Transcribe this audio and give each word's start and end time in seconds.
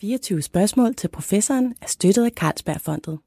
24 0.00 0.42
spørgsmål 0.42 0.94
til 0.94 1.08
professoren 1.08 1.74
er 1.82 1.86
støttet 1.86 2.24
af 2.24 2.30
Carlsbergfondet. 2.30 3.18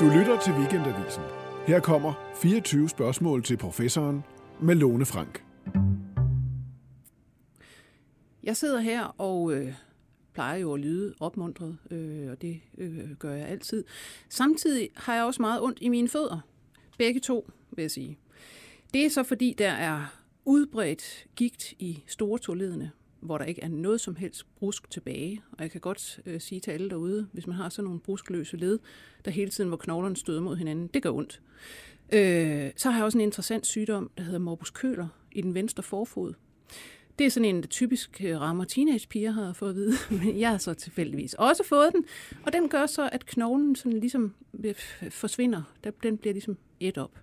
Du 0.00 0.18
lytter 0.18 0.40
til 0.44 0.52
Weekendavisen. 0.52 1.22
Her 1.66 1.80
kommer 1.80 2.32
24 2.42 2.88
spørgsmål 2.88 3.42
til 3.42 3.56
professoren 3.56 4.24
med 4.62 4.74
Lone 4.74 5.06
Frank. 5.06 5.44
Jeg 8.42 8.56
sidder 8.56 8.80
her 8.80 9.04
og 9.20 9.52
øh, 9.52 9.74
plejer 10.34 10.58
jo 10.58 10.74
at 10.74 10.80
lyde 10.80 11.14
opmuntret, 11.20 11.78
øh, 11.90 12.30
og 12.30 12.42
det 12.42 12.60
øh, 12.78 13.10
gør 13.18 13.34
jeg 13.34 13.48
altid. 13.48 13.84
Samtidig 14.28 14.90
har 14.96 15.14
jeg 15.14 15.24
også 15.24 15.42
meget 15.42 15.62
ondt 15.62 15.78
i 15.80 15.88
mine 15.88 16.08
fødder. 16.08 16.40
Begge 16.98 17.20
to, 17.20 17.50
vil 17.70 17.82
jeg 17.82 17.90
sige. 17.90 18.18
Det 18.94 19.06
er 19.06 19.10
så 19.10 19.22
fordi, 19.22 19.54
der 19.58 19.70
er 19.70 20.23
udbredt 20.44 21.26
gigt 21.36 21.74
i 21.78 22.02
store 22.06 22.38
toledene, 22.38 22.90
hvor 23.20 23.38
der 23.38 23.44
ikke 23.44 23.62
er 23.62 23.68
noget 23.68 24.00
som 24.00 24.16
helst 24.16 24.46
brusk 24.56 24.90
tilbage. 24.90 25.42
Og 25.52 25.62
jeg 25.62 25.70
kan 25.70 25.80
godt 25.80 26.20
øh, 26.26 26.40
sige 26.40 26.60
til 26.60 26.70
alle 26.70 26.90
derude, 26.90 27.28
hvis 27.32 27.46
man 27.46 27.56
har 27.56 27.68
sådan 27.68 27.84
nogle 27.84 28.00
bruskløse 28.00 28.56
led, 28.56 28.78
der 29.24 29.30
hele 29.30 29.50
tiden, 29.50 29.68
hvor 29.68 29.76
knoglerne 29.76 30.16
støder 30.16 30.40
mod 30.40 30.56
hinanden, 30.56 30.86
det 30.86 31.02
gør 31.02 31.10
ondt. 31.10 31.40
Øh, 32.12 32.70
så 32.76 32.90
har 32.90 32.98
jeg 32.98 33.04
også 33.04 33.18
en 33.18 33.22
interessant 33.22 33.66
sygdom, 33.66 34.10
der 34.16 34.22
hedder 34.22 34.38
morbus 34.38 34.70
køler 34.70 35.08
i 35.32 35.40
den 35.40 35.54
venstre 35.54 35.82
forfod. 35.82 36.34
Det 37.18 37.26
er 37.26 37.30
sådan 37.30 37.48
en, 37.48 37.60
der 37.62 37.68
typisk 37.68 38.22
øh, 38.24 38.40
rammer 38.40 38.64
teenagepiger, 38.64 39.30
har 39.30 39.44
jeg 39.44 39.56
fået 39.56 39.70
at 39.70 39.76
vide, 39.76 39.94
men 40.24 40.40
jeg 40.40 40.50
har 40.50 40.58
så 40.58 40.74
tilfældigvis 40.74 41.34
også 41.34 41.64
fået 41.64 41.92
den, 41.92 42.04
og 42.46 42.52
den 42.52 42.68
gør 42.68 42.86
så, 42.86 43.08
at 43.12 43.26
knoglen 43.26 43.76
sådan 43.76 44.00
ligesom 44.00 44.34
øh, 44.64 44.74
forsvinder. 45.10 45.62
Den 46.02 46.18
bliver 46.18 46.32
ligesom 46.32 46.56
et 46.80 46.98
op. 46.98 47.18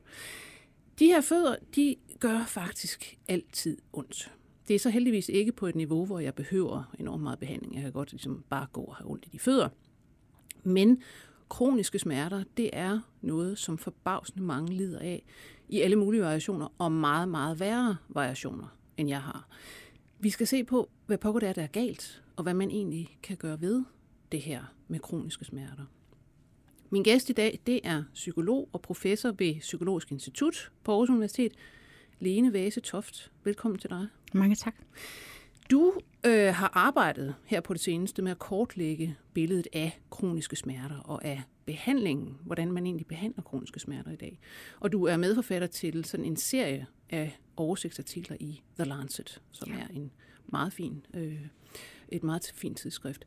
De 1.01 1.07
her 1.07 1.21
fødder, 1.21 1.55
de 1.75 1.95
gør 2.19 2.45
faktisk 2.45 3.17
altid 3.27 3.77
ondt. 3.93 4.31
Det 4.67 4.75
er 4.75 4.79
så 4.79 4.89
heldigvis 4.89 5.29
ikke 5.29 5.51
på 5.51 5.67
et 5.67 5.75
niveau, 5.75 6.05
hvor 6.05 6.19
jeg 6.19 6.35
behøver 6.35 6.95
enormt 6.99 7.23
meget 7.23 7.39
behandling. 7.39 7.75
Jeg 7.75 7.83
kan 7.83 7.91
godt 7.91 8.11
ligesom 8.11 8.43
bare 8.49 8.67
gå 8.73 8.81
og 8.81 8.95
have 8.95 9.11
ondt 9.11 9.25
i 9.25 9.29
de 9.29 9.39
fødder. 9.39 9.69
Men 10.63 11.01
kroniske 11.49 11.99
smerter, 11.99 12.43
det 12.57 12.69
er 12.73 12.99
noget, 13.21 13.57
som 13.57 13.77
forbavsende 13.77 14.43
mange 14.43 14.73
lider 14.73 14.99
af 14.99 15.25
i 15.69 15.81
alle 15.81 15.95
mulige 15.95 16.21
variationer, 16.21 16.67
og 16.77 16.91
meget, 16.91 17.29
meget 17.29 17.59
værre 17.59 17.97
variationer, 18.09 18.77
end 18.97 19.09
jeg 19.09 19.21
har. 19.21 19.47
Vi 20.19 20.29
skal 20.29 20.47
se 20.47 20.63
på, 20.63 20.89
hvad 21.05 21.17
pokker 21.17 21.39
det 21.39 21.49
er, 21.49 21.53
der 21.53 21.63
er 21.63 21.67
galt, 21.67 22.23
og 22.35 22.43
hvad 22.43 22.53
man 22.53 22.71
egentlig 22.71 23.17
kan 23.23 23.37
gøre 23.37 23.61
ved 23.61 23.83
det 24.31 24.41
her 24.41 24.63
med 24.87 24.99
kroniske 24.99 25.45
smerter. 25.45 25.85
Min 26.93 27.03
gæst 27.03 27.29
i 27.29 27.33
dag, 27.33 27.59
det 27.67 27.79
er 27.83 28.03
psykolog 28.13 28.69
og 28.73 28.81
professor 28.81 29.31
ved 29.31 29.59
Psykologisk 29.59 30.11
Institut 30.11 30.71
på 30.83 30.91
Aarhus 30.91 31.09
Universitet, 31.09 31.51
Lene 32.19 32.53
Vase 32.53 32.79
Toft. 32.79 33.31
Velkommen 33.43 33.79
til 33.79 33.89
dig. 33.89 34.07
Mange 34.33 34.55
tak. 34.55 34.75
Du 35.69 35.93
øh, 36.25 36.53
har 36.53 36.71
arbejdet 36.73 37.35
her 37.45 37.61
på 37.61 37.73
det 37.73 37.81
seneste 37.81 38.21
med 38.21 38.31
at 38.31 38.39
kortlægge 38.39 39.17
billedet 39.33 39.67
af 39.73 40.01
kroniske 40.09 40.55
smerter 40.55 40.97
og 40.97 41.25
af 41.25 41.41
behandlingen, 41.65 42.37
hvordan 42.45 42.71
man 42.71 42.85
egentlig 42.85 43.07
behandler 43.07 43.43
kroniske 43.43 43.79
smerter 43.79 44.11
i 44.11 44.15
dag. 44.15 44.39
Og 44.79 44.91
du 44.91 45.03
er 45.05 45.17
medforfatter 45.17 45.67
til 45.67 46.05
sådan 46.05 46.25
en 46.25 46.37
serie 46.37 46.87
af 47.09 47.39
oversigtsartikler 47.57 48.37
i 48.39 48.61
The 48.79 48.85
Lancet, 48.85 49.41
som 49.51 49.71
ja. 49.71 49.79
er 49.79 49.87
en 49.87 50.11
meget 50.45 50.73
fin, 50.73 51.05
øh, 51.13 51.45
et 52.09 52.23
meget 52.23 52.51
fint 52.55 52.77
tidsskrift. 52.77 53.25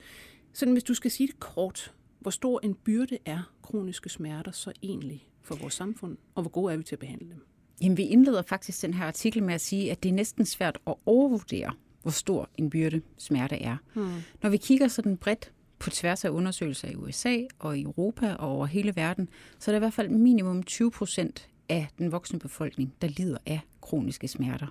Så 0.53 0.71
hvis 0.73 0.85
du 0.85 0.95
skal 0.95 1.11
sige 1.11 1.27
det 1.27 1.41
kort, 1.41 1.93
hvor 2.25 2.31
stor 2.31 2.61
en 2.63 2.75
byrde 2.75 3.19
er 3.25 3.53
kroniske 3.63 4.09
smerter 4.09 4.51
så 4.51 4.73
egentlig 4.83 5.27
for 5.43 5.55
vores 5.55 5.75
samfund, 5.75 6.17
og 6.35 6.43
hvor 6.43 6.51
gode 6.51 6.73
er 6.73 6.77
vi 6.77 6.83
til 6.83 6.95
at 6.95 6.99
behandle 6.99 7.31
dem? 7.31 7.47
Jamen, 7.83 7.97
vi 7.97 8.03
indleder 8.03 8.43
faktisk 8.43 8.83
den 8.83 8.95
her 8.95 9.07
artikel 9.07 9.43
med 9.43 9.55
at 9.55 9.61
sige, 9.61 9.91
at 9.91 10.03
det 10.03 10.09
er 10.09 10.13
næsten 10.13 10.47
svært 10.47 10.79
at 10.87 10.95
overvurdere, 11.07 11.73
hvor 12.03 12.11
stor 12.11 12.49
en 12.59 12.71
byrde 12.71 13.03
smerte 13.19 13.57
er. 13.57 13.77
Hmm. 13.95 14.13
Når 14.43 14.51
vi 14.51 14.57
kigger 14.57 14.89
sådan 14.89 15.17
bredt 15.17 15.53
på 15.79 15.91
tværs 15.91 16.25
af 16.25 16.31
undersøgelser 16.31 16.89
i 16.89 16.95
USA 16.95 17.39
og 17.59 17.79
i 17.79 17.83
Europa 17.83 18.35
og 18.35 18.49
over 18.49 18.67
hele 18.67 18.97
verden, 18.97 19.29
så 19.59 19.71
er 19.71 19.73
der 19.73 19.79
i 19.79 19.85
hvert 19.85 19.95
fald 19.95 20.09
minimum 20.09 20.63
20 20.63 20.91
procent 20.91 21.49
af 21.69 21.89
den 21.99 22.13
voksne 22.13 22.39
befolkning, 22.39 22.95
der 23.03 23.09
lider 23.09 23.39
af 23.47 23.61
kroniske 23.81 24.29
smerter. 24.29 24.67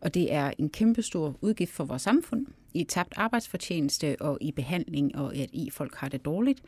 Og 0.00 0.14
det 0.14 0.32
er 0.32 0.52
en 0.58 0.70
kæmpestor 0.70 1.36
udgift 1.40 1.72
for 1.72 1.84
vores 1.84 2.02
samfund 2.02 2.46
i 2.74 2.84
tabt 2.84 3.12
arbejdsfortjeneste 3.16 4.16
og 4.20 4.38
i 4.40 4.52
behandling 4.52 5.16
og 5.16 5.36
at 5.36 5.50
i 5.52 5.70
folk 5.70 5.94
har 5.94 6.08
det 6.08 6.24
dårligt. 6.24 6.62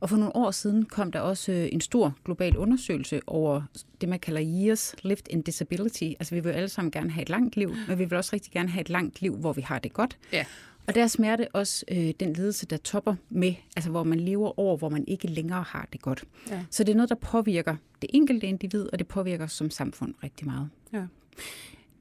Og 0.00 0.08
for 0.08 0.16
nogle 0.16 0.36
år 0.36 0.50
siden 0.50 0.84
kom 0.84 1.12
der 1.12 1.20
også 1.20 1.52
øh, 1.52 1.68
en 1.72 1.80
stor 1.80 2.14
global 2.24 2.56
undersøgelse 2.56 3.20
over 3.26 3.62
det, 4.00 4.08
man 4.08 4.18
kalder 4.18 4.42
years 4.44 4.94
lived 5.02 5.30
in 5.30 5.42
disability. 5.42 6.04
Altså 6.04 6.34
vi 6.34 6.40
vil 6.40 6.50
alle 6.50 6.68
sammen 6.68 6.90
gerne 6.90 7.10
have 7.10 7.22
et 7.22 7.28
langt 7.28 7.56
liv, 7.56 7.74
men 7.88 7.98
vi 7.98 8.04
vil 8.04 8.18
også 8.18 8.30
rigtig 8.32 8.52
gerne 8.52 8.68
have 8.68 8.80
et 8.80 8.90
langt 8.90 9.22
liv, 9.22 9.36
hvor 9.36 9.52
vi 9.52 9.60
har 9.60 9.78
det 9.78 9.92
godt. 9.92 10.18
Ja. 10.32 10.44
Og 10.86 10.94
der 10.94 11.02
er 11.02 11.06
smerte 11.06 11.48
også 11.52 11.84
øh, 11.90 12.12
den 12.20 12.32
ledelse, 12.32 12.66
der 12.66 12.76
topper 12.76 13.14
med, 13.30 13.54
altså 13.76 13.90
hvor 13.90 14.04
man 14.04 14.20
lever 14.20 14.58
over, 14.58 14.76
hvor 14.76 14.88
man 14.88 15.04
ikke 15.08 15.28
længere 15.28 15.62
har 15.62 15.88
det 15.92 16.02
godt. 16.02 16.24
Ja. 16.50 16.64
Så 16.70 16.84
det 16.84 16.92
er 16.92 16.96
noget, 16.96 17.08
der 17.08 17.14
påvirker 17.14 17.76
det 18.02 18.10
enkelte 18.12 18.46
individ, 18.46 18.88
og 18.92 18.98
det 18.98 19.08
påvirker 19.08 19.46
som 19.46 19.70
samfund 19.70 20.14
rigtig 20.22 20.46
meget. 20.46 20.68
Ja. 20.92 21.06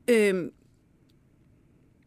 Øhm, 0.07 0.51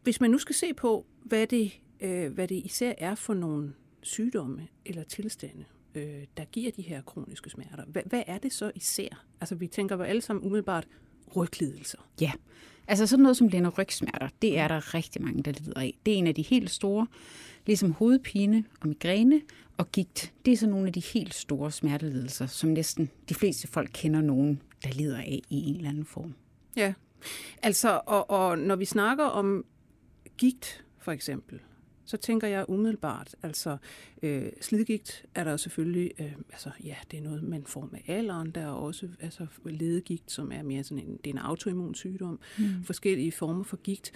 hvis 0.05 0.21
man 0.21 0.31
nu 0.31 0.37
skal 0.37 0.55
se 0.55 0.73
på, 0.73 1.05
hvad 1.23 1.47
det, 1.47 1.79
øh, 2.01 2.33
hvad 2.33 2.47
det 2.47 2.55
især 2.55 2.93
er 2.97 3.15
for 3.15 3.33
nogle 3.33 3.73
sygdomme 4.01 4.67
eller 4.85 5.03
tilstande, 5.03 5.65
øh, 5.95 6.23
der 6.37 6.45
giver 6.45 6.71
de 6.71 6.81
her 6.81 7.01
kroniske 7.01 7.49
smerter. 7.49 7.85
Hvad, 7.87 8.01
hvad 8.05 8.23
er 8.27 8.37
det 8.37 8.53
så 8.53 8.71
især? 8.75 9.25
Altså 9.41 9.55
vi 9.55 9.67
tænker 9.67 9.95
jo 9.95 10.01
alle 10.01 10.21
sammen 10.21 10.45
umiddelbart 10.45 10.87
ryglidelser. 11.35 11.97
Ja, 12.21 12.31
altså 12.87 13.07
sådan 13.07 13.23
noget 13.23 13.37
som 13.37 13.47
lænder 13.47 13.69
rygsmerter, 13.69 14.29
det 14.41 14.57
er 14.57 14.67
der 14.67 14.93
rigtig 14.93 15.21
mange, 15.21 15.43
der 15.43 15.51
lider 15.51 15.79
af. 15.79 15.97
Det 16.05 16.13
er 16.13 16.17
en 16.17 16.27
af 16.27 16.35
de 16.35 16.41
helt 16.41 16.69
store, 16.69 17.07
ligesom 17.65 17.91
hovedpine 17.91 18.63
og 18.81 18.87
migræne 18.87 19.41
og 19.77 19.91
gigt. 19.91 20.33
Det 20.45 20.53
er 20.53 20.57
så 20.57 20.67
nogle 20.67 20.87
af 20.87 20.93
de 20.93 20.99
helt 20.99 21.33
store 21.33 21.71
smertelidelser, 21.71 22.45
som 22.45 22.69
næsten 22.69 23.09
de 23.29 23.33
fleste 23.33 23.67
folk 23.67 23.89
kender 23.93 24.21
nogen, 24.21 24.61
der 24.83 24.89
lider 24.89 25.17
af 25.17 25.41
i 25.49 25.69
en 25.69 25.75
eller 25.75 25.89
anden 25.89 26.05
form. 26.05 26.33
Ja, 26.75 26.93
altså 27.63 28.01
og, 28.05 28.29
og 28.29 28.57
når 28.57 28.75
vi 28.75 28.85
snakker 28.85 29.23
om 29.23 29.65
gigt 30.37 30.85
for 30.99 31.11
eksempel, 31.11 31.59
så 32.05 32.17
tænker 32.17 32.47
jeg 32.47 32.65
umiddelbart, 32.67 33.35
altså 33.43 33.77
øh, 34.23 34.45
slidgigt 34.61 35.25
er 35.35 35.43
der 35.43 35.57
selvfølgelig, 35.57 36.11
øh, 36.19 36.31
altså 36.49 36.69
ja, 36.83 36.95
det 37.11 37.19
er 37.19 37.23
noget, 37.23 37.43
man 37.43 37.63
får 37.65 37.89
med 37.91 37.99
alderen. 38.07 38.51
Der 38.51 38.61
er 38.61 38.71
også 38.71 39.07
altså, 39.19 39.47
ledegigt, 39.65 40.31
som 40.31 40.51
er 40.51 40.63
mere 40.63 40.83
sådan 40.83 41.03
en, 41.03 41.17
det 41.23 41.27
er 41.27 41.33
en 41.33 41.37
autoimmun 41.37 41.95
sygdom, 41.95 42.39
mm. 42.57 42.83
forskellige 42.83 43.31
former 43.31 43.63
for 43.63 43.77
gigt. 43.77 44.11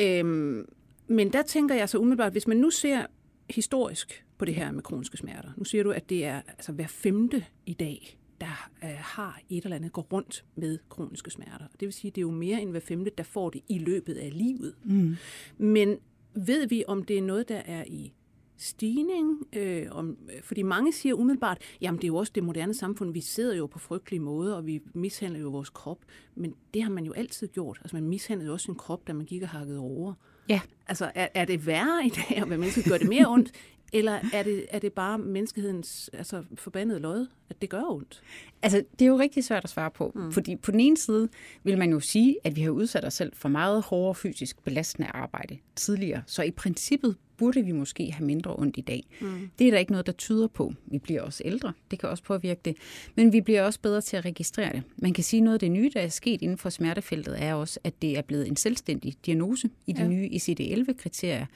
Øhm, 0.00 0.68
men 1.06 1.32
der 1.32 1.42
tænker 1.42 1.74
jeg 1.74 1.88
så 1.88 1.98
umiddelbart, 1.98 2.32
hvis 2.32 2.46
man 2.46 2.56
nu 2.56 2.70
ser 2.70 3.06
historisk 3.50 4.24
på 4.38 4.44
det 4.44 4.54
her 4.54 4.70
med 4.70 4.82
kroniske 4.82 5.16
smerter, 5.16 5.50
nu 5.56 5.64
siger 5.64 5.84
du, 5.84 5.90
at 5.90 6.08
det 6.08 6.24
er 6.24 6.40
altså 6.48 6.72
hver 6.72 6.86
femte 6.86 7.44
i 7.66 7.74
dag, 7.74 8.19
der 8.40 8.70
øh, 8.84 8.90
har 8.96 9.40
et 9.50 9.64
eller 9.64 9.76
andet 9.76 9.92
går 9.92 10.08
rundt 10.12 10.44
med 10.56 10.78
kroniske 10.88 11.30
smerter. 11.30 11.66
Det 11.80 11.86
vil 11.86 11.92
sige, 11.92 12.08
at 12.08 12.14
det 12.14 12.20
er 12.20 12.26
jo 12.26 12.30
mere 12.30 12.62
end 12.62 12.70
hver 12.70 12.80
femte, 12.80 13.10
der 13.18 13.24
får 13.24 13.50
det 13.50 13.60
i 13.68 13.78
løbet 13.78 14.14
af 14.14 14.38
livet. 14.38 14.74
Mm. 14.84 15.16
Men 15.58 15.98
ved 16.34 16.68
vi, 16.68 16.84
om 16.88 17.04
det 17.04 17.18
er 17.18 17.22
noget, 17.22 17.48
der 17.48 17.56
er 17.56 17.84
i 17.86 18.12
stigning? 18.56 19.46
Øh, 19.52 19.86
om, 19.90 20.16
fordi 20.42 20.62
mange 20.62 20.92
siger 20.92 21.14
umiddelbart, 21.14 21.58
jamen 21.80 21.98
det 21.98 22.04
er 22.04 22.08
jo 22.08 22.16
også 22.16 22.32
det 22.34 22.44
moderne 22.44 22.74
samfund, 22.74 23.12
vi 23.12 23.20
sidder 23.20 23.56
jo 23.56 23.66
på 23.66 23.78
frygtelige 23.78 24.20
måder, 24.20 24.54
og 24.54 24.66
vi 24.66 24.80
mishandler 24.94 25.40
jo 25.40 25.48
vores 25.48 25.70
krop. 25.70 25.98
Men 26.34 26.54
det 26.74 26.82
har 26.82 26.90
man 26.90 27.04
jo 27.04 27.12
altid 27.12 27.48
gjort. 27.48 27.78
Altså 27.80 27.96
man 27.96 28.08
mishandlede 28.08 28.46
jo 28.46 28.52
også 28.52 28.64
sin 28.64 28.74
krop, 28.74 29.06
da 29.06 29.12
man 29.12 29.26
gik 29.26 29.42
og 29.42 29.48
hakkede 29.48 29.78
over. 29.78 30.14
Ja. 30.48 30.60
Altså 30.86 31.12
er, 31.14 31.28
er 31.34 31.44
det 31.44 31.66
værre 31.66 32.06
i 32.06 32.08
dag, 32.08 32.36
at 32.36 32.48
mennesket 32.48 32.84
gør 32.84 32.98
det 32.98 33.08
mere 33.08 33.26
ondt, 33.28 33.52
eller 33.92 34.20
er 34.32 34.42
det, 34.42 34.66
er 34.68 34.78
det 34.78 34.92
bare 34.92 35.18
menneskehedens 35.18 36.10
altså, 36.12 36.44
forbandede 36.54 37.00
lod, 37.00 37.26
at 37.50 37.62
det 37.62 37.70
gør 37.70 37.82
ondt? 37.82 38.22
Altså, 38.62 38.82
det 38.98 39.04
er 39.04 39.08
jo 39.08 39.18
rigtig 39.18 39.44
svært 39.44 39.64
at 39.64 39.70
svare 39.70 39.90
på. 39.90 40.12
Mm. 40.14 40.32
Fordi 40.32 40.56
på 40.56 40.70
den 40.70 40.80
ene 40.80 40.96
side 40.96 41.28
vil 41.62 41.78
man 41.78 41.90
jo 41.90 42.00
sige, 42.00 42.36
at 42.44 42.56
vi 42.56 42.60
har 42.60 42.70
udsat 42.70 43.04
os 43.04 43.14
selv 43.14 43.32
for 43.34 43.48
meget 43.48 43.82
hårdere 43.82 44.14
fysisk 44.14 44.64
belastende 44.64 45.08
arbejde 45.08 45.58
tidligere. 45.76 46.22
Så 46.26 46.42
i 46.42 46.50
princippet 46.50 47.16
burde 47.36 47.64
vi 47.64 47.72
måske 47.72 48.12
have 48.12 48.26
mindre 48.26 48.54
ondt 48.58 48.76
i 48.78 48.80
dag. 48.80 49.04
Mm. 49.20 49.50
Det 49.58 49.66
er 49.66 49.70
der 49.70 49.78
ikke 49.78 49.92
noget, 49.92 50.06
der 50.06 50.12
tyder 50.12 50.46
på. 50.46 50.72
Vi 50.86 50.98
bliver 50.98 51.22
også 51.22 51.42
ældre. 51.44 51.72
Det 51.90 51.98
kan 51.98 52.08
også 52.08 52.22
påvirke 52.22 52.60
det. 52.64 52.76
Men 53.14 53.32
vi 53.32 53.40
bliver 53.40 53.62
også 53.62 53.80
bedre 53.80 54.00
til 54.00 54.16
at 54.16 54.24
registrere 54.24 54.72
det. 54.72 54.82
Man 54.96 55.12
kan 55.12 55.24
sige, 55.24 55.40
noget 55.40 55.54
af 55.54 55.60
det 55.60 55.70
nye, 55.70 55.90
der 55.94 56.00
er 56.00 56.08
sket 56.08 56.42
inden 56.42 56.58
for 56.58 56.70
smertefeltet, 56.70 57.42
er 57.42 57.54
også, 57.54 57.80
at 57.84 58.02
det 58.02 58.18
er 58.18 58.22
blevet 58.22 58.48
en 58.48 58.56
selvstændig 58.56 59.14
diagnose 59.26 59.70
i 59.86 59.92
de 59.92 60.02
ja. 60.02 60.08
nye 60.08 60.28
ICD-11-kriterier 60.28 61.46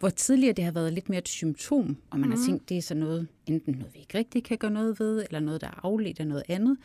hvor 0.00 0.08
tidligere 0.08 0.52
det 0.52 0.64
har 0.64 0.72
været 0.72 0.92
lidt 0.92 1.08
mere 1.08 1.18
et 1.18 1.28
symptom, 1.28 1.96
og 2.10 2.20
man 2.20 2.28
mm. 2.28 2.36
har 2.36 2.44
tænkt, 2.46 2.68
det 2.68 2.76
er 2.76 2.82
så 2.82 2.94
noget, 2.94 3.26
enten 3.50 3.74
noget, 3.74 3.94
vi 3.94 3.98
ikke 3.98 4.18
rigtig 4.18 4.44
kan 4.44 4.58
gøre 4.58 4.70
noget 4.70 5.00
ved, 5.00 5.24
eller 5.24 5.40
noget, 5.40 5.60
der 5.60 5.66
er 5.66 5.80
afledt 5.82 6.20
af 6.20 6.26
noget 6.26 6.42
andet, 6.48 6.78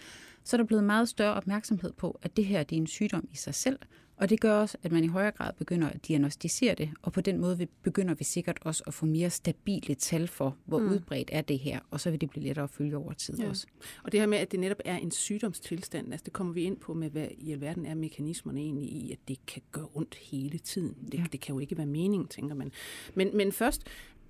så 0.44 0.56
er 0.56 0.58
der 0.58 0.66
blevet 0.66 0.84
meget 0.84 1.10
større 1.10 1.34
opmærksomhed 1.34 1.94
på, 1.94 2.20
at 2.22 2.38
det 2.38 2.46
her 2.46 2.64
det 2.64 2.76
er 2.76 2.82
en 2.82 2.88
sygdom 2.88 3.28
i 3.32 3.36
sig 3.36 3.56
selv, 3.56 3.80
Og 4.18 4.30
det 4.30 4.40
gør 4.40 4.54
også, 4.54 4.78
at 4.84 4.92
man 4.92 5.04
i 5.04 5.08
højere 5.08 5.32
grad 5.32 5.54
begynder 5.54 5.90
at 5.90 6.08
diagnostisere 6.08 6.76
det, 6.76 6.90
og 7.02 7.14
på 7.14 7.22
den 7.22 7.38
måde 7.38 7.68
begynder 7.84 8.14
vi 8.14 8.24
sikkert 8.24 8.58
også 8.62 8.84
at 8.88 8.94
få 8.94 9.06
mere 9.06 9.30
stabile 9.30 9.96
tal 9.96 10.28
for, 10.28 10.58
hvor 10.66 10.80
mm. 10.80 10.90
udbredt 10.90 11.30
er 11.34 11.42
det 11.42 11.60
her, 11.60 11.80
og 11.92 12.00
så 12.00 12.12
vil 12.12 12.22
det 12.22 12.30
blive 12.30 12.46
lettere 12.46 12.64
at 12.64 12.70
følge 12.70 12.98
over 12.98 13.14
tid 13.14 13.38
ja. 13.40 13.50
også. 13.50 13.68
Og 14.04 14.12
det 14.12 14.20
her 14.20 14.28
med, 14.28 14.38
at 14.38 14.52
det 14.52 14.60
netop 14.60 14.80
er 14.86 14.98
en 14.98 15.12
sygdomstilstand, 15.12 16.12
altså 16.12 16.24
det 16.24 16.34
kommer 16.34 16.54
vi 16.54 16.64
ind 16.64 16.78
på 16.78 16.94
med, 16.94 17.10
hvad 17.10 17.28
i 17.38 17.52
alverden 17.52 17.86
er 17.86 17.96
mekanismerne 17.96 18.60
egentlig 18.60 18.90
i, 18.90 19.12
at 19.12 19.20
det 19.28 19.46
kan 19.46 19.62
gøre 19.72 19.88
ondt 19.94 20.16
hele 20.16 20.58
tiden. 20.58 20.96
Det, 21.12 21.18
ja. 21.18 21.24
det 21.32 21.40
kan 21.40 21.56
jo 21.56 21.60
ikke 21.60 21.78
være 21.78 21.88
meningen, 21.88 22.28
tænker 22.28 22.56
man. 22.56 22.72
Men, 23.16 23.38
men 23.38 23.52
først, 23.52 23.84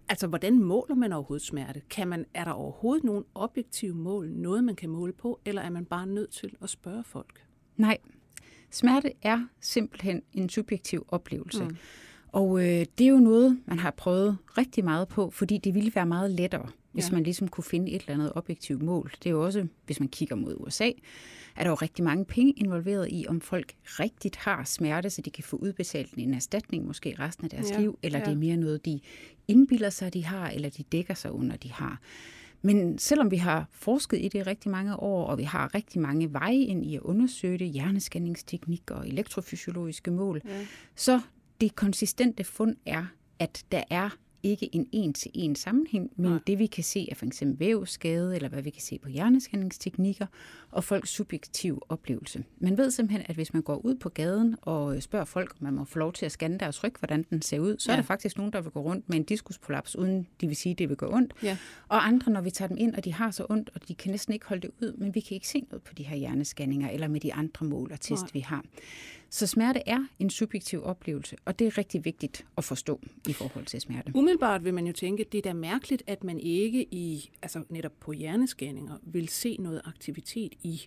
Altså, 0.09 0.27
hvordan 0.27 0.59
måler 0.59 0.95
man 0.95 1.13
overhovedet 1.13 1.47
smerte? 1.47 1.81
Kan 1.89 2.07
man, 2.07 2.25
er 2.33 2.43
der 2.43 2.51
overhovedet 2.51 3.03
nogen 3.03 3.23
objektive 3.35 3.95
mål, 3.95 4.29
noget 4.29 4.63
man 4.63 4.75
kan 4.75 4.89
måle 4.89 5.13
på, 5.13 5.39
eller 5.45 5.61
er 5.61 5.69
man 5.69 5.85
bare 5.85 6.07
nødt 6.07 6.29
til 6.29 6.55
at 6.61 6.69
spørge 6.69 7.03
folk? 7.03 7.45
Nej, 7.77 7.97
smerte 8.71 9.11
er 9.21 9.47
simpelthen 9.59 10.21
en 10.33 10.49
subjektiv 10.49 11.05
oplevelse. 11.07 11.63
Mm. 11.63 11.77
Og 12.27 12.59
øh, 12.59 12.85
det 12.97 13.05
er 13.05 13.09
jo 13.09 13.17
noget, 13.17 13.59
man 13.65 13.79
har 13.79 13.91
prøvet 13.91 14.37
rigtig 14.57 14.83
meget 14.83 15.07
på, 15.07 15.29
fordi 15.29 15.57
det 15.57 15.73
ville 15.73 15.91
være 15.95 16.05
meget 16.05 16.31
lettere, 16.31 16.69
hvis 16.91 17.09
ja. 17.09 17.13
man 17.13 17.23
ligesom 17.23 17.47
kunne 17.47 17.63
finde 17.63 17.91
et 17.91 18.01
eller 18.01 18.13
andet 18.13 18.31
objektivt 18.35 18.81
mål. 18.81 19.11
Det 19.23 19.29
er 19.29 19.31
jo 19.31 19.45
også, 19.45 19.67
hvis 19.85 19.99
man 19.99 20.09
kigger 20.09 20.35
mod 20.35 20.55
USA, 20.59 20.89
er 21.55 21.63
der 21.63 21.69
jo 21.69 21.75
rigtig 21.75 22.03
mange 22.03 22.25
penge 22.25 22.51
involveret 22.51 23.07
i, 23.11 23.25
om 23.29 23.41
folk 23.41 23.73
rigtigt 23.85 24.35
har 24.35 24.63
smerte, 24.63 25.09
så 25.09 25.21
de 25.21 25.29
kan 25.29 25.43
få 25.43 25.55
udbetalt 25.55 26.13
en 26.17 26.33
erstatning 26.33 26.85
måske 26.85 27.15
resten 27.19 27.45
af 27.45 27.49
deres 27.49 27.71
ja. 27.71 27.79
liv, 27.79 27.99
eller 28.03 28.19
ja. 28.19 28.25
det 28.25 28.31
er 28.31 28.37
mere 28.37 28.57
noget, 28.57 28.85
de 28.85 28.99
indbilder 29.47 29.89
sig, 29.89 30.13
de 30.13 30.25
har, 30.25 30.49
eller 30.49 30.69
de 30.69 30.83
dækker 30.83 31.13
sig 31.13 31.31
under, 31.31 31.55
de 31.55 31.71
har. 31.71 32.01
Men 32.61 32.97
selvom 32.97 33.31
vi 33.31 33.37
har 33.37 33.67
forsket 33.71 34.19
i 34.19 34.23
det 34.23 34.35
i 34.35 34.43
rigtig 34.43 34.71
mange 34.71 34.95
år, 34.99 35.25
og 35.25 35.37
vi 35.37 35.43
har 35.43 35.75
rigtig 35.75 36.01
mange 36.01 36.33
veje 36.33 36.55
ind 36.55 36.85
i 36.85 36.95
at 36.95 37.01
undersøge 37.01 37.57
det, 37.57 37.67
hjerneskanningsteknik 37.67 38.91
og 38.91 39.07
elektrofysiologiske 39.07 40.11
mål, 40.11 40.41
ja. 40.45 40.65
så 40.95 41.21
det 41.61 41.75
konsistente 41.75 42.43
fund 42.43 42.75
er, 42.85 43.05
at 43.39 43.63
der 43.71 43.83
er 43.89 44.09
ikke 44.45 44.75
en 44.75 44.87
en-til-en 44.91 45.55
sammenhæng 45.55 46.11
mellem 46.15 46.33
Nej. 46.33 46.41
det, 46.47 46.59
vi 46.59 46.65
kan 46.65 46.83
se 46.83 47.07
af 47.11 47.17
for 47.17 47.25
eksempel 47.25 47.59
vævskade, 47.59 48.35
eller 48.35 48.49
hvad 48.49 48.61
vi 48.61 48.69
kan 48.69 48.81
se 48.81 48.99
på 48.99 49.09
hjerneskanningsteknikker, 49.09 50.25
og 50.71 50.83
folks 50.83 51.09
subjektive 51.09 51.79
oplevelse. 51.89 52.43
Man 52.57 52.77
ved 52.77 52.91
simpelthen, 52.91 53.25
at 53.29 53.35
hvis 53.35 53.53
man 53.53 53.61
går 53.61 53.75
ud 53.75 53.95
på 53.95 54.09
gaden 54.09 54.55
og 54.61 55.03
spørger 55.03 55.25
folk, 55.25 55.51
om 55.51 55.63
man 55.63 55.73
må 55.73 55.85
få 55.85 55.99
lov 55.99 56.13
til 56.13 56.25
at 56.25 56.31
scanne 56.31 56.57
deres 56.57 56.83
ryg, 56.83 56.93
hvordan 56.99 57.25
den 57.29 57.41
ser 57.41 57.59
ud, 57.59 57.75
så 57.79 57.91
ja. 57.91 57.97
er 57.97 58.01
der 58.01 58.05
faktisk 58.05 58.37
nogen, 58.37 58.53
der 58.53 58.61
vil 58.61 58.71
gå 58.71 58.81
rundt 58.81 59.09
med 59.09 59.17
en 59.17 59.23
diskusprolaps, 59.23 59.95
uden 59.95 60.27
de 60.41 60.47
vil 60.47 60.55
sige, 60.55 60.71
at 60.71 60.79
det 60.79 60.89
vil 60.89 60.97
gå 60.97 61.13
ondt. 61.13 61.33
Ja. 61.43 61.57
Og 61.87 62.07
andre, 62.07 62.31
når 62.31 62.41
vi 62.41 62.49
tager 62.49 62.67
dem 62.67 62.77
ind, 62.77 62.95
og 62.95 63.05
de 63.05 63.13
har 63.13 63.31
så 63.31 63.45
ondt, 63.49 63.69
og 63.75 63.87
de 63.87 63.95
kan 63.95 64.11
næsten 64.11 64.33
ikke 64.33 64.45
holde 64.45 64.61
det 64.61 64.71
ud, 64.81 64.93
men 64.97 65.15
vi 65.15 65.19
kan 65.19 65.35
ikke 65.35 65.47
se 65.47 65.65
noget 65.69 65.83
på 65.83 65.93
de 65.93 66.03
her 66.03 66.15
hjernescanninger, 66.17 66.89
eller 66.89 67.07
med 67.07 67.19
de 67.19 67.33
andre 67.33 67.65
mål 67.65 67.91
og 67.91 68.01
test, 68.01 68.21
Nej. 68.21 68.29
vi 68.33 68.39
har. 68.39 68.63
Så 69.29 69.47
smerte 69.47 69.81
er 69.85 70.05
en 70.19 70.29
subjektiv 70.29 70.83
oplevelse, 70.83 71.35
og 71.45 71.59
det 71.59 71.67
er 71.67 71.77
rigtig 71.77 72.05
vigtigt 72.05 72.45
at 72.57 72.63
forstå 72.63 72.99
i 73.27 73.33
forhold 73.33 73.65
til 73.65 73.81
smerte. 73.81 74.11
Umiddelbart 74.15 74.63
vil 74.63 74.73
man 74.73 74.87
jo 74.87 74.93
tænke, 74.93 75.25
at 75.25 75.31
det 75.31 75.37
er 75.37 75.41
da 75.41 75.53
mærkeligt, 75.53 76.03
at 76.07 76.23
man 76.23 76.39
ikke 76.39 76.83
i, 76.83 77.29
altså 77.41 77.63
netop 77.69 77.91
på 77.99 78.11
hjerneskanninger 78.11 78.97
vil 79.03 79.29
se 79.29 79.57
noget 79.59 79.81
aktivitet 79.85 80.53
i 80.63 80.81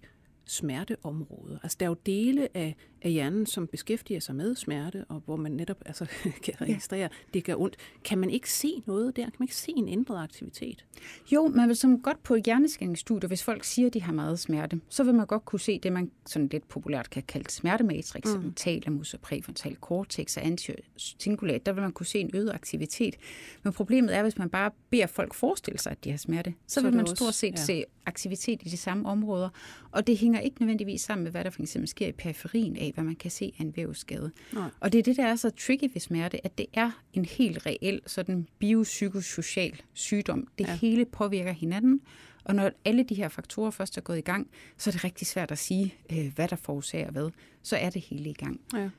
smerteområdet. 0.44 1.58
Altså, 1.62 1.76
der 1.80 1.86
er 1.86 1.90
jo 1.90 1.96
dele 2.06 2.56
af, 2.56 2.76
af 3.02 3.10
hjernen, 3.10 3.46
som 3.46 3.66
beskæftiger 3.66 4.20
sig 4.20 4.34
med 4.34 4.54
smerte, 4.54 5.04
og 5.08 5.22
hvor 5.24 5.36
man 5.36 5.52
netop 5.52 5.76
altså, 5.86 6.06
kan 6.44 6.60
registrere, 6.60 7.00
ja. 7.00 7.08
det 7.34 7.44
gør 7.44 7.54
ondt. 7.56 7.76
Kan 8.04 8.18
man 8.18 8.30
ikke 8.30 8.52
se 8.52 8.82
noget 8.86 9.16
der? 9.16 9.22
Kan 9.22 9.32
man 9.38 9.44
ikke 9.44 9.56
se 9.56 9.72
en 9.76 9.88
ændret 9.88 10.22
aktivitet? 10.22 10.84
Jo, 11.32 11.48
man 11.48 11.68
vil 11.68 11.76
som 11.76 12.00
godt 12.00 12.22
på 12.22 12.34
et 12.34 12.44
hjerneskæringsstudie, 12.44 13.28
hvis 13.28 13.44
folk 13.44 13.64
siger, 13.64 13.86
at 13.86 13.94
de 13.94 14.02
har 14.02 14.12
meget 14.12 14.38
smerte, 14.38 14.80
så 14.88 15.04
vil 15.04 15.14
man 15.14 15.26
godt 15.26 15.44
kunne 15.44 15.60
se 15.60 15.78
det, 15.78 15.92
man 15.92 16.10
sådan 16.26 16.48
lidt 16.48 16.68
populært 16.68 17.10
kan 17.10 17.22
kalde 17.22 17.50
smertematrix, 17.50 18.24
mm. 18.24 18.52
talamus 18.54 19.14
og 19.14 19.20
præfrontal 19.20 19.76
cortex 19.80 20.36
og 20.36 20.46
anticingulat. 20.46 21.66
Der 21.66 21.72
vil 21.72 21.82
man 21.82 21.92
kunne 21.92 22.06
se 22.06 22.18
en 22.18 22.30
øget 22.34 22.50
aktivitet. 22.54 23.16
Men 23.62 23.72
problemet 23.72 24.16
er, 24.16 24.22
hvis 24.22 24.38
man 24.38 24.50
bare 24.50 24.70
beder 24.90 25.06
folk 25.06 25.34
forestille 25.34 25.78
sig, 25.78 25.92
at 25.92 26.04
de 26.04 26.10
har 26.10 26.18
smerte, 26.18 26.54
så, 26.66 26.74
så 26.74 26.80
vil 26.80 26.96
man 26.96 27.06
stort 27.06 27.34
set 27.34 27.52
ja. 27.52 27.56
se 27.56 27.84
aktivitet 28.06 28.62
i 28.62 28.68
de 28.68 28.76
samme 28.76 29.08
områder, 29.08 29.48
og 29.90 30.06
det 30.06 30.18
hænger 30.18 30.40
ikke 30.40 30.60
nødvendigvis 30.60 31.00
sammen 31.00 31.22
med, 31.22 31.30
hvad 31.30 31.44
der 31.44 31.50
for 31.50 31.62
eksempel 31.62 31.88
sker 31.88 32.06
i 32.06 32.12
periferien 32.12 32.76
af, 32.76 32.87
hvad 32.94 33.04
man 33.04 33.16
kan 33.16 33.30
se 33.30 33.52
af 33.58 33.62
en 33.62 33.76
vævsskade. 33.76 34.30
Nej. 34.52 34.70
Og 34.80 34.92
det 34.92 34.98
er 34.98 35.02
det, 35.02 35.16
der 35.16 35.26
er 35.26 35.36
så 35.36 35.50
tricky 35.50 35.90
ved 35.92 36.00
smerte, 36.00 36.44
at 36.44 36.58
det 36.58 36.66
er 36.72 36.90
en 37.12 37.24
helt 37.24 37.66
reel 37.66 38.00
sådan 38.06 38.46
biopsykosocial 38.58 39.82
sygdom. 39.92 40.46
Det 40.58 40.66
ja. 40.68 40.76
hele 40.76 41.04
påvirker 41.04 41.52
hinanden, 41.52 42.00
og 42.44 42.54
når 42.54 42.70
alle 42.84 43.02
de 43.02 43.14
her 43.14 43.28
faktorer 43.28 43.70
først 43.70 43.96
er 43.96 44.00
gået 44.00 44.18
i 44.18 44.20
gang, 44.20 44.50
så 44.76 44.90
er 44.90 44.92
det 44.92 45.04
rigtig 45.04 45.26
svært 45.26 45.50
at 45.50 45.58
sige, 45.58 45.94
øh, 46.12 46.32
hvad 46.34 46.48
der 46.48 46.56
forårsager 46.56 47.10
hvad. 47.10 47.30
Så 47.62 47.76
er 47.76 47.90
det 47.90 48.02
hele 48.02 48.30
i 48.30 48.32
gang. 48.32 48.60
Ja. 48.74 48.90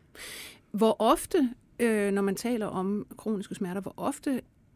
Hvor 0.72 0.96
ofte, 1.00 1.50
øh, 1.80 2.12
når 2.12 2.22
man 2.22 2.36
taler 2.36 2.66
om 2.66 3.08
kroniske 3.18 3.56
smerter, 3.56 3.82
hvor 3.82 3.94
ofte 3.98 4.32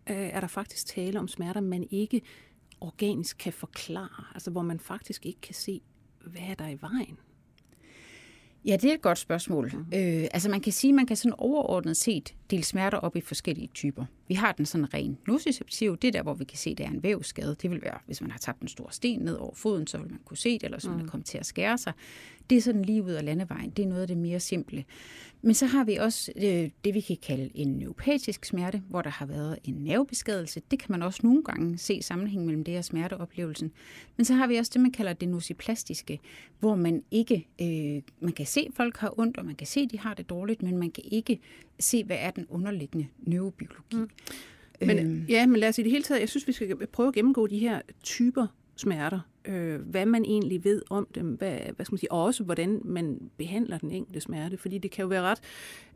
øh, 0.09 0.15
er 0.15 0.39
der 0.39 0.47
faktisk 0.47 0.85
tale 0.85 1.19
om 1.19 1.27
smerter, 1.27 1.61
man 1.61 1.87
ikke 1.91 2.21
organisk 2.81 3.37
kan 3.37 3.53
forklare, 3.53 4.25
altså 4.33 4.51
hvor 4.51 4.61
man 4.61 4.79
faktisk 4.79 5.25
ikke 5.25 5.41
kan 5.41 5.55
se, 5.55 5.81
hvad 6.25 6.41
er 6.41 6.53
der 6.53 6.67
i 6.67 6.77
vejen? 6.81 7.17
Ja, 8.65 8.75
det 8.75 8.89
er 8.89 8.93
et 8.93 9.01
godt 9.01 9.17
spørgsmål. 9.17 9.71
Mm. 9.73 9.97
Øh, 9.97 10.27
altså 10.33 10.49
man 10.49 10.61
kan 10.61 10.73
sige, 10.73 10.91
at 10.91 10.95
man 10.95 11.05
kan 11.05 11.17
sådan 11.17 11.35
overordnet 11.37 11.97
set 11.97 12.33
dele 12.51 12.63
smerter 12.63 12.97
op 12.97 13.15
i 13.15 13.21
forskellige 13.21 13.69
typer. 13.73 14.05
Vi 14.27 14.33
har 14.33 14.51
den 14.51 14.65
sådan 14.65 14.93
ren 14.93 15.17
nociceptiv, 15.27 15.97
det 15.97 16.07
er 16.07 16.11
der, 16.11 16.23
hvor 16.23 16.33
vi 16.33 16.43
kan 16.43 16.57
se, 16.57 16.69
at 16.69 16.77
det 16.77 16.85
er 16.85 16.89
en 16.89 17.03
vævskade. 17.03 17.55
Det 17.61 17.71
vil 17.71 17.81
være, 17.81 17.97
hvis 18.05 18.21
man 18.21 18.31
har 18.31 18.37
tabt 18.37 18.61
en 18.61 18.67
stor 18.67 18.87
sten 18.91 19.19
ned 19.19 19.35
over 19.35 19.55
foden, 19.55 19.87
så 19.87 19.97
vil 19.97 20.09
man 20.09 20.19
kunne 20.25 20.37
se 20.37 20.53
det, 20.53 20.63
eller 20.63 20.77
hvis 20.77 20.89
man 20.89 21.01
mm. 21.01 21.09
kommet 21.09 21.25
til 21.25 21.37
at 21.37 21.45
skære 21.45 21.77
sig. 21.77 21.93
Det 22.49 22.57
er 22.57 22.61
sådan 22.61 22.85
lige 22.85 23.03
ud 23.03 23.11
af 23.11 23.25
landevejen. 23.25 23.69
Det 23.69 23.85
er 23.85 23.89
noget 23.89 24.01
af 24.01 24.07
det 24.07 24.17
mere 24.17 24.39
simple. 24.39 24.85
Men 25.41 25.53
så 25.53 25.65
har 25.65 25.83
vi 25.83 25.95
også 25.95 26.31
øh, 26.35 26.69
det, 26.85 26.93
vi 26.93 27.01
kan 27.01 27.17
kalde 27.17 27.49
en 27.53 27.67
neuropatisk 27.67 28.45
smerte, 28.45 28.81
hvor 28.89 29.01
der 29.01 29.09
har 29.09 29.25
været 29.25 29.59
en 29.63 29.73
nervebeskadelse. 29.73 30.61
Det 30.71 30.79
kan 30.79 30.91
man 30.91 31.01
også 31.01 31.19
nogle 31.23 31.43
gange 31.43 31.77
se 31.77 32.01
sammenhæng 32.01 32.45
mellem 32.45 32.63
det 32.63 32.77
og 32.77 32.85
smerteoplevelsen. 32.85 33.71
Men 34.17 34.25
så 34.25 34.33
har 34.33 34.47
vi 34.47 34.55
også 34.55 34.71
det, 34.73 34.81
man 34.81 34.91
kalder 34.91 35.13
det 35.13 35.29
nociplastiske, 35.29 36.19
hvor 36.59 36.75
man 36.75 37.03
ikke, 37.11 37.47
øh, 37.61 38.01
man 38.19 38.33
kan 38.33 38.45
se, 38.45 38.59
at 38.59 38.73
folk 38.75 38.97
har 38.97 39.19
ondt, 39.19 39.37
og 39.37 39.45
man 39.45 39.55
kan 39.55 39.67
se, 39.67 39.79
at 39.79 39.91
de 39.91 39.99
har 39.99 40.13
det 40.13 40.29
dårligt, 40.29 40.63
men 40.63 40.77
man 40.77 40.91
kan 40.91 41.03
ikke 41.11 41.39
se, 41.83 42.03
hvad 42.03 42.17
er 42.19 42.31
den 42.31 42.45
underliggende 42.49 43.07
neurobiologi. 43.17 43.95
Mm. 43.95 44.09
Men, 44.81 44.99
øhm. 44.99 45.25
Ja, 45.29 45.47
men 45.47 45.59
lad 45.59 45.69
os 45.69 45.77
i 45.77 45.83
det 45.83 45.91
hele 45.91 46.03
taget, 46.03 46.21
jeg 46.21 46.29
synes, 46.29 46.47
vi 46.47 46.53
skal 46.53 46.87
prøve 46.87 47.07
at 47.07 47.13
gennemgå 47.13 47.47
de 47.47 47.59
her 47.59 47.81
typer 48.03 48.47
smerter, 48.75 49.19
øh, 49.45 49.79
hvad 49.79 50.05
man 50.05 50.25
egentlig 50.25 50.63
ved 50.63 50.81
om 50.89 51.07
dem, 51.15 51.27
hvad, 51.27 51.57
hvad 51.75 51.85
skal 51.85 51.93
man 51.93 51.97
sige, 51.97 52.11
og 52.11 52.23
også 52.23 52.43
hvordan 52.43 52.81
man 52.85 53.19
behandler 53.37 53.77
den 53.77 53.91
enkelte 53.91 54.21
smerte, 54.21 54.57
fordi 54.57 54.77
det 54.77 54.91
kan 54.91 55.01
jo 55.01 55.07
være 55.07 55.21
ret, 55.21 55.39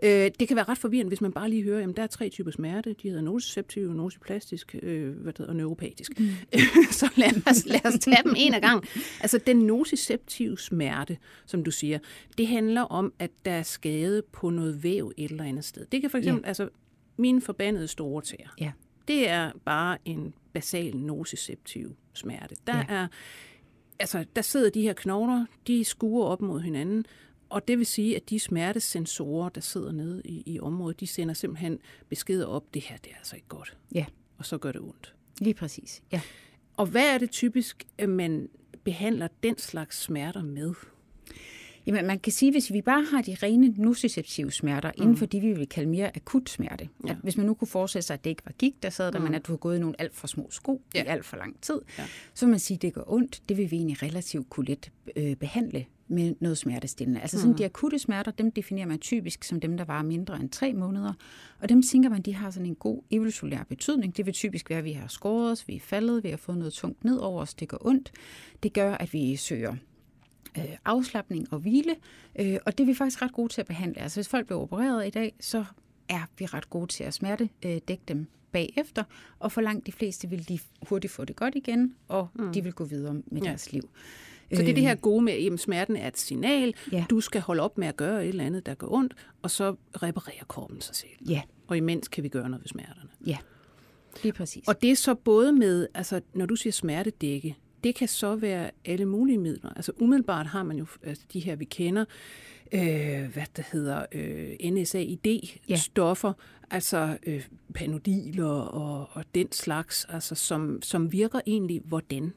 øh, 0.03 0.31
det 0.39 0.47
kan 0.47 0.55
være 0.55 0.65
ret 0.69 0.77
forvirrende, 0.77 1.07
hvis 1.07 1.21
man 1.21 1.31
bare 1.31 1.49
lige 1.49 1.63
hører, 1.63 1.89
at 1.89 1.97
der 1.97 2.03
er 2.03 2.07
tre 2.07 2.29
typer 2.29 2.51
smerte, 2.51 2.95
de 3.03 3.07
hedder 3.09 3.21
nociceptiv, 3.21 3.94
nociplastisk 3.94 4.75
øh, 4.83 5.15
hvad 5.15 5.33
hedder, 5.38 5.51
og 5.51 5.55
neuropatisk. 5.55 6.19
Mm. 6.19 6.27
Så 6.91 7.09
lad 7.15 7.47
os, 7.47 7.65
lad 7.65 7.85
os 7.85 7.99
tage 7.99 8.23
dem 8.23 8.33
en 8.38 8.53
af 8.53 8.61
gang. 8.61 8.83
Altså 9.21 9.39
den 9.47 9.57
nociceptive 9.57 10.57
smerte, 10.57 11.17
som 11.45 11.63
du 11.63 11.71
siger, 11.71 12.00
det 12.38 12.47
handler 12.47 12.81
om, 12.81 13.13
at 13.19 13.31
der 13.45 13.51
er 13.51 13.63
skade 13.63 14.23
på 14.31 14.50
noget 14.50 14.83
væv 14.83 15.11
et 15.17 15.31
eller 15.31 15.43
andet 15.43 15.65
sted. 15.65 15.85
Det 15.91 16.01
kan 16.01 16.09
for 16.09 16.17
eksempel, 16.17 16.41
ja. 16.43 16.47
altså 16.47 16.69
mine 17.17 17.41
forbandede 17.41 17.88
store 17.88 18.21
tæer. 18.21 18.55
Ja. 18.60 18.72
Det 19.07 19.29
er 19.29 19.51
bare 19.65 19.98
en 20.05 20.33
basal 20.53 20.98
nociceptiv 20.98 21.95
smerte. 22.17 22.55
Der, 22.67 22.77
ja. 22.77 22.86
er, 22.89 23.07
altså, 24.00 24.25
der 24.36 24.41
sidder 24.41 24.69
de 24.69 24.81
her 24.81 24.93
knogler, 24.93 25.45
de 25.67 25.83
skuer 25.83 26.25
op 26.25 26.41
mod 26.41 26.62
hinanden, 26.62 27.05
og 27.50 27.67
det 27.67 27.77
vil 27.77 27.86
sige, 27.86 28.15
at 28.15 28.29
de 28.29 28.39
smertesensorer, 28.39 29.50
der 29.50 29.62
sidder 29.62 29.91
nede 29.91 30.21
i, 30.25 30.43
i 30.45 30.59
området, 30.59 31.00
de 31.00 31.07
sender 31.07 31.33
simpelthen 31.33 31.79
beskeder 32.09 32.45
op, 32.45 32.74
det 32.74 32.81
her 32.81 32.97
det 32.97 33.12
er 33.12 33.15
altså 33.17 33.36
ikke 33.36 33.47
godt. 33.47 33.77
Ja. 33.95 34.05
Og 34.38 34.45
så 34.45 34.57
gør 34.57 34.71
det 34.71 34.81
ondt. 34.81 35.15
Lige 35.39 35.53
præcis, 35.53 36.01
ja. 36.12 36.21
Og 36.77 36.86
hvad 36.86 37.13
er 37.13 37.17
det 37.17 37.31
typisk, 37.31 37.88
at 37.97 38.09
man 38.09 38.50
behandler 38.83 39.27
den 39.43 39.57
slags 39.57 39.97
smerter 39.97 40.43
med? 40.43 40.74
Jamen, 41.88 42.08
man 42.08 42.20
kan 42.20 42.32
sige, 42.32 42.51
hvis 42.51 42.74
vi 42.74 42.82
bare 42.82 43.06
har 43.12 43.22
de 43.22 43.36
rene 43.44 43.74
nociceptive 43.77 44.51
smerter, 44.51 44.91
mm. 44.98 45.01
inden 45.01 45.17
for 45.17 45.25
de, 45.25 45.39
vi 45.39 45.53
vil 45.53 45.67
kalde 45.67 45.89
mere 45.89 46.15
akut 46.15 46.50
smerte. 46.50 46.89
Ja. 47.06 47.12
At 47.12 47.17
hvis 47.24 47.38
man 47.38 47.46
nu 47.46 47.53
kunne 47.53 47.67
forestille 47.67 48.03
sig, 48.03 48.13
at 48.13 48.24
det 48.24 48.29
ikke 48.29 48.46
var 48.46 48.51
gik, 48.51 48.84
der 48.84 48.89
sad 48.89 49.12
der, 49.12 49.20
mm. 49.20 49.25
men 49.25 49.34
at 49.34 49.48
du 49.48 49.51
har 49.51 49.58
gået 49.58 49.77
i 49.77 49.79
nogle 49.79 50.01
alt 50.01 50.15
for 50.15 50.27
små 50.27 50.48
sko 50.51 50.82
ja. 50.96 51.03
i 51.03 51.08
alt 51.08 51.25
for 51.25 51.38
lang 51.38 51.62
tid, 51.62 51.82
ja. 51.98 52.03
så 52.34 52.46
vil 52.46 52.50
man 52.50 52.60
sige, 52.60 52.75
at 52.75 52.82
det 52.82 52.94
gør 52.94 53.03
ondt. 53.08 53.41
Det 53.50 53.58
vil 53.58 53.72
vi 53.72 53.75
egentlig 53.75 54.03
relativt 54.03 54.50
kunne 54.50 54.65
let 54.65 54.91
øh, 55.15 55.36
behandle 55.36 55.86
med 56.08 56.36
noget 56.39 56.58
smertestillende. 56.58 57.22
Altså 57.22 57.38
sådan 57.38 57.51
mm. 57.51 57.58
de 57.58 57.65
akutte 57.65 58.00
smerter, 58.00 58.32
dem 58.32 58.51
definerer 58.51 58.88
man 58.88 59.00
typisk 59.00 59.44
som 59.44 59.60
dem, 59.60 59.77
der 59.77 59.86
var 59.86 60.01
mindre 60.01 60.39
end 60.39 60.50
tre 60.50 60.74
måneder. 60.74 61.13
Og 61.60 61.70
dem 61.70 61.82
tænker 61.82 62.10
man, 62.10 62.22
de 62.22 62.34
har 62.34 62.51
sådan 62.51 62.65
en 62.65 62.75
god 62.75 63.01
evolutionær 63.12 63.63
betydning. 63.63 64.17
Det 64.17 64.25
vil 64.25 64.34
typisk 64.34 64.70
være, 64.70 64.79
at 64.79 64.86
vi 64.86 64.91
har 64.91 65.08
skåret 65.08 65.51
os, 65.51 65.67
vi 65.67 65.75
er 65.75 65.79
faldet, 65.79 66.24
vi 66.24 66.29
har 66.29 66.38
fået 66.38 66.58
noget 66.58 66.74
tungt 66.74 67.03
ned 67.03 67.17
over 67.17 67.41
os, 67.41 67.53
det 67.53 67.67
gør 67.67 67.77
ondt. 67.82 68.12
Det 68.63 68.74
gør, 68.74 68.94
at 68.94 69.13
vi 69.13 69.36
søger 69.36 69.75
øh, 70.57 70.77
afslappning 70.85 71.53
og 71.53 71.59
hvile, 71.59 71.95
øh, 72.39 72.57
og 72.65 72.77
det 72.77 72.83
er 72.83 72.87
vi 72.87 72.93
faktisk 72.93 73.21
ret 73.21 73.31
gode 73.33 73.53
til 73.53 73.61
at 73.61 73.67
behandle. 73.67 74.01
Altså 74.01 74.17
hvis 74.19 74.27
folk 74.27 74.45
bliver 74.45 74.61
opereret 74.61 75.07
i 75.07 75.09
dag, 75.09 75.33
så 75.39 75.65
er 76.09 76.29
vi 76.39 76.45
ret 76.45 76.69
gode 76.69 76.87
til 76.87 77.03
at 77.03 77.13
smerte 77.13 77.49
øh, 77.65 77.77
dække 77.87 78.03
dem 78.07 78.25
bagefter, 78.51 79.03
og 79.39 79.51
for 79.51 79.61
langt 79.61 79.85
de 79.87 79.91
fleste 79.91 80.29
vil 80.29 80.47
de 80.49 80.59
hurtigt 80.89 81.13
få 81.13 81.25
det 81.25 81.35
godt 81.35 81.55
igen, 81.55 81.95
og 82.07 82.27
mm. 82.35 82.53
de 82.53 82.63
vil 82.63 82.73
gå 82.73 82.83
videre 82.83 83.13
med 83.13 83.41
ja. 83.41 83.49
deres 83.49 83.71
liv. 83.71 83.89
Så 84.53 84.61
det 84.61 84.69
er 84.69 84.73
det 84.73 84.83
her 84.83 84.91
Øh, 84.91 84.97
gode 85.01 85.23
med, 85.23 85.33
at 85.53 85.59
smerten 85.59 85.95
er 85.95 86.07
et 86.07 86.17
signal, 86.17 86.73
Ja. 86.91 87.05
du 87.09 87.21
skal 87.21 87.41
holde 87.41 87.63
op 87.63 87.77
med 87.77 87.87
at 87.87 87.97
gøre 87.97 88.23
et 88.23 88.29
eller 88.29 88.43
andet, 88.45 88.65
der 88.65 88.73
gør 88.73 88.87
ondt, 88.89 89.13
og 89.41 89.51
så 89.51 89.75
reparerer 90.03 90.43
kroppen 90.47 90.81
sig 90.81 90.95
selv. 90.95 91.11
Ja, 91.29 91.41
Og 91.67 91.77
imens 91.77 92.07
kan 92.07 92.23
vi 92.23 92.29
gøre 92.29 92.49
noget 92.49 92.63
ved 92.63 92.67
smerterne. 92.67 93.09
ja. 93.25 93.37
Lige 94.23 94.33
præcis. 94.33 94.67
Og 94.67 94.81
det 94.81 94.91
er 94.91 94.95
så 94.95 95.15
både 95.15 95.53
med, 95.53 95.87
altså 95.93 96.21
når 96.33 96.45
du 96.45 96.55
siger 96.55 96.73
smertedække, 96.73 97.57
det 97.88 97.96
kan 97.96 98.08
så 98.08 98.36
være 98.36 98.72
alle 98.86 99.06
mulige 99.06 99.38
midler. 99.38 99.70
Altså 99.75 99.91
umiddelbart 100.00 100.48
har 100.48 100.63
man 100.63 100.77
jo 100.77 100.86
altså, 101.03 101.24
de 101.34 101.39
her, 101.39 101.56
vi 101.56 101.65
kender, 101.65 102.06
øh, 102.72 103.34
hvad 103.34 103.46
der 103.56 103.63
hedder 103.72 104.06
øh, 104.12 104.72
NSAID-stoffer, 104.72 106.27
ja. 106.27 106.75
altså 106.75 107.17
øh, 107.25 107.48
panodiler 107.74 108.50
og, 108.50 109.10
og 109.12 109.24
den 109.36 109.51
slags, 109.51 110.06
altså, 110.10 110.36
som, 110.36 110.82
som 110.82 111.12
virker 111.12 111.39
egentlig 111.46 111.82
hvordan? 111.86 112.34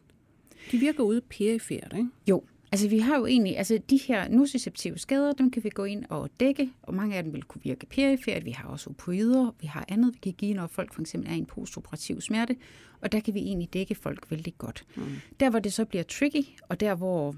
De 0.71 0.79
virker 0.79 1.03
ude 1.03 1.21
perifært, 1.21 1.93
ikke? 1.97 2.09
Jo, 2.29 2.43
altså 2.73 2.89
vi 2.89 2.99
har 2.99 3.19
jo 3.19 3.27
egentlig, 3.27 3.59
altså 3.59 3.79
de 3.91 3.97
her 3.97 4.29
nociceptive 4.29 4.99
skader, 4.99 5.33
dem 5.33 5.51
kan 5.51 5.65
vi 5.65 5.69
gå 5.69 5.85
ind 5.85 6.05
og 6.09 6.31
dække, 6.41 6.71
og 6.83 6.95
mange 6.95 7.17
af 7.17 7.23
dem 7.23 7.33
vil 7.33 7.43
kunne 7.43 7.63
virke 7.63 7.87
perifært. 7.87 8.45
Vi 8.45 8.51
har 8.51 8.69
også 8.69 8.91
opioider, 8.91 9.55
vi 9.61 9.67
har 9.67 9.85
andet, 9.89 10.15
vi 10.15 10.19
kan 10.23 10.33
give, 10.33 10.55
når 10.55 10.67
folk 10.67 10.95
for 10.95 11.01
eksempel 11.01 11.31
er 11.31 11.35
i 11.35 11.39
en 11.39 11.47
postoperativ 11.47 12.21
smerte, 12.21 12.57
og 13.01 13.13
der 13.13 13.21
kan 13.21 13.35
vi 13.35 13.41
egentlig 13.41 13.75
dække 13.75 13.95
folk 13.95 14.31
vældig 14.31 14.55
godt. 14.59 14.85
Mm. 14.97 15.03
Der, 15.41 15.51
hvor 15.51 15.59
det 15.59 15.73
så 15.73 15.85
bliver 15.85 16.05
tricky, 16.05 16.45
og 16.69 16.81
der, 16.81 16.95
hvor 16.95 17.35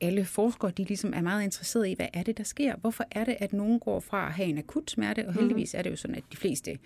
alle 0.00 0.24
forskere 0.24 0.70
de 0.70 0.84
ligesom 0.84 1.12
er 1.14 1.20
meget 1.20 1.44
interesserede 1.44 1.90
i, 1.90 1.94
hvad 1.94 2.06
er 2.12 2.22
det, 2.22 2.38
der 2.38 2.44
sker? 2.44 2.76
Hvorfor 2.76 3.04
er 3.10 3.24
det, 3.24 3.36
at 3.38 3.52
nogen 3.52 3.78
går 3.78 4.00
fra 4.00 4.26
at 4.26 4.32
have 4.32 4.48
en 4.48 4.58
akut 4.58 4.90
smerte, 4.90 5.28
og 5.28 5.34
heldigvis 5.34 5.74
er 5.74 5.82
det 5.82 5.90
jo 5.90 5.96
sådan, 5.96 6.16
at 6.16 6.24
de 6.32 6.36
fleste 6.36 6.78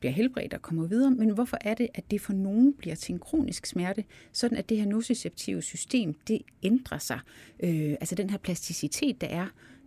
bliver 0.00 0.12
helbredt 0.12 0.54
og 0.54 0.62
kommer 0.62 0.86
videre, 0.86 1.10
men 1.10 1.30
hvorfor 1.30 1.58
er 1.60 1.74
det, 1.74 1.88
at 1.94 2.10
det 2.10 2.20
for 2.20 2.32
nogen 2.32 2.74
bliver 2.74 2.94
til 2.94 3.12
en 3.12 3.18
kronisk 3.18 3.66
smerte, 3.66 4.04
sådan 4.32 4.58
at 4.58 4.68
det 4.68 4.76
her 4.76 4.86
nociceptive 4.86 5.62
system, 5.62 6.14
det 6.28 6.42
ændrer 6.62 6.98
sig. 6.98 7.20
Øh, 7.62 7.90
altså 8.00 8.14
den 8.14 8.30
her 8.30 8.38
plasticitet, 8.38 9.20
der 9.20 9.26
er, 9.26 9.46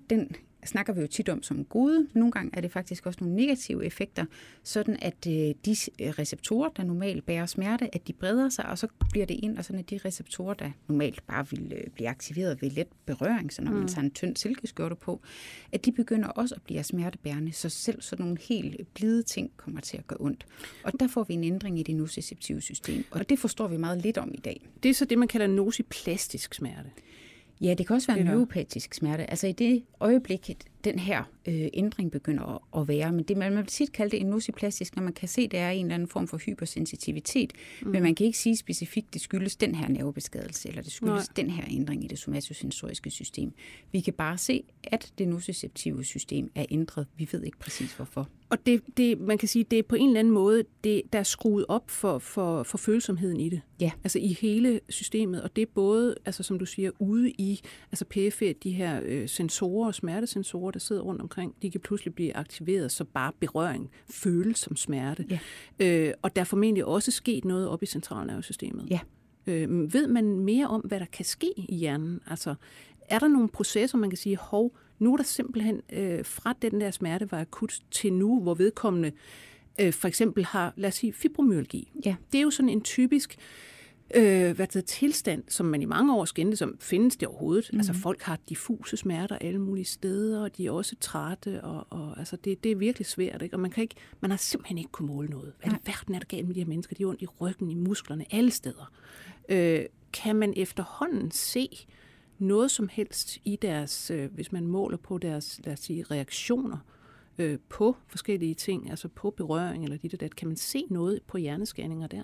den 0.09 0.35
snakker 0.65 0.93
vi 0.93 1.01
jo 1.01 1.07
tit 1.07 1.29
om 1.29 1.43
som 1.43 1.65
gode. 1.65 2.07
Nogle 2.13 2.31
gange 2.31 2.51
er 2.53 2.61
det 2.61 2.71
faktisk 2.71 3.05
også 3.05 3.19
nogle 3.21 3.35
negative 3.35 3.85
effekter, 3.85 4.25
sådan 4.63 4.97
at 5.01 5.27
øh, 5.27 5.33
de 5.65 5.75
receptorer, 5.99 6.69
der 6.69 6.83
normalt 6.83 7.25
bærer 7.25 7.45
smerte, 7.45 7.95
at 7.95 8.07
de 8.07 8.13
breder 8.13 8.49
sig, 8.49 8.65
og 8.65 8.77
så 8.77 8.87
bliver 9.11 9.25
det 9.25 9.39
ind, 9.43 9.57
og 9.57 9.65
sådan 9.65 9.79
at 9.79 9.89
de 9.89 9.99
receptorer, 10.05 10.53
der 10.53 10.71
normalt 10.87 11.27
bare 11.27 11.49
vil 11.49 11.73
øh, 11.75 11.89
blive 11.93 12.09
aktiveret 12.09 12.61
ved 12.61 12.69
let 12.69 12.87
berøring, 13.05 13.53
så 13.53 13.61
når 13.61 13.71
man 13.71 13.87
tager 13.87 14.03
en 14.03 14.11
tynd 14.11 14.35
silkeskjorte 14.35 14.95
på, 14.95 15.21
at 15.71 15.85
de 15.85 15.91
begynder 15.91 16.27
også 16.27 16.55
at 16.55 16.61
blive 16.61 16.83
smertebærende, 16.83 17.53
så 17.53 17.69
selv 17.69 18.01
sådan 18.01 18.25
nogle 18.25 18.37
helt 18.41 18.93
blide 18.93 19.23
ting 19.23 19.51
kommer 19.57 19.81
til 19.81 19.97
at 19.97 20.07
gøre 20.07 20.17
ondt. 20.21 20.45
Og 20.83 20.91
der 20.99 21.07
får 21.07 21.23
vi 21.23 21.33
en 21.33 21.43
ændring 21.43 21.79
i 21.79 21.83
det 21.83 21.95
nociceptive 21.95 22.61
system, 22.61 23.05
og 23.11 23.29
det 23.29 23.39
forstår 23.39 23.67
vi 23.67 23.77
meget 23.77 24.01
lidt 24.01 24.17
om 24.17 24.31
i 24.33 24.39
dag. 24.39 24.69
Det 24.83 24.89
er 24.89 24.93
så 24.93 25.05
det, 25.05 25.17
man 25.17 25.27
kalder 25.27 25.47
nociplastisk 25.47 26.53
smerte. 26.53 26.89
Ja, 27.61 27.73
det 27.73 27.87
kan 27.87 27.95
også 27.95 28.07
være 28.07 28.19
en 28.19 28.25
neuropatisk 28.25 28.93
smerte. 28.93 29.29
Altså 29.29 29.47
i 29.47 29.51
det 29.51 29.83
øjeblik, 29.99 30.57
den 30.83 30.99
her 30.99 31.23
øh, 31.47 31.67
ændring 31.73 32.11
begynder 32.11 32.43
at, 32.43 32.81
at 32.81 32.87
være. 32.87 33.11
Men 33.11 33.23
det, 33.23 33.37
man, 33.37 33.51
man 33.51 33.57
vil 33.57 33.67
tit 33.67 33.91
kalde 33.91 34.11
det 34.11 34.19
en 34.19 34.25
nociplastisk, 34.25 34.95
når 34.95 35.03
man 35.03 35.13
kan 35.13 35.27
se, 35.27 35.47
det 35.47 35.59
er 35.59 35.69
en 35.69 35.85
eller 35.85 35.95
anden 35.95 36.07
form 36.07 36.27
for 36.27 36.37
hypersensitivitet. 36.37 37.53
Mm. 37.81 37.89
Men 37.89 38.03
man 38.03 38.15
kan 38.15 38.25
ikke 38.25 38.37
sige 38.37 38.57
specifikt, 38.57 39.13
det 39.13 39.21
skyldes 39.21 39.55
den 39.55 39.75
her 39.75 39.87
nervebeskadelse, 39.87 40.69
eller 40.69 40.81
det 40.81 40.91
skyldes. 40.91 41.29
Nej. 41.29 41.45
den 41.45 41.49
her 41.49 41.63
ændring 41.71 42.03
i 42.03 42.07
det 42.07 42.19
somatosensoriske 42.19 43.09
system. 43.09 43.53
Vi 43.91 44.01
kan 44.01 44.13
bare 44.13 44.37
se, 44.37 44.63
at 44.83 45.11
det 45.17 45.27
nociceptive 45.27 46.03
system 46.03 46.51
er 46.55 46.65
ændret. 46.71 47.07
Vi 47.17 47.29
ved 47.31 47.43
ikke 47.43 47.59
præcis 47.59 47.93
hvorfor. 47.93 48.29
Og 48.53 48.65
det, 48.65 48.81
det, 48.97 49.19
man 49.19 49.37
kan 49.37 49.47
sige, 49.47 49.63
det 49.71 49.79
er 49.79 49.83
på 49.83 49.95
en 49.95 50.07
eller 50.07 50.19
anden 50.19 50.33
måde, 50.33 50.63
det, 50.83 51.01
der 51.13 51.19
er 51.19 51.23
skruet 51.23 51.65
op 51.67 51.89
for, 51.89 52.19
for, 52.19 52.63
for 52.63 52.77
følsomheden 52.77 53.39
i 53.39 53.49
det. 53.49 53.61
Ja. 53.79 53.91
Altså 54.03 54.19
i 54.19 54.37
hele 54.41 54.79
systemet, 54.89 55.43
og 55.43 55.55
det 55.55 55.61
er 55.61 55.65
både, 55.75 56.15
altså 56.25 56.43
som 56.43 56.59
du 56.59 56.65
siger, 56.65 56.91
ude 56.99 57.31
i, 57.31 57.61
altså 57.91 58.05
perifært, 58.05 58.63
de 58.63 58.71
her 58.71 59.01
øh, 59.05 59.29
sensorer, 59.29 59.91
smertesensorer, 59.91 60.71
der 60.71 60.79
sidder 60.79 61.01
rundt 61.01 61.21
omkring, 61.21 61.55
de 61.61 61.71
kan 61.71 61.81
pludselig 61.81 62.15
blive 62.15 62.37
aktiveret, 62.37 62.91
så 62.91 63.03
bare 63.03 63.31
berøring 63.39 63.89
føles 64.09 64.59
som 64.59 64.75
smerte. 64.75 65.25
Ja. 65.29 65.39
Øh, 65.79 66.13
og 66.21 66.35
der 66.35 66.41
er 66.41 66.45
formentlig 66.45 66.85
også 66.85 67.11
sket 67.11 67.45
noget 67.45 67.67
op 67.67 67.83
i 67.83 67.85
centralnervesystemet. 67.85 68.87
Ja. 68.89 68.99
Øh, 69.47 69.93
ved 69.93 70.07
man 70.07 70.39
mere 70.39 70.67
om, 70.67 70.81
hvad 70.81 70.99
der 70.99 71.05
kan 71.05 71.25
ske 71.25 71.53
i 71.57 71.75
hjernen? 71.75 72.19
Altså, 72.27 72.55
er 73.09 73.19
der 73.19 73.27
nogle 73.27 73.49
processer, 73.49 73.97
man 73.97 74.09
kan 74.09 74.17
sige, 74.17 74.37
hov, 74.37 74.75
nu 75.03 75.13
er 75.13 75.17
der 75.17 75.23
simpelthen 75.23 75.81
øh, 75.93 76.25
fra 76.25 76.53
den 76.61 76.81
der 76.81 76.91
smerte 76.91 77.31
var 77.31 77.39
akut 77.39 77.79
til 77.91 78.13
nu, 78.13 78.41
hvor 78.41 78.53
vedkommende 78.53 79.11
øh, 79.81 79.93
for 79.93 80.07
eksempel 80.07 80.45
har, 80.45 80.73
lad 80.75 80.87
os 80.87 80.95
sige, 80.95 81.13
fibromyalgi. 81.13 81.91
Ja. 82.05 82.15
Det 82.31 82.37
er 82.37 82.41
jo 82.41 82.51
sådan 82.51 82.69
en 82.69 82.81
typisk 82.81 83.37
øh, 84.15 84.55
hvad 84.55 84.67
det 84.67 84.85
tilstand, 84.85 85.43
som 85.47 85.65
man 85.65 85.81
i 85.81 85.85
mange 85.85 86.15
år 86.15 86.25
skændte, 86.25 86.57
som 86.57 86.77
findes 86.79 87.15
det 87.15 87.27
overhovedet. 87.27 87.69
Mm. 87.73 87.79
Altså 87.79 87.93
folk 87.93 88.21
har 88.21 88.39
diffuse 88.49 88.97
smerter 88.97 89.37
alle 89.41 89.59
mulige 89.59 89.85
steder, 89.85 90.43
og 90.43 90.57
de 90.57 90.67
er 90.67 90.71
også 90.71 90.95
trætte, 90.99 91.63
og, 91.63 91.87
og 91.89 92.19
altså 92.19 92.35
det, 92.35 92.63
det 92.63 92.71
er 92.71 92.75
virkelig 92.75 93.05
svært, 93.05 93.41
ikke? 93.41 93.55
og 93.55 93.59
man, 93.59 93.71
kan 93.71 93.81
ikke, 93.81 93.95
man 94.21 94.31
har 94.31 94.37
simpelthen 94.37 94.77
ikke 94.77 94.91
kunnet 94.91 95.11
måle 95.15 95.27
noget. 95.27 95.53
Hvad 95.63 95.73
i 95.73 95.75
verden 95.85 96.15
er 96.15 96.19
der 96.19 96.25
galt 96.25 96.47
med 96.47 96.55
de 96.55 96.59
her 96.59 96.67
mennesker? 96.67 96.95
De 96.95 97.03
er 97.03 97.07
ondt 97.07 97.21
i 97.21 97.25
ryggen, 97.25 97.71
i 97.71 97.73
musklerne, 97.75 98.25
alle 98.31 98.51
steder. 98.51 98.91
Øh, 99.49 99.85
kan 100.13 100.35
man 100.35 100.53
efterhånden 100.57 101.31
se 101.31 101.85
noget 102.43 102.71
som 102.71 102.89
helst 102.91 103.37
i 103.45 103.55
deres, 103.55 104.11
øh, 104.11 104.33
hvis 104.33 104.51
man 104.51 104.67
måler 104.67 104.97
på 104.97 105.17
deres, 105.17 105.61
lad 105.63 105.73
os 105.73 105.79
sige, 105.79 106.03
reaktioner 106.11 106.77
øh, 107.37 107.59
på 107.69 107.95
forskellige 108.07 108.53
ting, 108.53 108.89
altså 108.89 109.07
på 109.07 109.29
berøring 109.29 109.83
eller 109.83 109.97
dit 109.97 110.13
og 110.13 110.19
dat, 110.19 110.35
kan 110.35 110.47
man 110.47 110.57
se 110.57 110.85
noget 110.89 111.19
på 111.27 111.37
hjerneskanninger 111.37 112.07
der? 112.07 112.23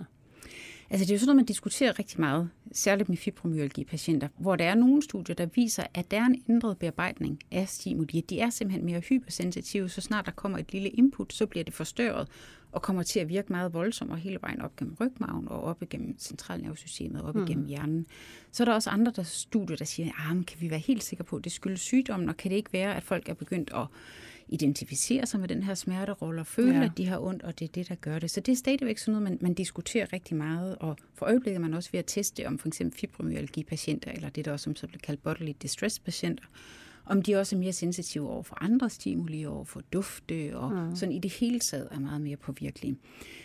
Altså 0.89 1.05
det 1.05 1.11
er 1.11 1.15
jo 1.15 1.19
sådan 1.19 1.27
noget, 1.27 1.35
man 1.35 1.45
diskuterer 1.45 1.99
rigtig 1.99 2.19
meget, 2.19 2.49
særligt 2.71 3.09
med 3.09 3.17
fibromyalgi-patienter, 3.17 4.27
hvor 4.37 4.55
der 4.55 4.65
er 4.65 4.75
nogle 4.75 5.01
studier, 5.03 5.35
der 5.35 5.45
viser, 5.45 5.83
at 5.93 6.11
der 6.11 6.17
er 6.17 6.25
en 6.25 6.43
ændret 6.49 6.77
bearbejdning 6.77 7.39
af 7.51 7.69
stimuli. 7.69 8.21
De 8.21 8.39
er 8.39 8.49
simpelthen 8.49 8.85
mere 8.85 8.99
hypersensitive, 8.99 9.89
så 9.89 10.01
snart 10.01 10.25
der 10.25 10.31
kommer 10.31 10.57
et 10.57 10.73
lille 10.73 10.89
input, 10.89 11.33
så 11.33 11.45
bliver 11.45 11.63
det 11.63 11.73
forstørret 11.73 12.27
og 12.71 12.81
kommer 12.81 13.03
til 13.03 13.19
at 13.19 13.29
virke 13.29 13.51
meget 13.51 13.73
voldsomt 13.73 14.11
og 14.11 14.17
hele 14.17 14.37
vejen 14.41 14.61
op 14.61 14.75
gennem 14.75 14.95
rygmagen 14.99 15.47
og 15.47 15.63
op 15.63 15.83
igennem 15.83 16.19
centralnervesystemet 16.19 17.21
og 17.21 17.27
op 17.27 17.35
mm. 17.35 17.43
igennem 17.43 17.65
hjernen. 17.65 18.05
Så 18.51 18.63
er 18.63 18.65
der 18.65 18.73
også 18.73 18.89
andre 18.89 19.11
der 19.15 19.23
studier, 19.23 19.77
der 19.77 19.85
siger, 19.85 20.11
ah, 20.29 20.45
kan 20.45 20.61
vi 20.61 20.69
være 20.69 20.79
helt 20.79 21.03
sikre 21.03 21.23
på, 21.23 21.35
at 21.35 21.43
det 21.43 21.51
skyldes 21.51 21.81
sygdommen, 21.81 22.29
og 22.29 22.37
kan 22.37 22.51
det 22.51 22.57
ikke 22.57 22.73
være, 22.73 22.95
at 22.95 23.03
folk 23.03 23.29
er 23.29 23.33
begyndt 23.33 23.71
at 23.75 23.87
identificere 24.47 25.25
sig 25.25 25.39
med 25.39 25.47
den 25.47 25.63
her 25.63 25.73
smerterolle 25.73 26.41
og 26.41 26.47
føle, 26.47 26.77
ja. 26.77 26.85
at 26.85 26.91
de 26.97 27.07
har 27.07 27.19
ondt, 27.19 27.43
og 27.43 27.59
det 27.59 27.65
er 27.65 27.71
det, 27.71 27.89
der 27.89 27.95
gør 27.95 28.19
det. 28.19 28.31
Så 28.31 28.39
det 28.39 28.51
er 28.51 28.55
stadigvæk 28.55 28.97
sådan 28.97 29.11
noget, 29.11 29.23
man, 29.23 29.37
man 29.41 29.53
diskuterer 29.53 30.13
rigtig 30.13 30.37
meget, 30.37 30.75
og 30.79 30.97
for 31.13 31.25
øjeblikket 31.25 31.55
er 31.55 31.61
man 31.61 31.73
også 31.73 31.89
ved 31.91 31.99
at 31.99 32.05
teste 32.07 32.47
om 32.47 32.59
for 32.59 32.67
eksempel 32.67 32.99
fibromyalgi-patienter, 32.99 34.11
eller 34.11 34.29
det 34.29 34.45
der 34.45 34.51
også 34.51 34.63
som 34.63 34.75
så 34.75 34.87
bliver 34.87 35.01
kaldt 35.01 35.23
bodily 35.23 35.51
distress-patienter, 35.61 36.45
om 37.09 37.21
de 37.21 37.35
også 37.35 37.55
er 37.55 37.59
mere 37.59 37.73
sensitive 37.73 38.29
over 38.29 38.43
for 38.43 38.63
andre 38.63 38.89
stimuli, 38.89 39.45
over 39.45 39.63
for 39.63 39.81
dufte, 39.93 40.57
og 40.57 40.71
mm. 40.71 40.95
sådan 40.95 41.15
i 41.15 41.19
det 41.19 41.31
hele 41.31 41.59
taget 41.59 41.87
er 41.91 41.99
meget 41.99 42.21
mere 42.21 42.37
påvirkelige. 42.37 42.97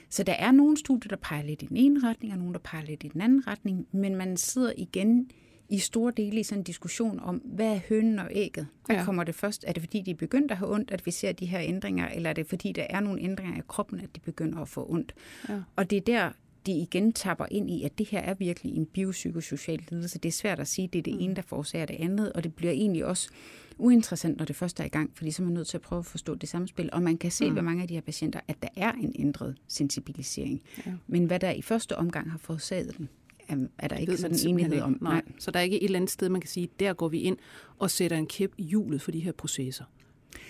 Så 0.08 0.22
der 0.22 0.32
er 0.32 0.52
nogle 0.52 0.76
studier, 0.76 1.08
der 1.08 1.16
peger 1.16 1.42
lidt 1.42 1.62
i 1.62 1.66
den 1.66 1.76
ene 1.76 2.08
retning, 2.08 2.32
og 2.32 2.38
nogle, 2.38 2.52
der 2.52 2.58
peger 2.58 2.84
lidt 2.84 3.04
i 3.04 3.08
den 3.08 3.20
anden 3.20 3.46
retning, 3.46 3.86
men 3.92 4.16
man 4.16 4.36
sidder 4.36 4.72
igen 4.76 5.30
i 5.68 5.78
store 5.78 6.12
dele 6.16 6.40
i 6.40 6.42
sådan 6.42 6.60
en 6.60 6.64
diskussion 6.64 7.20
om, 7.20 7.36
hvad 7.36 7.74
er 7.74 7.80
hønen 7.88 8.18
og 8.18 8.28
ægget? 8.30 8.66
Ja. 8.88 9.04
kommer 9.04 9.24
det 9.24 9.34
først? 9.34 9.64
Er 9.66 9.72
det 9.72 9.82
fordi, 9.82 10.00
de 10.00 10.10
er 10.10 10.14
begyndt 10.14 10.50
at 10.50 10.56
have 10.56 10.72
ondt, 10.74 10.90
at 10.90 11.06
vi 11.06 11.10
ser 11.10 11.32
de 11.32 11.46
her 11.46 11.60
ændringer, 11.60 12.08
eller 12.08 12.30
er 12.30 12.34
det 12.34 12.46
fordi, 12.46 12.72
der 12.72 12.86
er 12.90 13.00
nogle 13.00 13.20
ændringer 13.20 13.58
i 13.58 13.62
kroppen, 13.68 14.00
at 14.00 14.08
de 14.14 14.20
begynder 14.20 14.58
at 14.58 14.68
få 14.68 14.86
ondt? 14.90 15.14
Ja. 15.48 15.60
Og 15.76 15.90
det 15.90 15.96
er 15.96 16.00
der, 16.00 16.30
de 16.66 16.72
igen 16.72 17.12
tapper 17.12 17.46
ind 17.50 17.70
i, 17.70 17.82
at 17.82 17.98
det 17.98 18.08
her 18.08 18.18
er 18.18 18.34
virkelig 18.34 18.76
en 18.76 18.86
biopsykosocial 18.86 19.84
lidelse. 19.90 20.18
Det 20.18 20.28
er 20.28 20.32
svært 20.32 20.60
at 20.60 20.68
sige, 20.68 20.84
at 20.84 20.92
det 20.92 20.98
er 20.98 21.02
det 21.02 21.22
ene, 21.22 21.34
der 21.34 21.42
forårsager 21.42 21.86
det 21.86 21.96
andet, 21.98 22.32
og 22.32 22.44
det 22.44 22.54
bliver 22.54 22.72
egentlig 22.72 23.04
også 23.04 23.30
uinteressant, 23.78 24.38
når 24.38 24.44
det 24.44 24.56
først 24.56 24.80
er 24.80 24.84
i 24.84 24.88
gang, 24.88 25.10
fordi 25.14 25.30
så 25.30 25.42
er 25.42 25.44
man 25.44 25.54
nødt 25.54 25.66
til 25.66 25.76
at 25.76 25.80
prøve 25.80 25.98
at 25.98 26.06
forstå 26.06 26.34
det 26.34 26.48
samspil. 26.48 26.90
Og 26.92 27.02
man 27.02 27.18
kan 27.18 27.30
se 27.30 27.50
mm. 27.50 27.56
ved 27.56 27.62
mange 27.62 27.82
af 27.82 27.88
de 27.88 27.94
her 27.94 28.00
patienter, 28.00 28.40
at 28.48 28.62
der 28.62 28.68
er 28.76 28.92
en 28.92 29.12
ændret 29.18 29.56
sensibilisering. 29.68 30.62
Ja. 30.86 30.92
Men 31.06 31.24
hvad 31.24 31.40
der 31.40 31.50
i 31.50 31.62
første 31.62 31.96
omgang 31.96 32.30
har 32.30 32.38
forårsaget 32.38 32.98
den, 32.98 33.08
er, 33.48 33.56
er 33.78 33.88
der 33.88 33.96
ikke 33.96 34.16
sådan 34.16 34.38
enighed 34.46 34.80
om. 34.80 34.98
Nej. 35.00 35.22
Så 35.38 35.50
der 35.50 35.58
er 35.58 35.64
ikke 35.64 35.80
et 35.80 35.84
eller 35.84 35.98
andet 35.98 36.10
sted, 36.10 36.28
man 36.28 36.40
kan 36.40 36.48
sige, 36.48 36.68
der 36.80 36.92
går 36.92 37.08
vi 37.08 37.18
ind 37.18 37.36
og 37.78 37.90
sætter 37.90 38.16
en 38.16 38.26
kæp 38.26 38.52
i 38.58 38.62
hjulet 38.62 39.02
for 39.02 39.10
de 39.10 39.20
her 39.20 39.32
processer 39.32 39.84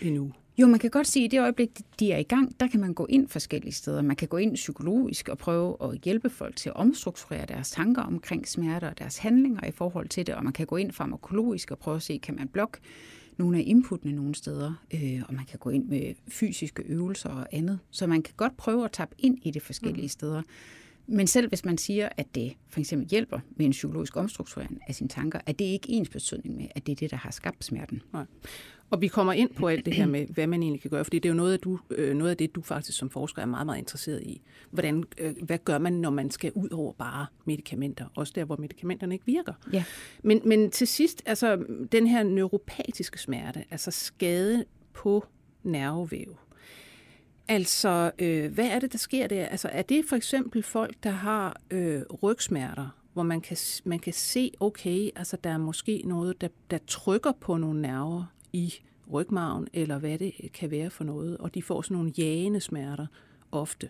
endnu. 0.02 0.32
Jo, 0.58 0.66
man 0.66 0.78
kan 0.78 0.90
godt 0.90 1.06
sige, 1.06 1.24
at 1.24 1.32
i 1.32 1.36
det 1.36 1.42
øjeblik, 1.42 1.70
de 2.00 2.12
er 2.12 2.18
i 2.18 2.22
gang, 2.22 2.60
der 2.60 2.66
kan 2.66 2.80
man 2.80 2.94
gå 2.94 3.06
ind 3.06 3.28
forskellige 3.28 3.72
steder. 3.72 4.02
Man 4.02 4.16
kan 4.16 4.28
gå 4.28 4.36
ind 4.36 4.54
psykologisk 4.54 5.28
og 5.28 5.38
prøve 5.38 5.76
at 5.80 5.98
hjælpe 6.04 6.30
folk 6.30 6.56
til 6.56 6.68
at 6.68 6.76
omstrukturere 6.76 7.46
deres 7.46 7.70
tanker 7.70 8.02
omkring 8.02 8.48
smerter 8.48 8.90
og 8.90 8.98
deres 8.98 9.18
handlinger 9.18 9.66
i 9.66 9.70
forhold 9.70 10.08
til 10.08 10.26
det. 10.26 10.34
Og 10.34 10.44
man 10.44 10.52
kan 10.52 10.66
gå 10.66 10.76
ind 10.76 10.92
farmakologisk 10.92 11.70
og 11.70 11.78
prøve 11.78 11.96
at 11.96 12.02
se, 12.02 12.18
kan 12.22 12.34
man 12.34 12.48
blokke 12.48 12.78
nogle 13.36 13.58
af 13.58 13.62
inputtene 13.66 14.12
nogle 14.12 14.34
steder. 14.34 14.84
Øh, 14.94 15.22
og 15.28 15.34
man 15.34 15.44
kan 15.44 15.58
gå 15.58 15.70
ind 15.70 15.84
med 15.84 16.14
fysiske 16.28 16.82
øvelser 16.82 17.28
og 17.28 17.46
andet. 17.52 17.78
Så 17.90 18.06
man 18.06 18.22
kan 18.22 18.34
godt 18.36 18.56
prøve 18.56 18.84
at 18.84 18.92
tappe 18.92 19.14
ind 19.18 19.38
i 19.42 19.50
det 19.50 19.62
forskellige 19.62 20.04
mm. 20.04 20.08
steder. 20.08 20.42
Men 21.06 21.26
selv 21.26 21.48
hvis 21.48 21.64
man 21.64 21.78
siger, 21.78 22.08
at 22.16 22.34
det 22.34 22.52
for 22.68 22.80
eksempel 22.80 23.08
hjælper 23.08 23.40
med 23.56 23.66
en 23.66 23.72
psykologisk 23.72 24.16
omstrukturering 24.16 24.78
af 24.88 24.94
sine 24.94 25.08
tanker, 25.08 25.40
er 25.46 25.52
det 25.52 25.64
ikke 25.64 25.90
ens 25.90 26.08
betydning 26.08 26.56
med, 26.56 26.66
at 26.74 26.86
det 26.86 26.92
er 26.92 26.96
det, 26.96 27.10
der 27.10 27.16
har 27.16 27.30
skabt 27.30 27.64
smerten. 27.64 28.02
Nej. 28.12 28.24
Og 28.90 29.00
vi 29.00 29.08
kommer 29.08 29.32
ind 29.32 29.50
på 29.54 29.68
alt 29.68 29.86
det 29.86 29.94
her 29.94 30.06
med, 30.06 30.26
hvad 30.26 30.46
man 30.46 30.62
egentlig 30.62 30.82
kan 30.82 30.90
gøre, 30.90 31.04
fordi 31.04 31.18
det 31.18 31.28
er 31.28 31.32
jo 31.32 31.36
noget 31.36 31.52
af, 31.52 31.58
du, 31.58 31.78
øh, 31.90 32.14
noget 32.14 32.30
af 32.30 32.36
det, 32.36 32.54
du 32.54 32.62
faktisk 32.62 32.98
som 32.98 33.10
forsker 33.10 33.42
er 33.42 33.46
meget, 33.46 33.66
meget 33.66 33.78
interesseret 33.78 34.22
i. 34.22 34.42
Hvordan, 34.70 35.04
øh, 35.18 35.34
hvad 35.42 35.58
gør 35.58 35.78
man, 35.78 35.92
når 35.92 36.10
man 36.10 36.30
skal 36.30 36.52
ud 36.54 36.68
over 36.70 36.92
bare 36.92 37.26
medicamenter? 37.44 38.06
Også 38.14 38.32
der, 38.36 38.44
hvor 38.44 38.56
medicamenterne 38.56 39.14
ikke 39.14 39.26
virker. 39.26 39.52
Ja. 39.72 39.84
Men, 40.22 40.40
men 40.44 40.70
til 40.70 40.86
sidst, 40.86 41.22
altså 41.26 41.64
den 41.92 42.06
her 42.06 42.22
neuropatiske 42.22 43.18
smerte, 43.18 43.64
altså 43.70 43.90
skade 43.90 44.64
på 44.92 45.24
nervevæv. 45.62 46.38
Altså, 47.48 48.10
øh, 48.18 48.52
hvad 48.52 48.66
er 48.66 48.78
det, 48.78 48.92
der 48.92 48.98
sker 48.98 49.26
der? 49.26 49.46
Altså, 49.46 49.68
er 49.68 49.82
det 49.82 50.04
for 50.08 50.16
eksempel 50.16 50.62
folk, 50.62 50.94
der 51.02 51.10
har 51.10 51.60
øh, 51.70 52.02
rygsmerter, 52.22 52.88
hvor 53.12 53.22
man 53.22 53.40
kan, 53.40 53.56
man 53.84 53.98
kan 53.98 54.12
se, 54.12 54.50
okay, 54.60 55.10
altså 55.16 55.36
der 55.44 55.50
er 55.50 55.58
måske 55.58 56.02
noget, 56.04 56.40
der, 56.40 56.48
der 56.70 56.78
trykker 56.86 57.32
på 57.40 57.56
nogle 57.56 57.82
nerver 57.82 58.33
i 58.54 58.74
rygmagen, 59.12 59.68
eller 59.72 59.98
hvad 59.98 60.18
det 60.18 60.34
kan 60.54 60.70
være 60.70 60.90
for 60.90 61.04
noget, 61.04 61.38
og 61.38 61.54
de 61.54 61.62
får 61.62 61.82
sådan 61.82 61.96
nogle 61.96 62.12
jagende 62.18 62.60
smerter 62.60 63.06
ofte. 63.52 63.88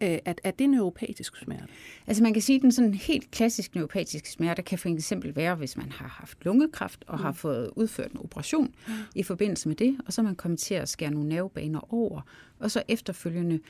Er, 0.00 0.34
er 0.44 0.50
det 0.50 0.70
neuropatisk 0.70 1.36
smerte? 1.36 1.66
Altså 2.06 2.22
man 2.22 2.32
kan 2.32 2.42
sige, 2.42 2.56
at 2.56 2.62
den 2.62 2.72
sådan 2.72 2.94
helt 2.94 3.30
klassisk 3.30 3.74
neuropatiske 3.74 4.30
smerte 4.30 4.62
kan 4.62 4.78
for 4.78 4.88
eksempel 4.88 5.36
være, 5.36 5.54
hvis 5.54 5.76
man 5.76 5.92
har 5.92 6.08
haft 6.08 6.44
lungekræft 6.44 7.04
og 7.06 7.18
mm. 7.18 7.22
har 7.22 7.32
fået 7.32 7.70
udført 7.76 8.12
en 8.12 8.18
operation 8.18 8.74
mm. 8.88 8.92
i 9.14 9.22
forbindelse 9.22 9.68
med 9.68 9.76
det, 9.76 9.96
og 10.06 10.12
så 10.12 10.20
er 10.20 10.24
man 10.24 10.34
kommet 10.34 10.58
til 10.58 10.74
at 10.74 10.88
skære 10.88 11.10
nogle 11.10 11.28
nervebaner 11.28 11.94
over, 11.94 12.20
og 12.58 12.70
så 12.70 12.82
efterfølgende, 12.88 13.60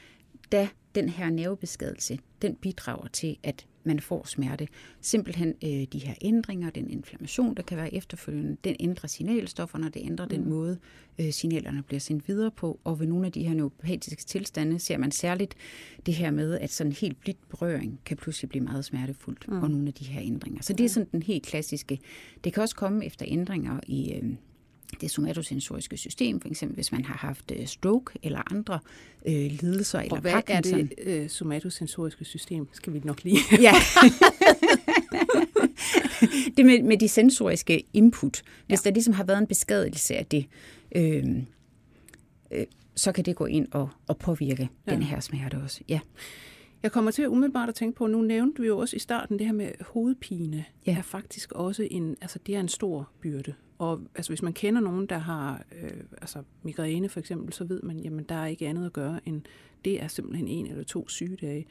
da 0.52 0.68
den 0.94 1.08
her 1.08 1.30
nervebeskadelse, 1.30 2.18
den 2.42 2.54
bidrager 2.54 3.08
til, 3.08 3.36
at 3.42 3.66
man 3.84 4.00
får 4.00 4.26
smerte. 4.26 4.68
Simpelthen 5.00 5.48
øh, 5.64 5.70
de 5.92 5.98
her 5.98 6.14
ændringer, 6.22 6.70
den 6.70 6.90
inflammation, 6.90 7.54
der 7.54 7.62
kan 7.62 7.76
være 7.76 7.94
efterfølgende, 7.94 8.56
den 8.64 8.76
ændrer 8.80 9.08
signalstofferne, 9.08 9.88
det 9.88 10.02
ændrer 10.04 10.26
mm. 10.26 10.30
den 10.30 10.48
måde, 10.48 10.78
øh, 11.18 11.32
signalerne 11.32 11.82
bliver 11.82 12.00
sendt 12.00 12.28
videre 12.28 12.50
på. 12.50 12.80
Og 12.84 13.00
ved 13.00 13.06
nogle 13.06 13.26
af 13.26 13.32
de 13.32 13.42
her 13.42 13.54
neuropatiske 13.54 14.24
tilstande 14.24 14.78
ser 14.78 14.98
man 14.98 15.10
særligt 15.10 15.54
det 16.06 16.14
her 16.14 16.30
med, 16.30 16.58
at 16.58 16.70
sådan 16.70 16.92
helt 16.92 17.20
blidt 17.20 17.48
berøring 17.48 18.00
kan 18.04 18.16
pludselig 18.16 18.48
blive 18.48 18.64
meget 18.64 18.84
smertefuldt, 18.84 19.48
mm. 19.48 19.62
og 19.62 19.70
nogle 19.70 19.86
af 19.86 19.94
de 19.94 20.04
her 20.04 20.22
ændringer. 20.22 20.62
Så 20.62 20.72
det 20.72 20.84
er 20.84 20.88
sådan 20.88 21.08
den 21.12 21.22
helt 21.22 21.46
klassiske. 21.46 21.98
Det 22.44 22.52
kan 22.52 22.62
også 22.62 22.76
komme 22.76 23.04
efter 23.04 23.26
ændringer 23.28 23.80
i... 23.86 24.12
Øh, 24.12 24.32
det 25.00 25.10
somatosensoriske 25.10 25.96
system, 25.96 26.40
for 26.40 26.48
eksempel 26.48 26.74
hvis 26.74 26.92
man 26.92 27.04
har 27.04 27.14
haft 27.14 27.52
øh, 27.56 27.66
stroke 27.66 28.18
eller 28.22 28.52
andre 28.52 28.78
øh, 29.26 29.34
lidelser. 29.34 29.98
Og 29.98 30.04
eller 30.04 30.20
hvad 30.20 30.32
Parkinson. 30.32 30.80
er 30.80 30.84
det 30.84 30.94
øh, 31.02 31.28
somatosensoriske 31.28 32.24
system? 32.24 32.68
Skal 32.72 32.92
vi 32.92 33.00
nok 33.04 33.24
lige... 33.24 33.38
ja. 33.66 33.72
det 36.56 36.66
med, 36.66 36.82
med 36.82 36.98
de 36.98 37.08
sensoriske 37.08 37.82
input. 37.92 38.42
Hvis 38.66 38.84
ja. 38.84 38.90
der 38.90 38.94
ligesom 38.94 39.14
har 39.14 39.24
været 39.24 39.38
en 39.38 39.46
beskadelse 39.46 40.16
af 40.16 40.26
det, 40.26 40.46
øh, 40.96 41.24
øh, 42.50 42.66
så 42.94 43.12
kan 43.12 43.24
det 43.24 43.36
gå 43.36 43.46
ind 43.46 43.68
og, 43.72 43.88
og 44.06 44.18
påvirke 44.18 44.68
ja. 44.86 44.92
den 44.92 45.02
her 45.02 45.20
smerte 45.20 45.54
også. 45.64 45.80
Ja. 45.88 46.00
Jeg 46.82 46.92
kommer 46.92 47.10
til 47.10 47.28
umiddelbart 47.28 47.68
at 47.68 47.74
tænke 47.74 47.96
på, 47.96 48.06
nu 48.06 48.22
nævnte 48.22 48.62
vi 48.62 48.68
jo 48.68 48.78
også 48.78 48.96
i 48.96 48.98
starten 48.98 49.38
det 49.38 49.46
her 49.46 49.52
med 49.52 49.72
hovedpine, 49.80 50.64
ja. 50.86 50.96
er 50.98 51.02
faktisk 51.02 51.52
også 51.52 51.88
en, 51.90 52.16
altså 52.20 52.38
det 52.46 52.56
er 52.56 52.60
en 52.60 52.68
stor 52.68 53.10
byrde. 53.20 53.54
Og 53.78 54.00
altså, 54.14 54.30
hvis 54.30 54.42
man 54.42 54.52
kender 54.52 54.80
nogen, 54.80 55.06
der 55.06 55.18
har 55.18 55.64
øh, 55.82 55.90
altså, 56.20 56.42
migræne 56.62 57.08
for 57.08 57.20
eksempel, 57.20 57.52
så 57.52 57.64
ved 57.64 57.82
man, 57.82 57.98
jamen 57.98 58.24
der 58.24 58.34
er 58.34 58.46
ikke 58.46 58.68
andet 58.68 58.86
at 58.86 58.92
gøre 58.92 59.20
end, 59.26 59.42
det 59.84 60.02
er 60.02 60.08
simpelthen 60.08 60.48
en 60.48 60.66
eller 60.66 60.84
to 60.84 61.08
sygedage 61.08 61.66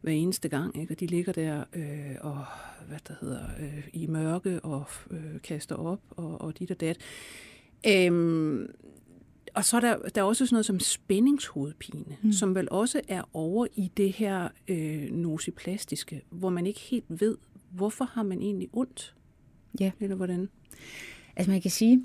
hver 0.00 0.12
eneste 0.12 0.48
gang. 0.48 0.80
Ikke? 0.80 0.94
Og 0.94 1.00
de 1.00 1.06
ligger 1.06 1.32
der 1.32 1.64
øh, 1.72 2.16
og, 2.20 2.44
hvad 2.88 2.98
der 3.08 3.14
hedder, 3.20 3.44
øh, 3.60 3.88
i 3.92 4.06
mørke 4.06 4.60
og 4.60 4.84
øh, 5.10 5.40
kaster 5.42 5.76
op 5.76 6.00
og, 6.10 6.40
og 6.40 6.58
dit 6.58 6.70
og 6.70 6.80
dat. 6.80 6.98
Øhm, 7.86 8.66
og 9.58 9.64
så 9.64 9.76
er 9.76 9.80
der, 9.80 9.96
der 10.14 10.20
er 10.20 10.24
også 10.24 10.46
sådan 10.46 10.54
noget 10.54 10.66
som 10.66 10.80
spændingshovedpine, 10.80 12.16
mm. 12.22 12.32
som 12.32 12.54
vel 12.54 12.68
også 12.70 13.00
er 13.08 13.22
over 13.32 13.66
i 13.74 13.90
det 13.96 14.12
her 14.12 14.48
øh, 14.68 15.10
nosiplastiske, 15.10 16.22
hvor 16.30 16.50
man 16.50 16.66
ikke 16.66 16.80
helt 16.80 17.04
ved, 17.08 17.36
hvorfor 17.70 18.04
har 18.04 18.22
man 18.22 18.42
egentlig 18.42 18.68
ondt? 18.72 19.14
Ja. 19.80 19.90
Eller 20.00 20.16
hvordan? 20.16 20.48
Altså 21.36 21.50
man 21.50 21.60
kan 21.60 21.70
sige, 21.70 22.04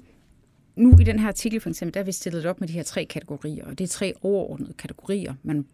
nu 0.75 0.99
i 0.99 1.03
den 1.03 1.19
her 1.19 1.27
artikel 1.27 1.59
for 1.59 1.69
eksempel, 1.69 1.93
der 1.93 1.99
er 1.99 2.03
vi 2.03 2.11
stillet 2.11 2.45
op 2.45 2.59
med 2.59 2.67
de 2.67 2.73
her 2.73 2.83
tre 2.83 3.05
kategorier, 3.05 3.65
og 3.65 3.77
det 3.77 3.83
er 3.83 3.87
tre 3.87 4.13
overordnede 4.21 4.73
kategorier, 4.73 5.33
man 5.43 5.65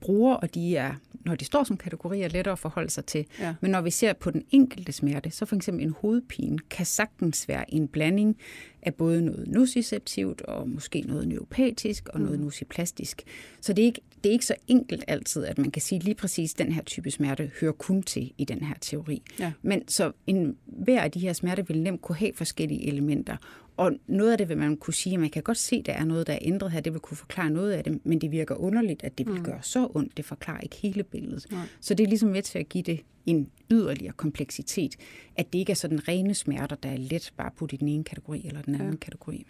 bruger, 0.00 0.34
og 0.34 0.54
de 0.54 0.76
er, 0.76 0.94
når 1.24 1.34
de 1.34 1.44
står 1.44 1.64
som 1.64 1.76
kategorier, 1.76 2.28
lettere 2.28 2.52
at 2.52 2.58
forholde 2.58 2.90
sig 2.90 3.04
til. 3.04 3.26
Ja. 3.40 3.54
Men 3.60 3.70
når 3.70 3.80
vi 3.80 3.90
ser 3.90 4.12
på 4.12 4.30
den 4.30 4.42
enkelte 4.50 4.92
smerte, 4.92 5.30
så 5.30 5.46
for 5.46 5.56
eksempel 5.56 5.84
en 5.84 5.94
hovedpine 6.00 6.58
kan 6.58 6.86
sagtens 6.86 7.48
være 7.48 7.74
en 7.74 7.88
blanding 7.88 8.36
af 8.82 8.94
både 8.94 9.22
noget 9.22 9.48
nociceptivt 9.48 10.42
og 10.42 10.68
måske 10.68 11.00
noget 11.00 11.28
neuropatisk 11.28 12.08
og 12.08 12.20
mm. 12.20 12.24
noget 12.26 12.40
nociplastisk. 12.40 13.22
Så 13.60 13.72
det 13.72 13.82
er, 13.82 13.86
ikke, 13.86 14.00
det 14.24 14.28
er 14.28 14.32
ikke 14.32 14.46
så 14.46 14.54
enkelt 14.66 15.04
altid, 15.08 15.44
at 15.44 15.58
man 15.58 15.70
kan 15.70 15.82
sige 15.82 15.98
lige 15.98 16.14
præcis, 16.14 16.54
den 16.54 16.72
her 16.72 16.82
type 16.82 17.10
smerte 17.10 17.50
hører 17.60 17.72
kun 17.72 18.02
til 18.02 18.32
i 18.38 18.44
den 18.44 18.62
her 18.62 18.74
teori. 18.80 19.22
Ja. 19.38 19.52
Men 19.62 19.88
så 19.88 20.12
en, 20.26 20.56
hver 20.66 21.00
af 21.00 21.10
de 21.10 21.20
her 21.20 21.32
smerter 21.32 21.62
vil 21.62 21.82
nemt 21.82 22.02
kunne 22.02 22.16
have 22.16 22.32
forskellige 22.34 22.86
elementer. 22.86 23.36
Og 23.78 23.92
noget 24.06 24.32
af 24.32 24.38
det 24.38 24.48
vil 24.48 24.58
man 24.58 24.76
kunne 24.76 24.94
sige, 24.94 25.14
at 25.14 25.20
man 25.20 25.30
kan 25.30 25.42
godt 25.42 25.58
se, 25.58 25.76
at 25.76 25.86
der 25.86 25.92
er 25.92 26.04
noget, 26.04 26.26
der 26.26 26.32
er 26.32 26.38
ændret 26.42 26.70
her. 26.70 26.80
Det 26.80 26.92
vil 26.92 27.00
kunne 27.00 27.16
forklare 27.16 27.50
noget 27.50 27.72
af 27.72 27.84
det, 27.84 28.06
men 28.06 28.20
det 28.20 28.30
virker 28.30 28.54
underligt, 28.54 29.04
at 29.04 29.18
det 29.18 29.26
vil 29.26 29.34
mm. 29.34 29.44
gøre 29.44 29.62
så 29.62 29.88
ondt. 29.94 30.16
Det 30.16 30.24
forklarer 30.24 30.60
ikke 30.60 30.76
hele 30.76 31.02
billedet. 31.02 31.46
Nej. 31.50 31.66
Så 31.80 31.94
det 31.94 32.04
er 32.04 32.08
ligesom 32.08 32.28
med 32.28 32.42
til 32.42 32.58
at 32.58 32.68
give 32.68 32.82
det 32.82 33.00
en 33.26 33.50
yderligere 33.70 34.12
kompleksitet, 34.12 34.96
at 35.36 35.52
det 35.52 35.58
ikke 35.58 35.70
er 35.70 35.74
sådan 35.74 36.08
rene 36.08 36.34
smerter, 36.34 36.76
der 36.76 36.88
er 36.88 36.96
let 36.96 37.32
bare 37.36 37.50
putte 37.56 37.74
i 37.74 37.78
den 37.78 37.88
ene 37.88 38.04
kategori 38.04 38.46
eller 38.46 38.62
den 38.62 38.74
anden 38.74 38.90
ja. 38.90 38.96
kategori. 38.96 39.46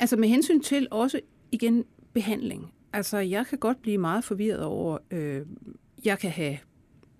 Altså 0.00 0.16
med 0.16 0.28
hensyn 0.28 0.60
til 0.60 0.88
også 0.90 1.20
igen 1.52 1.84
behandling. 2.12 2.72
Altså 2.92 3.18
jeg 3.18 3.46
kan 3.46 3.58
godt 3.58 3.82
blive 3.82 3.98
meget 3.98 4.24
forvirret 4.24 4.62
over, 4.62 4.98
øh, 5.10 5.46
jeg 6.04 6.18
kan 6.18 6.30
have 6.30 6.58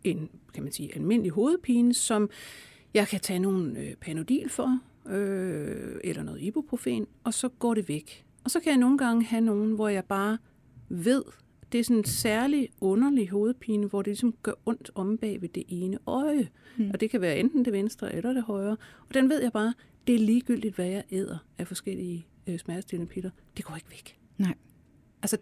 en, 0.04 0.28
kan 0.54 0.62
man 0.62 0.72
sige, 0.72 0.94
almindelig 0.94 1.32
hovedpine, 1.32 1.94
som 1.94 2.30
jeg 2.94 3.08
kan 3.08 3.20
tage 3.20 3.38
nogle 3.38 3.78
øh, 3.78 3.94
panodil 3.94 4.48
for, 4.48 4.78
øh, 5.06 5.96
eller 6.04 6.22
noget 6.22 6.42
ibuprofen, 6.42 7.06
og 7.24 7.34
så 7.34 7.48
går 7.48 7.74
det 7.74 7.88
væk. 7.88 8.24
Og 8.44 8.50
så 8.50 8.60
kan 8.60 8.70
jeg 8.70 8.78
nogle 8.78 8.98
gange 8.98 9.24
have 9.24 9.40
nogen, 9.40 9.72
hvor 9.72 9.88
jeg 9.88 10.04
bare 10.04 10.38
ved, 10.88 11.22
det 11.72 11.80
er 11.80 11.84
sådan 11.84 11.96
en 11.96 12.04
særlig 12.04 12.68
underlig 12.80 13.30
hovedpine, 13.30 13.86
hvor 13.86 14.02
det 14.02 14.10
ligesom 14.10 14.34
gør 14.42 14.52
ondt 14.66 14.90
om 14.94 15.18
bag 15.18 15.42
ved 15.42 15.48
det 15.48 15.64
ene 15.68 15.98
øje. 16.06 16.48
Mm. 16.76 16.90
Og 16.90 17.00
det 17.00 17.10
kan 17.10 17.20
være 17.20 17.38
enten 17.38 17.64
det 17.64 17.72
venstre 17.72 18.14
eller 18.14 18.32
det 18.32 18.42
højre. 18.42 18.76
Og 19.08 19.14
den 19.14 19.28
ved 19.28 19.42
jeg 19.42 19.52
bare, 19.52 19.74
det 20.06 20.14
er 20.14 20.18
ligegyldigt, 20.18 20.74
hvad 20.74 20.86
jeg 20.86 21.04
æder 21.10 21.38
af 21.58 21.66
forskellige 21.66 22.26
øh, 22.46 22.58
smertestillende 22.58 23.12
piller. 23.12 23.30
Det 23.56 23.64
går 23.64 23.74
ikke 23.74 23.90
væk. 23.90 24.18
Nej. 24.38 24.54
Altså, 25.22 25.36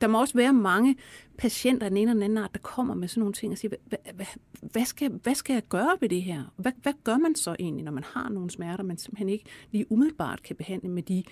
der 0.00 0.06
må 0.06 0.20
også 0.20 0.34
være 0.34 0.52
mange 0.52 0.96
patienter 1.38 1.84
af 1.84 1.90
den 1.90 1.96
ene 1.96 2.10
eller 2.10 2.14
den 2.14 2.22
anden 2.22 2.38
art, 2.38 2.54
der 2.54 2.60
kommer 2.60 2.94
med 2.94 3.08
sådan 3.08 3.20
nogle 3.20 3.32
ting 3.32 3.52
og 3.52 3.58
siger, 3.58 3.74
hvad, 3.86 3.98
hvad, 4.14 4.26
hvad, 4.60 4.84
skal, 4.84 5.10
hvad 5.10 5.34
skal 5.34 5.54
jeg 5.54 5.62
gøre 5.68 5.96
ved 6.00 6.08
det 6.08 6.22
her? 6.22 6.42
Hvad, 6.56 6.72
hvad 6.82 6.92
gør 7.04 7.16
man 7.16 7.34
så 7.34 7.56
egentlig, 7.58 7.84
når 7.84 7.92
man 7.92 8.04
har 8.04 8.28
nogle 8.28 8.50
smerter, 8.50 8.84
man 8.84 8.98
simpelthen 8.98 9.28
ikke 9.28 9.44
lige 9.70 9.92
umiddelbart 9.92 10.42
kan 10.42 10.56
behandle 10.56 10.88
med 10.88 11.02
de 11.02 11.22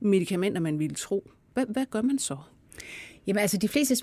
medicamenter, 0.00 0.60
man 0.60 0.78
ville 0.78 0.94
tro? 0.94 1.30
Hvad, 1.54 1.66
hvad 1.66 1.86
gør 1.86 2.02
man 2.02 2.18
så? 2.18 2.36
Jamen 3.26 3.40
altså, 3.40 3.56
de 3.56 3.68
fleste 3.68 3.96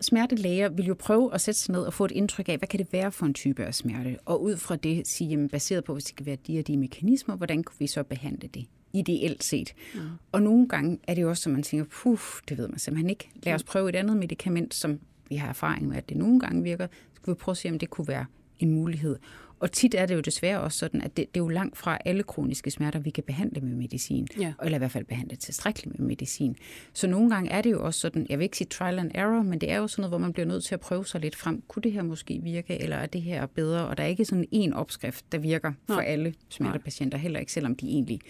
smertelæger 0.00 0.68
vil 0.68 0.84
jo 0.86 0.94
prøve 0.94 1.34
at 1.34 1.40
sætte 1.40 1.60
sig 1.60 1.72
ned 1.72 1.82
og 1.82 1.92
få 1.92 2.04
et 2.04 2.10
indtryk 2.10 2.48
af, 2.48 2.58
hvad 2.58 2.68
kan 2.68 2.78
det 2.78 2.92
være 2.92 3.12
for 3.12 3.26
en 3.26 3.34
type 3.34 3.64
af 3.64 3.74
smerte? 3.74 4.18
Og 4.24 4.42
ud 4.42 4.56
fra 4.56 4.76
det 4.76 5.06
sige, 5.06 5.30
jamen, 5.30 5.48
baseret 5.48 5.84
på, 5.84 5.92
hvis 5.92 6.04
det 6.04 6.16
kan 6.16 6.26
være 6.26 6.36
de 6.46 6.58
og 6.58 6.66
de 6.66 6.76
mekanismer, 6.76 7.36
hvordan 7.36 7.64
kan 7.64 7.74
vi 7.78 7.86
så 7.86 8.02
behandle 8.02 8.48
det? 8.48 8.66
Ideelt 8.92 9.44
set. 9.44 9.74
Mm. 9.94 10.00
Og 10.32 10.42
nogle 10.42 10.68
gange 10.68 10.98
er 11.08 11.14
det 11.14 11.22
jo 11.22 11.28
også, 11.28 11.42
som 11.42 11.52
man 11.52 11.62
tænker, 11.62 11.86
puh, 11.90 12.18
det 12.48 12.58
ved 12.58 12.68
man 12.68 12.78
simpelthen 12.78 13.10
ikke. 13.10 13.30
Lad 13.42 13.54
os 13.54 13.62
prøve 13.62 13.88
et 13.88 13.96
andet 13.96 14.16
medicament, 14.16 14.74
som 14.74 15.00
vi 15.28 15.36
har 15.36 15.48
erfaring 15.48 15.88
med, 15.88 15.96
at 15.96 16.08
det 16.08 16.16
nogle 16.16 16.40
gange 16.40 16.62
virker. 16.62 16.86
Så 16.86 17.20
skal 17.22 17.34
vi 17.34 17.34
prøve 17.34 17.52
at 17.52 17.56
se, 17.56 17.68
om 17.68 17.78
det 17.78 17.90
kunne 17.90 18.08
være 18.08 18.26
en 18.58 18.70
mulighed. 18.70 19.16
Og 19.62 19.72
tit 19.72 19.94
er 19.94 20.06
det 20.06 20.14
jo 20.14 20.20
desværre 20.20 20.60
også 20.60 20.78
sådan, 20.78 21.02
at 21.02 21.16
det, 21.16 21.34
det 21.34 21.40
er 21.40 21.44
jo 21.44 21.48
langt 21.48 21.78
fra 21.78 21.98
alle 22.04 22.22
kroniske 22.22 22.70
smerter, 22.70 22.98
vi 22.98 23.10
kan 23.10 23.24
behandle 23.24 23.60
med 23.60 23.76
medicin. 23.76 24.28
Ja. 24.40 24.52
Eller 24.62 24.76
i 24.76 24.78
hvert 24.78 24.90
fald 24.90 25.04
behandle 25.04 25.36
tilstrækkeligt 25.36 25.98
med 25.98 26.08
medicin. 26.08 26.56
Så 26.92 27.06
nogle 27.06 27.30
gange 27.30 27.50
er 27.50 27.62
det 27.62 27.70
jo 27.70 27.84
også 27.84 28.00
sådan, 28.00 28.26
jeg 28.28 28.38
vil 28.38 28.44
ikke 28.44 28.56
sige 28.56 28.68
trial 28.68 28.98
and 28.98 29.10
error, 29.14 29.42
men 29.42 29.60
det 29.60 29.70
er 29.70 29.76
jo 29.76 29.88
sådan 29.88 30.00
noget, 30.02 30.10
hvor 30.10 30.18
man 30.18 30.32
bliver 30.32 30.46
nødt 30.46 30.64
til 30.64 30.74
at 30.74 30.80
prøve 30.80 31.06
sig 31.06 31.20
lidt 31.20 31.36
frem. 31.36 31.62
Kunne 31.68 31.82
det 31.82 31.92
her 31.92 32.02
måske 32.02 32.40
virke, 32.42 32.82
eller 32.82 32.96
er 32.96 33.06
det 33.06 33.22
her 33.22 33.46
bedre? 33.46 33.86
Og 33.86 33.96
der 33.96 34.02
er 34.02 34.06
ikke 34.06 34.24
sådan 34.24 34.48
en 34.50 34.72
opskrift, 34.72 35.32
der 35.32 35.38
virker 35.38 35.72
for 35.86 35.94
Nej. 35.94 36.04
alle 36.06 36.34
smertepatienter, 36.48 37.18
heller 37.18 37.40
ikke 37.40 37.52
selvom 37.52 37.76
de 37.76 37.86
egentlig 37.86 38.20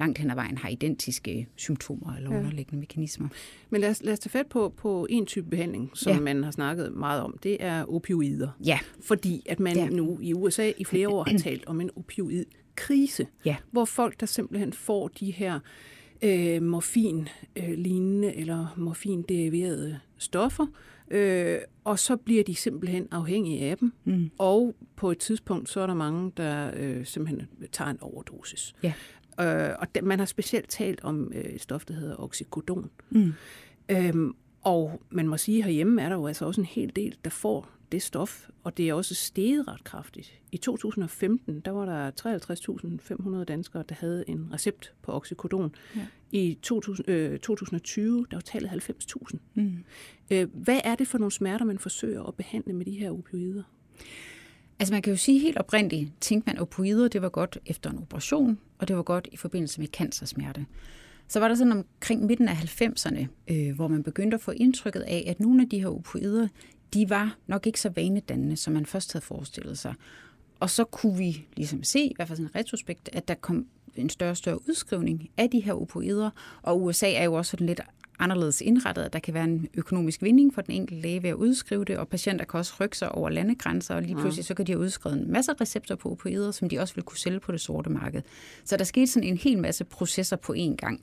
langt 0.00 0.18
hen 0.18 0.30
ad 0.30 0.34
vejen 0.34 0.58
har 0.58 0.68
identiske 0.68 1.48
symptomer 1.56 2.14
eller 2.16 2.32
ja. 2.32 2.38
underliggende 2.38 2.80
mekanismer. 2.80 3.28
Men 3.70 3.80
lad 3.80 3.90
os, 3.90 4.02
lad 4.02 4.12
os 4.12 4.18
tage 4.18 4.30
fat 4.30 4.46
på, 4.46 4.74
på 4.76 5.06
en 5.10 5.26
type 5.26 5.50
behandling, 5.50 5.90
som 5.94 6.12
ja. 6.12 6.20
man 6.20 6.44
har 6.44 6.50
snakket 6.50 6.92
meget 6.92 7.22
om. 7.22 7.38
Det 7.42 7.56
er 7.60 7.84
opioider. 7.94 8.48
Ja. 8.64 8.78
Fordi 9.00 9.42
at 9.48 9.60
man 9.60 9.76
ja. 9.76 9.88
nu 9.88 10.18
i 10.22 10.34
USA 10.34 10.72
i 10.78 10.84
flere 10.84 11.08
år 11.08 11.24
har 11.30 11.38
talt 11.48 11.66
om 11.66 11.80
en 11.80 11.90
opioidkrise, 11.96 13.26
ja. 13.44 13.56
hvor 13.70 13.84
folk, 13.84 14.20
der 14.20 14.26
simpelthen 14.26 14.72
får 14.72 15.08
de 15.08 15.30
her 15.30 15.60
øh, 16.22 16.62
morfin-lignende 16.62 18.34
eller 18.34 18.66
morfin-deriverede 18.76 19.98
stoffer, 20.18 20.66
øh, 21.10 21.58
og 21.84 21.98
så 21.98 22.16
bliver 22.16 22.44
de 22.44 22.54
simpelthen 22.54 23.08
afhængige 23.10 23.60
af 23.70 23.78
dem. 23.78 23.92
Mm. 24.04 24.30
Og 24.38 24.74
på 24.96 25.10
et 25.10 25.18
tidspunkt, 25.18 25.68
så 25.68 25.80
er 25.80 25.86
der 25.86 25.94
mange, 25.94 26.32
der 26.36 26.70
øh, 26.76 27.06
simpelthen 27.06 27.48
tager 27.72 27.90
en 27.90 27.98
overdosis. 28.00 28.74
Ja. 28.82 28.92
Øh, 29.40 29.70
og 29.78 29.94
de, 29.94 30.02
man 30.02 30.18
har 30.18 30.26
specielt 30.26 30.68
talt 30.68 31.04
om 31.04 31.32
øh, 31.34 31.44
et 31.44 31.60
stof, 31.60 31.84
der 31.84 31.94
hedder 31.94 32.16
oxycodon. 32.20 32.90
Mm. 33.10 33.32
Øhm, 33.88 34.34
og 34.62 35.02
man 35.10 35.28
må 35.28 35.36
sige, 35.36 35.58
at 35.58 35.64
herhjemme 35.64 36.02
er 36.02 36.08
der 36.08 36.16
jo 36.16 36.26
altså 36.26 36.44
også 36.44 36.60
en 36.60 36.66
hel 36.66 36.92
del, 36.96 37.16
der 37.24 37.30
får 37.30 37.70
det 37.92 38.02
stof, 38.02 38.48
og 38.64 38.76
det 38.76 38.88
er 38.88 38.94
også 38.94 39.14
steget 39.14 39.68
ret 39.68 39.84
kraftigt. 39.84 40.40
I 40.52 40.56
2015, 40.56 41.60
der 41.60 41.70
var 41.70 41.84
der 41.84 42.10
53.500 43.38 43.44
danskere, 43.44 43.84
der 43.88 43.94
havde 43.94 44.24
en 44.28 44.48
recept 44.52 44.92
på 45.02 45.12
oxycodon. 45.12 45.74
Ja. 45.96 46.06
I 46.32 46.58
2000, 46.62 47.08
øh, 47.08 47.38
2020, 47.38 48.26
der 48.30 48.36
var 48.36 48.40
tallet 48.40 48.68
90.000. 48.68 49.38
Mm. 49.54 49.84
Øh, 50.30 50.48
hvad 50.54 50.80
er 50.84 50.94
det 50.94 51.08
for 51.08 51.18
nogle 51.18 51.32
smerter, 51.32 51.64
man 51.64 51.78
forsøger 51.78 52.22
at 52.22 52.34
behandle 52.34 52.72
med 52.72 52.84
de 52.84 52.90
her 52.90 53.10
opioider? 53.10 53.62
Altså 54.80 54.94
man 54.94 55.02
kan 55.02 55.12
jo 55.12 55.16
sige 55.16 55.38
helt 55.38 55.58
oprindeligt, 55.58 56.10
tænkte 56.20 56.50
man, 56.50 56.58
opioider, 56.58 57.08
det 57.08 57.22
var 57.22 57.28
godt 57.28 57.58
efter 57.66 57.90
en 57.90 57.98
operation, 57.98 58.58
og 58.78 58.88
det 58.88 58.96
var 58.96 59.02
godt 59.02 59.28
i 59.32 59.36
forbindelse 59.36 59.80
med 59.80 59.88
cancersmerte. 59.88 60.66
Så 61.28 61.40
var 61.40 61.48
der 61.48 61.54
sådan 61.54 61.72
omkring 61.72 62.26
midten 62.26 62.48
af 62.48 62.54
90'erne, 62.54 63.26
øh, 63.48 63.74
hvor 63.74 63.88
man 63.88 64.02
begyndte 64.02 64.34
at 64.34 64.40
få 64.40 64.50
indtrykket 64.50 65.00
af, 65.00 65.24
at 65.26 65.40
nogle 65.40 65.62
af 65.62 65.68
de 65.68 65.80
her 65.80 65.88
opioider, 65.88 66.48
de 66.94 67.10
var 67.10 67.38
nok 67.46 67.66
ikke 67.66 67.80
så 67.80 67.88
vanedannende, 67.88 68.56
som 68.56 68.72
man 68.72 68.86
først 68.86 69.12
havde 69.12 69.24
forestillet 69.24 69.78
sig. 69.78 69.94
Og 70.60 70.70
så 70.70 70.84
kunne 70.84 71.18
vi 71.18 71.46
ligesom 71.56 71.82
se, 71.82 72.00
i 72.00 72.12
hvert 72.16 72.28
fald 72.28 72.36
sådan 72.36 72.50
en 72.54 72.60
retrospekt, 72.60 73.10
at 73.12 73.28
der 73.28 73.34
kom 73.34 73.66
en 73.96 74.10
større 74.10 74.30
og 74.30 74.36
større 74.36 74.68
udskrivning 74.68 75.30
af 75.36 75.50
de 75.50 75.60
her 75.60 75.72
opioider, 75.72 76.30
og 76.62 76.82
USA 76.82 77.12
er 77.12 77.24
jo 77.24 77.34
også 77.34 77.50
sådan 77.50 77.66
lidt 77.66 77.80
anderledes 78.18 78.60
indrettet, 78.60 79.02
at 79.02 79.12
der 79.12 79.18
kan 79.18 79.34
være 79.34 79.44
en 79.44 79.68
økonomisk 79.74 80.22
vinding 80.22 80.54
for 80.54 80.62
den 80.62 80.74
enkelte 80.74 81.02
læge 81.02 81.22
ved 81.22 81.30
at 81.30 81.34
udskrive 81.34 81.84
det, 81.84 81.98
og 81.98 82.08
patienter 82.08 82.44
kan 82.44 82.58
også 82.58 82.74
rykke 82.80 82.98
sig 82.98 83.12
over 83.12 83.30
landegrænser, 83.30 83.94
og 83.94 84.02
lige 84.02 84.16
pludselig 84.16 84.44
så 84.44 84.54
kan 84.54 84.66
de 84.66 84.72
have 84.72 84.80
udskrevet 84.80 85.18
en 85.18 85.32
masse 85.32 85.52
recepter 85.60 85.94
på 85.94 86.10
opioider, 86.10 86.50
som 86.50 86.68
de 86.68 86.78
også 86.78 86.94
vil 86.94 87.04
kunne 87.04 87.18
sælge 87.18 87.40
på 87.40 87.52
det 87.52 87.60
sorte 87.60 87.90
marked. 87.90 88.22
Så 88.64 88.76
der 88.76 88.84
skete 88.84 89.06
sådan 89.06 89.28
en 89.28 89.36
hel 89.36 89.58
masse 89.58 89.84
processer 89.84 90.36
på 90.36 90.54
én 90.58 90.76
gang, 90.76 91.00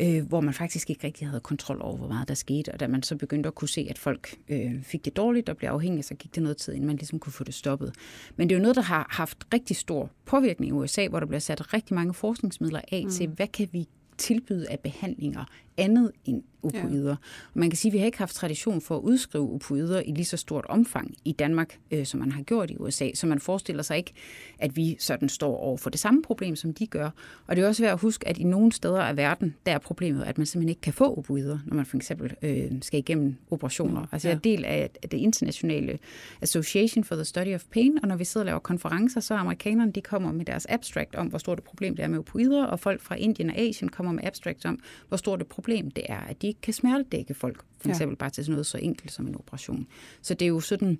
øh, 0.00 0.26
hvor 0.28 0.40
man 0.40 0.54
faktisk 0.54 0.90
ikke 0.90 1.06
rigtig 1.06 1.28
havde 1.28 1.40
kontrol 1.40 1.78
over, 1.80 1.96
hvor 1.96 2.08
meget 2.08 2.28
der 2.28 2.34
skete, 2.34 2.72
og 2.72 2.80
da 2.80 2.86
man 2.86 3.02
så 3.02 3.16
begyndte 3.16 3.46
at 3.46 3.54
kunne 3.54 3.68
se, 3.68 3.86
at 3.90 3.98
folk 3.98 4.34
øh, 4.48 4.82
fik 4.82 5.04
det 5.04 5.16
dårligt 5.16 5.48
og 5.48 5.56
blev 5.56 5.68
afhængige, 5.68 6.02
så 6.02 6.14
gik 6.14 6.34
det 6.34 6.42
noget 6.42 6.56
tid, 6.56 6.72
inden 6.72 6.86
man 6.86 6.96
ligesom 6.96 7.18
kunne 7.18 7.32
få 7.32 7.44
det 7.44 7.54
stoppet. 7.54 7.94
Men 8.36 8.48
det 8.48 8.54
er 8.54 8.58
jo 8.58 8.62
noget, 8.62 8.76
der 8.76 8.82
har 8.82 9.06
haft 9.10 9.46
rigtig 9.54 9.76
stor 9.76 10.10
påvirkning 10.24 10.68
i 10.68 10.72
USA, 10.72 11.08
hvor 11.08 11.20
der 11.20 11.26
bliver 11.26 11.40
sat 11.40 11.74
rigtig 11.74 11.94
mange 11.94 12.14
forskningsmidler 12.14 12.80
af 12.92 13.02
mm. 13.04 13.10
til, 13.10 13.28
hvad 13.28 13.46
kan 13.46 13.68
vi 13.72 13.88
tilbyde 14.18 14.70
af 14.70 14.80
behandlinger 14.80 15.44
andet 15.78 16.12
end 16.24 16.42
opioider. 16.62 17.10
Ja. 17.10 17.16
man 17.54 17.70
kan 17.70 17.76
sige, 17.76 17.90
at 17.90 17.92
vi 17.92 17.98
har 17.98 18.06
ikke 18.06 18.18
haft 18.18 18.34
tradition 18.34 18.80
for 18.80 18.96
at 18.96 19.00
udskrive 19.00 19.54
opioider 19.54 20.00
i 20.00 20.12
lige 20.12 20.24
så 20.24 20.36
stort 20.36 20.64
omfang 20.68 21.14
i 21.24 21.32
Danmark, 21.32 21.78
øh, 21.90 22.06
som 22.06 22.20
man 22.20 22.32
har 22.32 22.42
gjort 22.42 22.70
i 22.70 22.76
USA. 22.76 23.10
Så 23.14 23.26
man 23.26 23.40
forestiller 23.40 23.82
sig 23.82 23.96
ikke, 23.96 24.12
at 24.58 24.76
vi 24.76 24.96
sådan 24.98 25.28
står 25.28 25.56
over 25.56 25.76
for 25.76 25.90
det 25.90 26.00
samme 26.00 26.22
problem, 26.22 26.56
som 26.56 26.74
de 26.74 26.86
gør. 26.86 27.10
Og 27.46 27.56
det 27.56 27.64
er 27.64 27.68
også 27.68 27.82
værd 27.82 27.92
at 27.92 28.00
huske, 28.00 28.28
at 28.28 28.38
i 28.38 28.44
nogle 28.44 28.72
steder 28.72 29.00
af 29.00 29.16
verden, 29.16 29.54
der 29.66 29.72
er 29.72 29.78
problemet, 29.78 30.24
at 30.24 30.38
man 30.38 30.46
simpelthen 30.46 30.68
ikke 30.68 30.80
kan 30.80 30.92
få 30.92 31.18
opioider, 31.18 31.58
når 31.66 31.76
man 31.76 31.86
for 31.86 31.96
eksempel 31.96 32.34
øh, 32.42 32.70
skal 32.82 32.98
igennem 32.98 33.36
operationer. 33.50 34.00
Mm, 34.00 34.08
altså 34.12 34.28
jeg 34.28 34.34
er 34.34 34.38
del 34.38 34.64
af 34.64 34.90
det 35.02 35.18
internationale 35.18 35.98
Association 36.42 37.04
for 37.04 37.14
the 37.14 37.24
Study 37.24 37.54
of 37.54 37.64
Pain, 37.72 37.98
og 38.02 38.08
når 38.08 38.16
vi 38.16 38.24
sidder 38.24 38.42
og 38.42 38.46
laver 38.46 38.58
konferencer, 38.58 39.20
så 39.20 39.34
er 39.34 39.38
amerikanerne, 39.38 39.92
de 39.92 40.00
kommer 40.00 40.32
med 40.32 40.44
deres 40.44 40.66
abstract 40.68 41.14
om, 41.14 41.26
hvor 41.26 41.38
stort 41.38 41.58
et 41.58 41.64
problem 41.64 41.96
det 41.96 42.02
er 42.02 42.08
med 42.08 42.18
opioider, 42.18 42.64
og 42.64 42.80
folk 42.80 43.00
fra 43.00 43.14
Indien 43.14 43.50
og 43.50 43.56
Asien 43.56 43.88
kommer 43.88 44.12
med 44.12 44.24
abstract 44.24 44.64
om, 44.64 44.78
hvor 45.08 45.16
stort 45.16 45.40
et 45.40 45.46
problem 45.46 45.67
det 45.76 46.04
er, 46.08 46.20
at 46.20 46.42
de 46.42 46.46
ikke 46.46 46.60
kan 46.60 46.74
smertedække 46.74 47.34
folk, 47.34 47.64
for 47.80 47.88
eksempel 47.88 48.14
ja. 48.14 48.18
bare 48.18 48.30
til 48.30 48.44
sådan 48.44 48.52
noget 48.52 48.66
så 48.66 48.78
enkelt 48.78 49.12
som 49.12 49.26
en 49.26 49.34
operation. 49.34 49.86
Så 50.22 50.34
det 50.34 50.44
er 50.44 50.48
jo 50.48 50.60
sådan, 50.60 50.98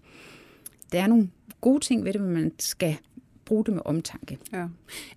der 0.93 1.03
er 1.03 1.07
nogle 1.07 1.31
gode 1.61 1.81
ting 1.81 2.05
ved 2.05 2.13
det, 2.13 2.21
men 2.21 2.31
man 2.31 2.53
skal 2.59 2.97
bruge 3.45 3.65
det 3.65 3.75
med 3.75 3.83
omtanke. 3.85 4.39
Ja. 4.53 4.67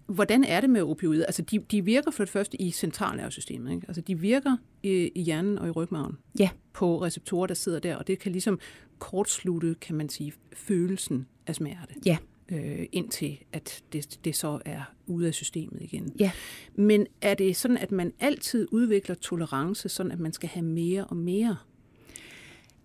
Hvordan 0.05 0.43
er 0.43 0.61
det 0.61 0.69
med 0.69 0.81
opioider? 0.81 1.25
Altså, 1.25 1.41
de, 1.41 1.59
de 1.59 1.85
virker 1.85 2.11
for 2.11 2.23
det 2.23 2.31
første 2.31 2.61
i 2.61 2.71
centralnervesystemet. 2.71 3.71
Ikke? 3.71 3.87
Altså, 3.87 4.01
de 4.01 4.19
virker 4.19 4.57
i, 4.83 5.11
i 5.15 5.21
hjernen 5.21 5.59
og 5.59 5.67
i 5.67 5.71
rygmarven 5.71 6.17
ja. 6.39 6.49
på 6.73 7.01
receptorer, 7.01 7.47
der 7.47 7.53
sidder 7.53 7.79
der, 7.79 7.95
og 7.95 8.07
det 8.07 8.19
kan 8.19 8.31
ligesom 8.31 8.59
kortslutte, 8.99 9.75
kan 9.81 9.95
man 9.95 10.09
sige, 10.09 10.33
følelsen 10.53 11.27
af 11.47 11.55
smerte. 11.55 11.93
Ja 12.05 12.17
øh, 12.51 12.85
indtil 12.91 13.37
at 13.53 13.83
det, 13.93 14.19
det 14.25 14.35
så 14.35 14.59
er 14.65 14.81
ude 15.07 15.27
af 15.27 15.33
systemet 15.33 15.81
igen. 15.81 16.13
Ja. 16.19 16.31
Men 16.75 17.07
er 17.21 17.33
det 17.33 17.55
sådan, 17.55 17.77
at 17.77 17.91
man 17.91 18.13
altid 18.19 18.67
udvikler 18.71 19.15
tolerance, 19.15 19.89
sådan 19.89 20.11
at 20.11 20.19
man 20.19 20.33
skal 20.33 20.49
have 20.49 20.65
mere 20.65 21.05
og 21.05 21.15
mere? 21.15 21.57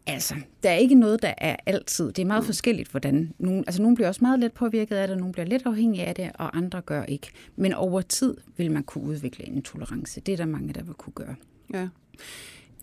Altså, 0.07 0.35
der 0.63 0.71
er 0.71 0.75
ikke 0.75 0.95
noget, 0.95 1.23
der 1.23 1.35
er 1.39 1.57
altid. 1.67 2.13
Det 2.13 2.19
er 2.19 2.27
meget 2.27 2.43
mm. 2.43 2.47
forskelligt, 2.47 2.91
hvordan 2.91 3.33
nogen, 3.39 3.65
altså 3.67 3.83
nogen 3.83 3.95
bliver 3.95 4.09
også 4.09 4.25
meget 4.25 4.41
let 4.41 4.53
påvirket 4.53 4.97
af 4.97 5.09
det, 5.09 5.19
nogen 5.19 5.33
bliver 5.33 5.47
let 5.47 5.63
afhængige 5.67 6.05
af 6.05 6.15
det, 6.15 6.31
og 6.35 6.57
andre 6.57 6.81
gør 6.81 7.05
ikke. 7.05 7.31
Men 7.57 7.73
over 7.73 8.01
tid 8.01 8.37
vil 8.57 8.71
man 8.71 8.83
kunne 8.83 9.05
udvikle 9.05 9.49
en 9.49 9.63
tolerance. 9.63 10.21
Det 10.21 10.33
er 10.33 10.37
der 10.37 10.47
mange, 10.47 10.73
der 10.73 10.83
vil 10.83 10.95
kunne 10.95 11.13
gøre. 11.13 11.35
Ja. 11.75 11.89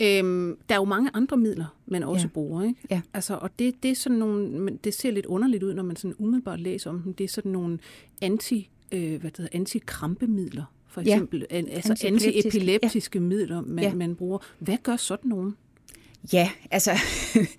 Øhm, 0.02 0.58
der 0.70 0.76
er 0.76 0.80
jo 0.80 0.86
mange 0.86 1.10
andre 1.14 1.38
midler, 1.38 1.76
man 1.86 2.04
også 2.04 2.28
ja. 2.28 2.30
bruger. 2.34 2.64
Ikke? 2.64 2.80
Ja. 2.90 3.02
Altså, 3.14 3.36
og 3.36 3.50
det, 3.60 3.84
det, 3.84 3.92
er 3.92 3.96
sådan 3.96 4.18
nogle, 4.18 4.70
det 4.84 4.94
ser 4.94 5.12
lidt 5.12 5.26
underligt 5.26 5.64
ud, 5.64 5.74
når 5.74 5.84
man 5.84 5.96
sådan 5.96 6.16
umiddelbart 6.20 6.60
læser 6.60 6.90
om 6.90 7.00
dem. 7.00 7.14
Det 7.14 7.24
er 7.24 7.28
sådan 7.28 7.52
nogle 7.52 7.80
anti, 8.22 8.70
øh, 8.92 9.22
hvad 9.22 9.32
det 9.32 9.38
hedder, 9.38 9.58
antikrampemidler, 9.58 10.64
for 10.88 11.02
eksempel. 11.02 11.46
Ja. 11.52 11.56
Altså 11.56 12.08
antiepileptiske 12.08 13.20
ja. 13.20 13.26
midler, 13.26 13.62
man, 13.62 13.84
ja. 13.84 13.94
man 13.94 14.16
bruger. 14.16 14.38
Hvad 14.60 14.78
gør 14.84 14.96
sådan 14.96 15.30
nogen? 15.30 15.56
Ja, 16.34 16.50
altså, 16.72 16.92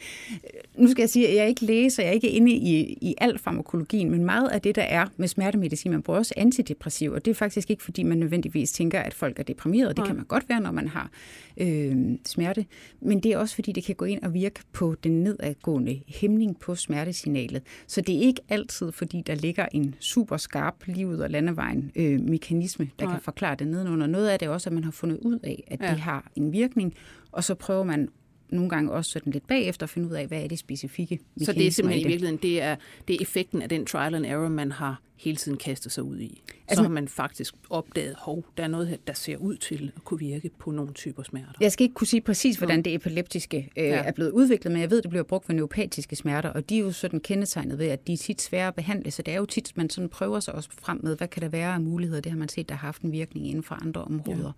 nu 0.78 0.88
skal 0.88 1.02
jeg 1.02 1.10
sige, 1.10 1.28
at 1.28 1.36
jeg 1.36 1.48
ikke 1.48 1.64
læser, 1.64 2.02
jeg 2.02 2.10
er 2.10 2.14
ikke 2.14 2.28
inde 2.28 2.52
i, 2.52 2.98
i 3.00 3.14
al 3.18 3.38
farmakologien, 3.38 4.10
men 4.10 4.24
meget 4.24 4.48
af 4.48 4.60
det, 4.60 4.76
der 4.76 4.82
er 4.82 5.06
med 5.16 5.28
smertemedicin, 5.28 5.90
man 5.90 6.02
bruger 6.02 6.18
også 6.18 6.34
antidepressiv, 6.36 7.12
og 7.12 7.24
det 7.24 7.30
er 7.30 7.34
faktisk 7.34 7.70
ikke, 7.70 7.82
fordi 7.82 8.02
man 8.02 8.18
nødvendigvis 8.18 8.72
tænker, 8.72 9.00
at 9.00 9.14
folk 9.14 9.38
er 9.38 9.42
deprimerede. 9.42 9.94
Det 9.94 10.06
kan 10.06 10.16
man 10.16 10.24
godt 10.24 10.48
være, 10.48 10.60
når 10.60 10.70
man 10.70 10.88
har 10.88 11.10
øh, 11.56 11.96
smerte, 12.26 12.66
men 13.00 13.20
det 13.20 13.32
er 13.32 13.38
også, 13.38 13.54
fordi 13.54 13.72
det 13.72 13.84
kan 13.84 13.94
gå 13.94 14.04
ind 14.04 14.22
og 14.22 14.34
virke 14.34 14.60
på 14.72 14.94
den 15.04 15.22
nedadgående 15.22 16.00
hæmning 16.08 16.60
på 16.60 16.74
smertesignalet. 16.74 17.62
Så 17.86 18.00
det 18.00 18.16
er 18.16 18.20
ikke 18.20 18.40
altid, 18.48 18.92
fordi 18.92 19.22
der 19.26 19.34
ligger 19.34 19.66
en 19.72 19.94
super 20.00 20.36
skarp 20.36 20.74
livet 20.86 21.22
og 21.22 21.30
landevejen 21.30 21.92
øh, 21.96 22.20
mekanisme, 22.20 22.90
der 22.98 23.04
Nej. 23.04 23.14
kan 23.14 23.22
forklare 23.22 23.54
det 23.54 23.66
nedenunder. 23.66 24.06
Noget 24.06 24.28
af 24.28 24.38
det 24.38 24.46
er 24.46 24.50
også, 24.50 24.68
at 24.68 24.74
man 24.74 24.84
har 24.84 24.90
fundet 24.90 25.18
ud 25.22 25.38
af, 25.42 25.64
at 25.66 25.80
ja. 25.80 25.90
det 25.90 26.00
har 26.00 26.30
en 26.36 26.52
virkning, 26.52 26.94
og 27.32 27.44
så 27.44 27.54
prøver 27.54 27.84
man 27.84 28.08
nogle 28.54 28.70
gange 28.70 28.92
også 28.92 29.10
sådan 29.10 29.32
lidt 29.32 29.46
bagefter 29.46 29.86
at 29.86 29.90
finde 29.90 30.08
ud 30.08 30.12
af, 30.12 30.26
hvad 30.26 30.42
er 30.42 30.48
det 30.48 30.58
specifikke 30.58 31.18
Så 31.42 31.52
det 31.52 31.66
er 31.66 31.70
simpelthen 31.70 32.06
i 32.06 32.08
virkeligheden, 32.08 32.42
det 32.42 32.62
er, 32.62 32.76
det 33.08 33.14
er 33.16 33.18
effekten 33.20 33.62
af 33.62 33.68
den 33.68 33.86
trial 33.86 34.14
and 34.14 34.26
error, 34.26 34.48
man 34.48 34.72
har 34.72 35.00
hele 35.16 35.36
tiden 35.36 35.58
kastet 35.58 35.92
sig 35.92 36.04
ud 36.04 36.18
i. 36.18 36.42
Altså, 36.68 36.76
så 36.76 36.82
har 36.82 36.88
man 36.88 37.08
faktisk 37.08 37.54
opdaget, 37.70 38.14
hov, 38.18 38.44
der 38.56 38.62
er 38.62 38.68
noget 38.68 38.88
her, 38.88 38.96
der 39.06 39.12
ser 39.12 39.36
ud 39.36 39.56
til 39.56 39.92
at 39.96 40.04
kunne 40.04 40.20
virke 40.20 40.50
på 40.58 40.70
nogle 40.70 40.92
typer 40.92 41.22
smerter. 41.22 41.52
Jeg 41.60 41.72
skal 41.72 41.84
ikke 41.84 41.94
kunne 41.94 42.06
sige 42.06 42.20
præcis, 42.20 42.56
hvordan 42.56 42.82
det 42.82 42.94
epileptiske 42.94 43.70
øh, 43.76 43.84
ja. 43.84 43.94
er 43.94 44.12
blevet 44.12 44.30
udviklet, 44.30 44.72
men 44.72 44.80
jeg 44.80 44.90
ved, 44.90 45.02
det 45.02 45.10
bliver 45.10 45.22
brugt 45.22 45.46
for 45.46 45.52
neuropatiske 45.52 46.16
smerter, 46.16 46.48
og 46.48 46.68
de 46.70 46.76
er 46.76 46.80
jo 46.80 46.92
sådan 46.92 47.20
kendetegnet 47.20 47.78
ved, 47.78 47.86
at 47.86 48.06
de 48.06 48.12
er 48.12 48.16
tit 48.16 48.42
svære 48.42 48.68
at 48.68 48.74
behandle, 48.74 49.10
så 49.10 49.22
det 49.22 49.34
er 49.34 49.38
jo 49.38 49.46
tit, 49.46 49.72
man 49.76 49.90
sådan 49.90 50.08
prøver 50.08 50.40
sig 50.40 50.54
også 50.54 50.68
frem 50.72 51.00
med, 51.02 51.16
hvad 51.16 51.28
kan 51.28 51.42
der 51.42 51.48
være 51.48 51.74
af 51.74 51.80
muligheder, 51.80 52.20
det 52.20 52.32
har 52.32 52.38
man 52.38 52.48
set, 52.48 52.68
der 52.68 52.74
har 52.74 52.86
haft 52.86 53.02
en 53.02 53.12
virkning 53.12 53.48
inden 53.48 53.62
for 53.62 53.74
andre 53.74 54.04
områder. 54.04 54.52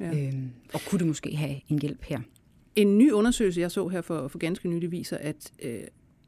Ja. 0.00 0.06
Ja. 0.06 0.26
Øhm, 0.26 0.50
og 0.72 0.80
kunne 0.88 0.98
det 0.98 1.06
måske 1.06 1.36
have 1.36 1.56
en 1.68 1.78
hjælp 1.78 2.04
her? 2.04 2.20
En 2.76 2.98
ny 2.98 3.12
undersøgelse, 3.12 3.60
jeg 3.60 3.70
så 3.70 3.88
her 3.88 4.00
for, 4.00 4.28
for 4.28 4.38
ganske 4.38 4.68
nylig, 4.68 4.90
viser, 4.90 5.16
at 5.16 5.52
øh, 5.62 5.80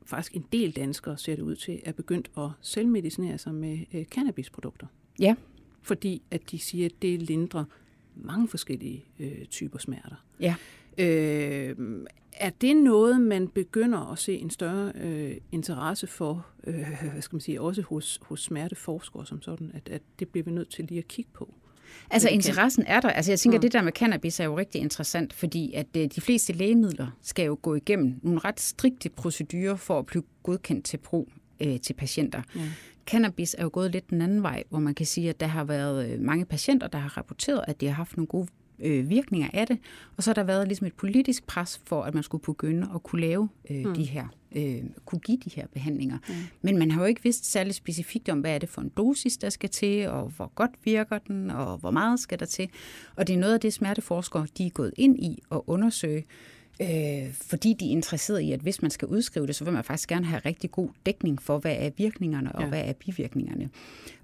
faktisk 0.07 0.37
en 0.37 0.45
del 0.53 0.77
danskere 0.77 1.19
ser 1.19 1.37
det 1.37 1.43
ud 1.43 1.57
til, 1.57 1.81
er 1.85 1.93
begyndt 1.93 2.31
at 2.39 2.49
selvmedicinere 2.61 3.39
sig 3.39 3.55
med 3.55 3.79
øh, 3.95 4.05
cannabisprodukter. 4.05 4.87
Ja. 5.21 5.35
Fordi 5.83 6.23
at 6.31 6.51
de 6.51 6.59
siger, 6.59 6.87
at 6.87 7.03
det 7.03 7.23
lindrer 7.23 7.65
mange 8.15 8.49
forskellige 8.49 9.05
øh, 9.19 9.45
typer 9.45 9.79
smerter. 9.79 10.25
Ja. 10.41 10.55
Øh, 10.99 11.77
er 12.33 12.51
det 12.51 12.77
noget, 12.77 13.21
man 13.21 13.49
begynder 13.49 14.13
at 14.13 14.19
se 14.19 14.35
en 14.35 14.51
større 14.51 14.93
øh, 14.95 15.37
interesse 15.53 16.07
for, 16.07 16.47
øh, 16.65 16.87
hvad 17.13 17.23
skal 17.23 17.37
man 17.37 17.41
sige, 17.41 17.61
også 17.61 17.83
hos, 17.83 18.21
hos 18.23 18.43
smerteforskere 18.43 19.27
som 19.27 19.43
sådan, 19.43 19.71
at, 19.75 19.89
at 19.89 20.03
det 20.19 20.29
bliver 20.29 20.45
vi 20.45 20.51
nødt 20.51 20.69
til 20.71 20.85
lige 20.85 20.99
at 20.99 21.09
kigge 21.09 21.31
på? 21.35 21.55
Altså 22.11 22.29
interessen 22.29 22.85
er 22.87 23.01
der. 23.01 23.09
Altså 23.09 23.33
jeg 23.33 23.39
tænker, 23.39 23.59
mm. 23.59 23.61
det 23.61 23.73
der 23.73 23.83
med 23.83 23.93
cannabis 23.93 24.41
er 24.41 24.45
jo 24.45 24.59
rigtig 24.59 24.81
interessant, 24.81 25.33
fordi 25.33 25.73
at 25.73 25.87
øh, 25.97 26.09
de 26.15 26.21
fleste 26.21 26.53
lægemidler 26.53 27.07
skal 27.23 27.47
jo 27.47 27.59
gå 27.63 27.75
igennem 27.75 28.21
nogle 28.23 28.39
ret 28.39 28.61
strikte 28.61 29.09
procedurer 29.09 29.77
for 29.77 29.99
at 29.99 30.07
blive 30.07 30.23
godkendt 30.43 30.85
til 30.85 30.97
brug 30.97 31.29
øh, 31.61 31.81
til 31.81 31.95
patienter. 31.95 32.43
Ja. 32.57 32.61
Cannabis 33.07 33.55
er 33.59 33.63
jo 33.63 33.71
gået 33.73 33.91
lidt 33.91 34.11
den 34.11 34.23
anden 34.23 34.43
vej, 34.43 34.63
hvor 34.71 34.79
man 34.79 34.95
kan 34.95 35.07
sige, 35.07 35.29
at 35.29 35.41
der 35.41 35.47
har 35.47 35.65
været 35.65 36.11
øh, 36.11 36.21
mange 36.21 36.45
patienter, 36.45 36.87
der 36.87 36.99
har 36.99 37.17
rapporteret, 37.17 37.65
at 37.69 37.81
de 37.81 37.87
har 37.87 37.95
haft 37.95 38.17
nogle 38.17 38.27
gode 38.27 38.49
øh, 38.79 39.09
virkninger 39.11 39.49
af 39.53 39.67
det, 39.67 39.79
og 40.17 40.23
så 40.23 40.31
har 40.31 40.35
der 40.35 40.43
været 40.43 40.69
ligesom 40.69 40.87
et 40.87 40.95
politisk 40.95 41.47
pres 41.47 41.81
for, 41.85 42.03
at 42.03 42.15
man 42.15 42.23
skulle 42.23 42.43
begynde 42.43 42.89
at 42.95 43.03
kunne 43.03 43.21
lave 43.21 43.49
øh, 43.71 43.87
mm. 43.87 43.95
de 43.95 44.05
her, 44.05 44.27
øh, 44.57 44.83
kunne 45.05 45.21
give 45.21 45.39
de 45.45 45.51
her 45.51 45.67
behandlinger. 45.73 46.19
Mm. 46.29 46.35
Men 46.63 46.79
man 46.79 46.91
har 46.91 47.01
jo 47.01 47.07
ikke 47.07 47.23
vidst 47.23 47.53
særlig 47.53 47.75
specifikt 47.75 48.29
om, 48.29 48.41
hvad 48.41 48.55
er 48.55 48.59
det 48.59 48.69
for 48.69 48.81
en 48.81 48.89
dosis, 48.89 49.37
der 49.37 49.51
skal 49.51 49.71
til, 49.71 50.09
og 50.09 50.29
hvor 50.29 50.53
godt 50.55 50.71
virker 50.85 51.19
den, 51.19 51.51
og 51.51 51.79
hvor 51.79 51.91
meget 51.91 52.21
skal 52.21 52.41
der 52.41 52.47
til. 52.47 52.69
Og 53.17 53.27
det 53.27 53.35
er 53.35 53.39
noget 53.39 53.55
af 53.55 53.61
det, 53.61 53.73
smerteforskere 53.73 54.47
de 54.59 54.67
er 54.67 54.71
gået 54.71 54.93
ind 54.97 55.23
i 55.23 55.43
at 55.53 55.61
undersøge, 55.67 56.25
øh, 56.83 57.33
fordi 57.33 57.73
de 57.73 57.87
er 57.87 57.91
interesserede 57.91 58.45
i, 58.45 58.53
at 58.53 58.61
hvis 58.61 58.83
man 58.83 58.91
skal 58.91 59.09
udskrive 59.09 59.47
det, 59.47 59.57
så 59.57 59.65
vil 59.65 59.73
man 59.73 59.85
faktisk 59.85 60.09
gerne 60.09 60.27
have 60.27 60.43
rigtig 60.45 60.71
god 60.71 60.89
dækning 61.07 61.43
for, 61.43 61.59
hvad 61.59 61.77
er 61.79 61.91
virkningerne 61.97 62.53
og 62.53 62.63
ja. 62.63 62.69
hvad 62.69 62.83
er 62.85 62.93
bivirkningerne. 62.93 63.71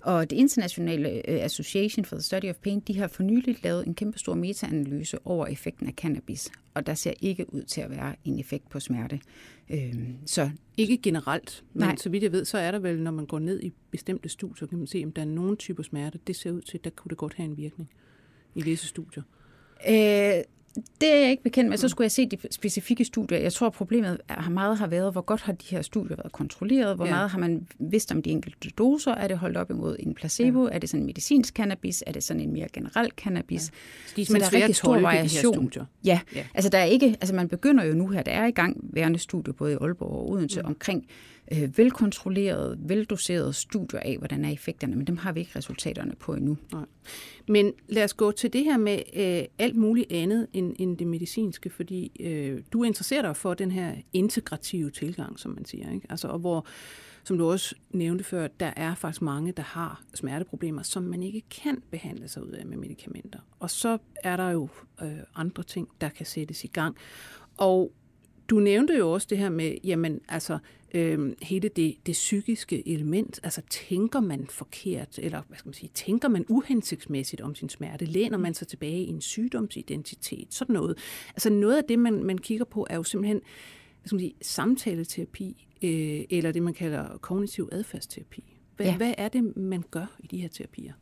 Og 0.00 0.30
det 0.30 0.36
internationale 0.36 1.08
øh, 1.08 1.44
Association 1.44 2.04
for 2.04 2.16
the 2.16 2.22
Study 2.22 2.44
of 2.44 2.54
Pain, 2.56 2.80
de 2.80 2.98
har 2.98 3.08
for 3.08 3.22
nylig 3.22 3.64
lavet 3.64 3.86
en 3.86 3.94
kæmpe 3.94 4.18
stor 4.18 4.34
metaanalyse 4.34 5.18
over 5.26 5.46
effekten 5.46 5.86
af 5.86 5.92
cannabis, 5.92 6.50
og 6.74 6.86
der 6.86 6.94
ser 6.94 7.12
ikke 7.20 7.54
ud 7.54 7.62
til 7.62 7.80
at 7.80 7.90
være 7.90 8.14
en 8.24 8.38
effekt 8.38 8.68
på 8.70 8.80
smerte. 8.80 9.20
Øh, 9.70 9.94
så 10.26 10.50
ikke 10.76 10.98
generelt, 11.02 11.64
men 11.72 11.80
Nej. 11.80 11.96
så 11.96 12.08
vidt 12.08 12.22
jeg 12.22 12.32
ved, 12.32 12.44
så 12.44 12.58
er 12.58 12.70
der 12.70 12.78
vel, 12.78 13.02
når 13.02 13.10
man 13.10 13.26
går 13.26 13.38
ned 13.38 13.62
i 13.62 13.72
bestemte 13.90 14.28
studier, 14.28 14.68
kan 14.68 14.78
man 14.78 14.86
se, 14.86 15.02
om 15.04 15.12
der 15.12 15.22
er 15.22 15.26
nogle 15.26 15.56
typer 15.56 15.82
smerte, 15.82 16.18
det 16.26 16.36
ser 16.36 16.50
ud 16.50 16.60
til, 16.60 16.80
der 16.84 16.90
kunne 16.90 17.10
det 17.10 17.18
godt 17.18 17.34
have 17.34 17.44
en 17.44 17.56
virkning 17.56 17.90
i 18.54 18.62
visse 18.62 18.86
studier. 18.86 19.22
Øh, 19.88 20.44
det 20.74 21.12
er 21.12 21.16
jeg 21.16 21.30
ikke 21.30 21.42
bekendt 21.42 21.70
med. 21.70 21.78
Så 21.78 21.88
skulle 21.88 22.04
jeg 22.04 22.10
se 22.10 22.26
de 22.26 22.36
specifikke 22.50 23.04
studier. 23.04 23.38
Jeg 23.38 23.52
tror, 23.52 23.68
problemet 23.70 24.20
har 24.28 24.50
meget 24.50 24.78
har 24.78 24.86
været, 24.86 25.12
hvor 25.12 25.20
godt 25.20 25.40
har 25.40 25.52
de 25.52 25.64
her 25.70 25.82
studier 25.82 26.16
været 26.16 26.32
kontrolleret? 26.32 26.96
Hvor 26.96 27.04
ja. 27.04 27.10
meget 27.10 27.30
har 27.30 27.38
man 27.38 27.66
vidst 27.78 28.12
om 28.12 28.22
de 28.22 28.30
enkelte 28.30 28.70
doser? 28.70 29.14
Er 29.14 29.28
det 29.28 29.38
holdt 29.38 29.56
op 29.56 29.70
imod 29.70 29.96
en 29.98 30.14
placebo? 30.14 30.68
Ja. 30.68 30.74
Er 30.74 30.78
det 30.78 30.90
sådan 30.90 31.02
en 31.02 31.06
medicinsk 31.06 31.54
cannabis? 31.54 32.04
Er 32.06 32.12
det 32.12 32.22
sådan 32.22 32.42
en 32.42 32.52
mere 32.52 32.66
generel 32.72 33.10
cannabis? 33.16 33.62
Ja. 33.62 33.76
Så 34.06 34.14
de 34.16 34.22
er, 34.22 34.38
der 34.38 34.46
er 34.46 34.52
rigtig 34.52 34.76
stor 34.76 35.00
variation. 35.00 35.72
Ja. 36.04 36.20
ja, 36.34 36.44
altså 36.54 36.70
der 36.70 36.78
er 36.78 36.84
ikke, 36.84 37.06
altså 37.06 37.34
man 37.34 37.48
begynder 37.48 37.84
jo 37.84 37.94
nu 37.94 38.08
her, 38.08 38.22
der 38.22 38.32
er 38.32 38.46
i 38.46 38.50
gang 38.50 38.76
værende 38.82 39.18
studier 39.18 39.54
både 39.54 39.72
i 39.72 39.76
Aalborg 39.80 40.12
og 40.12 40.30
Odense 40.30 40.60
mm. 40.62 40.68
omkring 40.68 41.06
øh, 41.52 41.78
velkontrollerede, 41.78 42.78
veldoserede 42.80 43.52
studier 43.52 44.00
af, 44.00 44.18
hvordan 44.18 44.44
er 44.44 44.50
effekterne, 44.50 44.96
men 44.96 45.06
dem 45.06 45.16
har 45.16 45.32
vi 45.32 45.40
ikke 45.40 45.52
resultaterne 45.56 46.14
på 46.20 46.34
endnu. 46.34 46.56
Nej. 46.72 46.84
Men 47.48 47.72
lad 47.88 48.04
os 48.04 48.14
gå 48.14 48.32
til 48.32 48.52
det 48.52 48.64
her 48.64 48.76
med 48.76 49.02
øh, 49.14 49.44
alt 49.58 49.76
muligt 49.76 50.12
andet 50.12 50.46
end, 50.52 50.74
end 50.78 50.98
det 50.98 51.06
medicinske, 51.06 51.70
fordi 51.70 52.12
øh, 52.20 52.62
du 52.72 52.82
interesserer 52.82 53.22
dig 53.22 53.36
for 53.36 53.54
den 53.54 53.70
her 53.70 53.94
integrative 54.12 54.90
tilgang, 54.90 55.38
som 55.38 55.50
man 55.50 55.64
siger, 55.64 55.92
ikke? 55.92 56.06
Altså, 56.10 56.28
og 56.28 56.38
hvor, 56.38 56.66
som 57.24 57.38
du 57.38 57.50
også 57.50 57.74
nævnte 57.90 58.24
før, 58.24 58.46
der 58.46 58.72
er 58.76 58.94
faktisk 58.94 59.22
mange, 59.22 59.52
der 59.52 59.62
har 59.62 60.02
smerteproblemer, 60.14 60.82
som 60.82 61.02
man 61.02 61.22
ikke 61.22 61.42
kan 61.50 61.82
behandle 61.90 62.28
sig 62.28 62.44
ud 62.46 62.50
af 62.50 62.66
med 62.66 62.76
medicamenter. 62.76 63.38
Og 63.58 63.70
så 63.70 63.98
er 64.24 64.36
der 64.36 64.50
jo 64.50 64.68
øh, 65.02 65.18
andre 65.34 65.62
ting, 65.62 65.88
der 66.00 66.08
kan 66.08 66.26
sættes 66.26 66.64
i 66.64 66.66
gang. 66.66 66.96
Og 67.56 67.92
du 68.48 68.60
nævnte 68.60 68.96
jo 68.96 69.12
også 69.12 69.26
det 69.30 69.38
her 69.38 69.48
med, 69.48 69.76
jamen 69.84 70.20
altså, 70.28 70.58
øh, 70.94 71.32
hele 71.42 71.68
det, 71.68 71.96
det 72.06 72.12
psykiske 72.12 72.88
element. 72.88 73.40
Altså, 73.42 73.62
tænker 73.70 74.20
man 74.20 74.46
forkert, 74.50 75.18
eller 75.18 75.42
hvad 75.48 75.58
skal 75.58 75.68
man 75.68 75.74
sige, 75.74 75.90
tænker 75.94 76.28
man 76.28 76.44
uhensigtsmæssigt 76.48 77.42
om 77.42 77.54
sin 77.54 77.68
smerte? 77.68 78.04
Læner 78.04 78.38
man 78.38 78.54
sig 78.54 78.68
tilbage 78.68 79.04
i 79.04 79.08
en 79.08 79.20
sygdomsidentitet? 79.20 80.54
Sådan 80.54 80.74
noget. 80.74 80.98
Altså, 81.30 81.50
noget 81.50 81.76
af 81.76 81.84
det, 81.84 81.98
man, 81.98 82.24
man 82.24 82.38
kigger 82.38 82.64
på, 82.64 82.86
er 82.90 82.96
jo 82.96 83.02
simpelthen 83.02 83.40
hvad 84.00 84.08
skal 84.08 84.14
man 84.16 84.20
sige, 84.20 84.34
samtaleterapi, 84.42 85.66
øh, 85.82 86.24
eller 86.30 86.52
det, 86.52 86.62
man 86.62 86.74
kalder 86.74 87.18
kognitiv 87.20 87.68
adfærdsterapi. 87.72 88.44
Hvad, 88.76 88.86
ja. 88.86 88.96
hvad 88.96 89.14
er 89.18 89.28
det, 89.28 89.56
man 89.56 89.84
gør 89.90 90.16
i 90.20 90.26
de 90.26 90.40
her 90.40 90.48
terapier? 90.48 90.92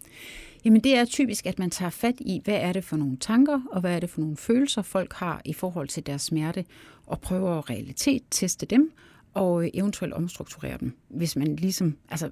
Jamen 0.67 0.81
det 0.81 0.97
er 0.97 1.05
typisk, 1.05 1.47
at 1.47 1.59
man 1.59 1.71
tager 1.71 1.91
fat 1.91 2.15
i, 2.21 2.41
hvad 2.45 2.55
er 2.55 2.73
det 2.73 2.85
for 2.85 2.97
nogle 2.97 3.17
tanker, 3.17 3.61
og 3.71 3.81
hvad 3.81 3.95
er 3.95 4.01
det 4.01 4.11
for 4.11 4.21
nogle 4.21 4.37
følelser, 4.37 4.83
folk 4.83 5.13
har 5.13 5.43
i 5.45 5.53
forhold 5.53 5.89
til 5.89 6.07
deres 6.07 6.23
smerte, 6.23 6.65
og 7.07 7.21
prøver 7.21 7.59
at 7.59 7.71
realitet 7.71 8.23
teste 8.31 8.67
dem, 8.67 8.93
og 9.35 9.71
eventuelt 9.75 10.15
omstrukturere 10.15 10.79
dem, 10.81 10.97
hvis 11.09 11.37
man 11.37 11.57
ligesom... 11.57 11.97
Altså, 12.11 12.31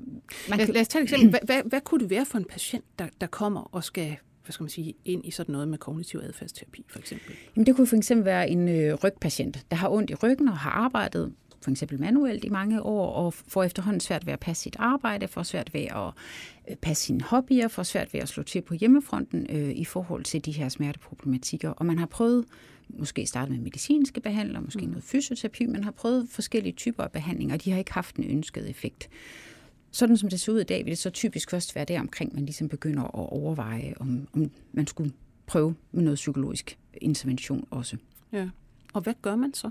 man 0.48 0.58
lad, 0.58 0.66
kan... 0.66 0.74
lad 0.74 0.80
os 0.82 0.88
tage 0.88 1.02
et 1.02 1.12
eksempel. 1.12 1.30
Hvad, 1.30 1.40
hvad, 1.44 1.62
hvad 1.64 1.80
kunne 1.80 2.00
det 2.00 2.10
være 2.10 2.26
for 2.26 2.38
en 2.38 2.44
patient, 2.44 2.84
der, 2.98 3.06
der 3.20 3.26
kommer 3.26 3.60
og 3.72 3.84
skal 3.84 4.16
hvad 4.44 4.52
skal 4.52 4.64
man 4.64 4.70
sige, 4.70 4.94
ind 5.04 5.26
i 5.26 5.30
sådan 5.30 5.52
noget 5.52 5.68
med 5.68 5.78
kognitiv 5.78 6.20
adfærdsterapi, 6.22 6.84
for 6.88 6.98
eksempel? 6.98 7.34
Jamen, 7.56 7.66
det 7.66 7.76
kunne 7.76 7.86
for 7.86 7.96
eksempel 7.96 8.24
være 8.24 8.50
en 8.50 8.68
øh, 8.68 8.94
rygpatient, 8.94 9.66
der 9.70 9.76
har 9.76 9.88
ondt 9.88 10.10
i 10.10 10.14
ryggen 10.14 10.48
og 10.48 10.58
har 10.58 10.70
arbejdet 10.70 11.32
for 11.64 11.70
eksempel 11.70 12.00
manuelt 12.00 12.44
i 12.44 12.48
mange 12.48 12.82
år, 12.82 13.12
og 13.12 13.34
får 13.34 13.64
efterhånden 13.64 14.00
svært 14.00 14.26
ved 14.26 14.32
at 14.32 14.40
passe 14.40 14.62
sit 14.62 14.76
arbejde, 14.78 15.28
får 15.28 15.42
svært 15.42 15.74
ved 15.74 15.80
at 15.80 16.12
øh, 16.70 16.76
passe 16.76 17.04
sine 17.04 17.22
hobbyer, 17.22 17.68
får 17.68 17.82
svært 17.82 18.14
ved 18.14 18.20
at 18.20 18.28
slå 18.28 18.42
til 18.42 18.62
på 18.62 18.74
hjemmefronten 18.74 19.46
øh, 19.50 19.70
i 19.70 19.84
forhold 19.84 20.24
til 20.24 20.44
de 20.44 20.52
her 20.52 20.68
smerteproblematikker. 20.68 21.70
Og 21.70 21.86
man 21.86 21.98
har 21.98 22.06
prøvet 22.06 22.44
måske 22.88 23.26
starte 23.26 23.52
med 23.52 23.60
medicinske 23.60 24.20
behandlere, 24.20 24.62
måske 24.62 24.80
mm. 24.80 24.88
noget 24.88 25.04
fysioterapi, 25.04 25.66
man 25.66 25.84
har 25.84 25.90
prøvet 25.90 26.28
forskellige 26.30 26.72
typer 26.72 27.02
af 27.02 27.12
behandlinger, 27.12 27.54
og 27.54 27.64
de 27.64 27.70
har 27.70 27.78
ikke 27.78 27.92
haft 27.92 28.16
en 28.16 28.24
ønsket 28.24 28.70
effekt. 28.70 29.08
Sådan 29.90 30.16
som 30.16 30.28
det 30.28 30.40
ser 30.40 30.52
ud 30.52 30.60
i 30.60 30.64
dag, 30.64 30.84
vil 30.84 30.90
det 30.90 30.98
så 30.98 31.10
typisk 31.10 31.50
først 31.50 31.74
være 31.74 31.84
der 31.84 32.00
omkring, 32.00 32.34
man 32.34 32.44
ligesom 32.44 32.68
begynder 32.68 33.02
at 33.02 33.10
overveje, 33.14 33.94
om, 34.00 34.28
om 34.32 34.50
man 34.72 34.86
skulle 34.86 35.12
prøve 35.46 35.74
med 35.92 36.02
noget 36.02 36.16
psykologisk 36.16 36.78
intervention 37.00 37.66
også. 37.70 37.96
Ja. 38.32 38.48
Og 38.94 39.00
hvad 39.00 39.14
gør 39.22 39.36
man 39.36 39.54
så? 39.54 39.70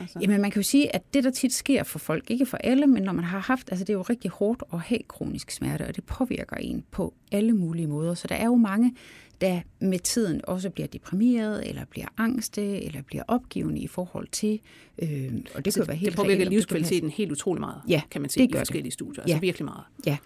Altså. 0.00 0.18
Jamen 0.20 0.40
man 0.40 0.50
kan 0.50 0.62
jo 0.62 0.68
sige, 0.68 0.94
at 0.94 1.14
det 1.14 1.24
der 1.24 1.30
tit 1.30 1.52
sker 1.52 1.82
for 1.82 1.98
folk, 1.98 2.30
ikke 2.30 2.46
for 2.46 2.56
alle, 2.56 2.86
men 2.86 3.02
når 3.02 3.12
man 3.12 3.24
har 3.24 3.38
haft, 3.38 3.68
altså 3.70 3.84
det 3.84 3.92
er 3.92 3.96
jo 3.96 4.02
rigtig 4.02 4.30
hårdt 4.30 4.62
at 4.72 4.80
have 4.80 5.00
kronisk 5.08 5.50
smerte, 5.50 5.86
og 5.86 5.96
det 5.96 6.04
påvirker 6.04 6.56
en 6.56 6.84
på 6.90 7.14
alle 7.32 7.52
mulige 7.52 7.86
måder. 7.86 8.14
Så 8.14 8.28
der 8.28 8.34
er 8.34 8.46
jo 8.46 8.54
mange, 8.54 8.94
der 9.40 9.60
med 9.80 9.98
tiden 9.98 10.40
også 10.44 10.70
bliver 10.70 10.86
deprimeret, 10.86 11.68
eller 11.68 11.84
bliver 11.84 12.06
angste, 12.18 12.84
eller 12.84 13.02
bliver 13.02 13.22
opgivende 13.28 13.80
i 13.80 13.86
forhold 13.86 14.28
til, 14.32 14.60
øh, 14.98 15.08
og 15.08 15.10
det 15.10 15.66
altså, 15.66 15.80
kan 15.80 15.88
være 15.88 15.96
helt 15.96 16.12
Det 16.12 16.16
påvirker 16.16 16.44
livskvaliteten 16.44 17.10
helt 17.10 17.32
utrolig 17.32 17.60
meget, 17.60 17.80
ja, 17.88 18.02
kan 18.10 18.20
man 18.20 18.30
sige, 18.30 18.48
det 18.48 18.54
i 18.54 18.58
forskellige 18.58 18.84
det. 18.84 18.92
studier. 18.92 19.22
Altså 19.22 19.36
ja. 19.36 19.40
virkelig 19.40 19.64
meget. 19.64 19.84
Ja, 20.06 20.16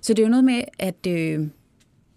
så 0.00 0.14
det 0.14 0.22
er 0.22 0.26
jo 0.26 0.30
noget 0.30 0.44
med, 0.44 0.62
at... 0.78 1.06
Øh, 1.06 1.48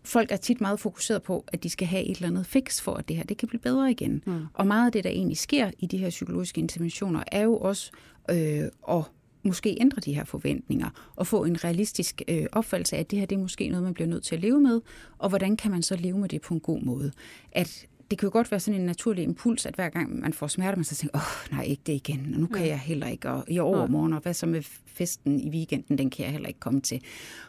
folk 0.06 0.32
er 0.32 0.38
tit 0.38 0.62
meget 0.62 0.80
fokuseret 0.80 1.24
på, 1.24 1.46
at 1.48 1.64
de 1.64 1.70
skal 1.70 1.88
have 1.88 2.04
et 2.04 2.16
eller 2.16 2.28
andet 2.28 2.46
fix 2.46 2.82
for, 2.82 2.94
at 2.94 3.08
det 3.08 3.16
her 3.16 3.24
det 3.24 3.38
kan 3.38 3.48
blive 3.48 3.62
bedre 3.62 3.92
igen. 3.92 4.24
Mm. 4.26 4.46
Og 4.54 4.68
meget 4.68 4.86
af 4.86 4.92
det, 4.92 5.04
der 5.04 5.10
egentlig 5.10 5.38
sker 5.38 5.72
i 5.80 5.86
de 5.86 5.98
her 5.98 6.10
psykologiske 6.10 6.62
interventioner, 6.62 7.24
er 7.32 7.42
jo 7.42 7.58
også 7.58 7.92
øh, 8.30 8.64
at 8.90 9.04
måske 9.44 9.78
ændre 9.82 10.02
de 10.06 10.14
her 10.14 10.24
forventninger 10.24 10.90
og 11.16 11.28
få 11.28 11.44
en 11.44 11.64
realistisk 11.64 12.22
øh, 12.28 12.46
opfattelse 12.52 12.96
af, 12.96 13.00
at 13.00 13.12
det 13.12 13.20
her 13.20 13.26
det 13.26 13.36
er 13.36 13.40
måske 13.40 13.70
noget, 13.70 13.84
man 13.84 13.94
bliver 13.94 14.08
nødt 14.08 14.24
til 14.24 14.36
at 14.36 14.42
leve 14.42 14.62
med, 14.62 14.82
og 15.18 15.30
hvordan 15.30 15.58
kan 15.58 15.72
man 15.72 15.82
så 15.82 15.96
leve 15.96 16.18
med 16.18 16.30
det 16.30 16.42
på 16.42 16.54
en 16.54 16.60
god 16.60 16.82
måde. 16.82 17.12
At 17.52 17.88
det 18.12 18.20
kan 18.20 18.28
jo 18.28 18.32
godt 18.34 18.52
være 18.52 18.60
sådan 18.60 18.80
en 18.80 18.86
naturlig 18.86 19.24
impuls, 19.24 19.66
at 19.66 19.76
hver 19.76 19.90
gang 19.90 20.20
man 20.20 20.34
får 20.34 20.48
smerte, 20.48 20.76
man 20.76 20.84
så 20.84 20.96
tænker, 20.96 21.18
åh, 21.18 21.22
oh, 21.22 21.58
nej, 21.58 21.64
ikke 21.64 21.82
det 21.86 21.94
igen, 21.94 22.32
og 22.34 22.40
nu 22.40 22.48
kan 22.48 22.68
jeg 22.68 22.80
heller 22.80 23.08
ikke, 23.08 23.30
og 23.30 23.44
i 23.48 23.60
overmorgen, 23.60 24.14
og 24.14 24.20
hvad 24.20 24.34
så 24.34 24.46
med 24.46 24.64
festen 24.94 25.40
i 25.40 25.50
weekenden, 25.50 25.98
den 25.98 26.10
kan 26.10 26.26
jeg 26.26 26.32
heller 26.32 26.48
ikke 26.48 26.60
komme 26.60 26.82
til. 26.82 27.02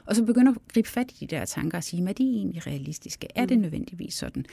Og 0.07 0.17
så 0.17 0.25
begynder 0.25 0.53
at 0.53 0.59
gribe 0.73 0.89
fat 0.89 1.11
i 1.11 1.15
de 1.27 1.37
der 1.37 1.45
tanker 1.45 1.79
og 1.79 1.85
sige, 1.85 2.09
er 2.09 2.13
de 2.13 2.23
egentlig 2.23 2.67
realistiske? 2.67 3.29
Er 3.35 3.47
det 3.47 3.57
mm. 3.57 3.63
nødvendigvis 3.63 4.15
sådan? 4.15 4.47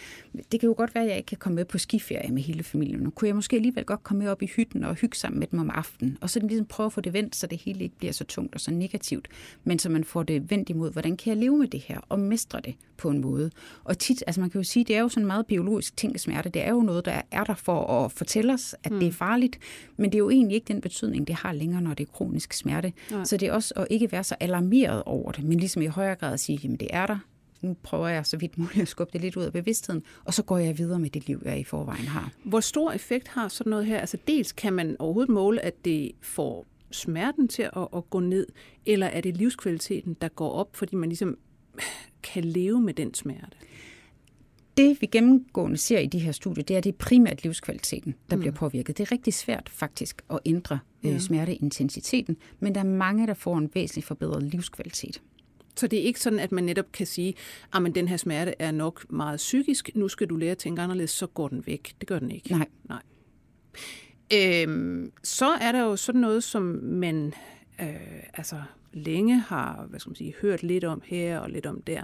Det 0.51 0.59
kan 0.59 0.67
jo 0.67 0.73
godt 0.77 0.95
være, 0.95 1.03
at 1.03 1.09
jeg 1.09 1.17
ikke 1.17 1.27
kan 1.27 1.37
komme 1.37 1.55
med 1.55 1.65
på 1.65 1.77
skiferie 1.77 2.31
med 2.31 2.41
hele 2.41 2.63
familien. 2.63 2.99
Nu 2.99 3.09
kunne 3.09 3.27
jeg 3.27 3.35
måske 3.35 3.55
alligevel 3.55 3.85
godt 3.85 4.03
komme 4.03 4.23
med 4.23 4.31
op 4.31 4.41
i 4.41 4.45
hytten 4.45 4.83
og 4.83 4.95
hygge 4.95 5.17
sammen 5.17 5.39
med 5.39 5.47
dem 5.47 5.59
om 5.59 5.69
aftenen, 5.69 6.17
og 6.21 6.29
så 6.29 6.39
ligesom 6.39 6.65
prøve 6.65 6.85
at 6.85 6.93
få 6.93 7.01
det 7.01 7.13
vendt, 7.13 7.35
så 7.35 7.47
det 7.47 7.61
hele 7.61 7.83
ikke 7.83 7.97
bliver 7.97 8.13
så 8.13 8.23
tungt 8.23 8.55
og 8.55 8.61
så 8.61 8.71
negativt, 8.71 9.27
men 9.63 9.79
så 9.79 9.89
man 9.89 10.03
får 10.03 10.23
det 10.23 10.51
vendt 10.51 10.69
imod, 10.69 10.91
hvordan 10.91 11.17
kan 11.17 11.29
jeg 11.29 11.37
leve 11.37 11.57
med 11.57 11.67
det 11.67 11.79
her 11.79 11.99
og 12.09 12.19
mestre 12.19 12.61
det 12.61 12.75
på 12.97 13.09
en 13.09 13.21
måde. 13.21 13.51
Og 13.83 13.97
tit, 13.97 14.23
altså 14.27 14.41
man 14.41 14.49
kan 14.49 14.59
jo 14.59 14.63
sige, 14.63 14.85
det 14.85 14.95
er 14.95 15.01
jo 15.01 15.09
sådan 15.09 15.27
meget 15.27 15.45
biologisk 15.45 15.97
ting 16.01 16.19
smerte. 16.19 16.49
Det 16.49 16.61
er 16.61 16.69
jo 16.69 16.81
noget, 16.81 17.05
der 17.05 17.21
er 17.31 17.43
der 17.43 17.55
for 17.55 17.85
at 17.85 18.11
fortælle 18.11 18.53
os, 18.53 18.75
at 18.83 18.91
mm. 18.91 18.99
det 18.99 19.05
er 19.05 19.11
mm. 19.11 19.15
farligt, 19.15 19.59
men 19.97 20.05
det 20.05 20.15
er 20.15 20.19
jo 20.19 20.29
egentlig 20.29 20.55
ikke 20.55 20.67
den 20.73 20.81
betydning, 20.81 21.27
det 21.27 21.35
har 21.35 21.53
længere, 21.53 21.81
når 21.81 21.93
det 21.93 22.07
er 22.07 22.11
kronisk 22.11 22.53
smerte. 22.53 22.93
Nej. 23.11 23.23
Så 23.23 23.37
det 23.37 23.47
er 23.47 23.53
også 23.53 23.73
at 23.77 23.87
ikke 23.89 24.11
være 24.11 24.23
så 24.23 24.35
alarmeret 24.39 25.03
over 25.05 25.31
det, 25.31 25.43
men 25.43 25.59
ligesom 25.59 25.81
i 25.81 25.85
højere 25.85 26.15
grad 26.15 26.33
at 26.33 26.39
sige, 26.39 26.59
jamen 26.63 26.77
det 26.77 26.87
er 26.91 27.05
der, 27.05 27.17
nu 27.61 27.75
prøver 27.83 28.07
jeg 28.07 28.25
så 28.25 28.37
vidt 28.37 28.57
muligt 28.57 28.81
at 28.81 28.87
skubbe 28.87 29.13
det 29.13 29.21
lidt 29.21 29.37
ud 29.37 29.43
af 29.43 29.53
bevidstheden, 29.53 30.03
og 30.25 30.33
så 30.33 30.43
går 30.43 30.57
jeg 30.57 30.77
videre 30.77 30.99
med 30.99 31.09
det 31.09 31.27
liv, 31.27 31.41
jeg 31.45 31.59
i 31.59 31.63
forvejen 31.63 32.07
har. 32.07 32.31
Hvor 32.43 32.59
stor 32.59 32.91
effekt 32.91 33.27
har 33.27 33.47
sådan 33.47 33.69
noget 33.69 33.85
her? 33.85 33.99
Altså 33.99 34.17
dels 34.27 34.51
kan 34.51 34.73
man 34.73 34.95
overhovedet 34.99 35.33
måle, 35.33 35.61
at 35.61 35.85
det 35.85 36.11
får 36.21 36.65
smerten 36.91 37.47
til 37.47 37.63
at, 37.63 37.87
at 37.95 38.09
gå 38.09 38.19
ned, 38.19 38.47
eller 38.85 39.07
er 39.07 39.21
det 39.21 39.37
livskvaliteten, 39.37 40.17
der 40.21 40.27
går 40.27 40.51
op, 40.51 40.75
fordi 40.75 40.95
man 40.95 41.09
ligesom 41.09 41.37
kan 42.23 42.43
leve 42.43 42.81
med 42.81 42.93
den 42.93 43.13
smerte? 43.13 43.57
Det, 44.77 45.01
vi 45.01 45.07
gennemgående 45.07 45.77
ser 45.77 45.99
i 45.99 46.05
de 46.05 46.19
her 46.19 46.31
studier, 46.31 46.63
det 46.63 46.75
er, 46.75 46.81
det 46.81 46.89
er 46.89 46.97
primært 46.97 47.43
livskvaliteten, 47.43 48.15
der 48.29 48.35
mm. 48.35 48.39
bliver 48.39 48.53
påvirket. 48.53 48.97
Det 48.97 49.03
er 49.03 49.11
rigtig 49.11 49.33
svært 49.33 49.69
faktisk 49.69 50.21
at 50.29 50.39
ændre 50.45 50.79
øh, 51.05 51.19
smerteintensiteten, 51.19 52.37
men 52.59 52.75
der 52.75 52.81
er 52.81 52.85
mange, 52.85 53.27
der 53.27 53.33
får 53.33 53.57
en 53.57 53.69
væsentlig 53.73 54.03
forbedret 54.03 54.43
livskvalitet. 54.43 55.21
Så 55.75 55.87
det 55.87 55.99
er 55.99 56.03
ikke 56.03 56.19
sådan, 56.19 56.39
at 56.39 56.51
man 56.51 56.63
netop 56.63 56.91
kan 56.91 57.07
sige, 57.07 57.33
at 57.73 57.85
ah, 57.85 57.95
den 57.95 58.07
her 58.07 58.17
smerte 58.17 58.53
er 58.59 58.71
nok 58.71 59.05
meget 59.09 59.37
psykisk, 59.37 59.89
nu 59.95 60.07
skal 60.07 60.27
du 60.27 60.35
lære 60.35 60.51
at 60.51 60.57
tænke 60.57 60.81
anderledes, 60.81 61.11
så 61.11 61.27
går 61.27 61.47
den 61.47 61.63
væk. 61.67 61.95
Det 61.99 62.07
gør 62.07 62.19
den 62.19 62.31
ikke. 62.31 62.51
Nej. 62.51 62.67
Nej. 62.89 63.01
Øhm, 64.33 65.11
så 65.23 65.45
er 65.45 65.71
der 65.71 65.79
jo 65.79 65.95
sådan 65.95 66.21
noget, 66.21 66.43
som 66.43 66.61
man 66.83 67.33
øh, 67.81 68.23
altså 68.33 68.61
længe 68.93 69.39
har 69.39 69.85
hvad 69.89 69.99
skal 69.99 70.09
man 70.09 70.15
sige, 70.15 70.33
hørt 70.41 70.63
lidt 70.63 70.83
om 70.83 71.01
her 71.05 71.39
og 71.39 71.49
lidt 71.49 71.65
om 71.65 71.81
der. 71.81 72.03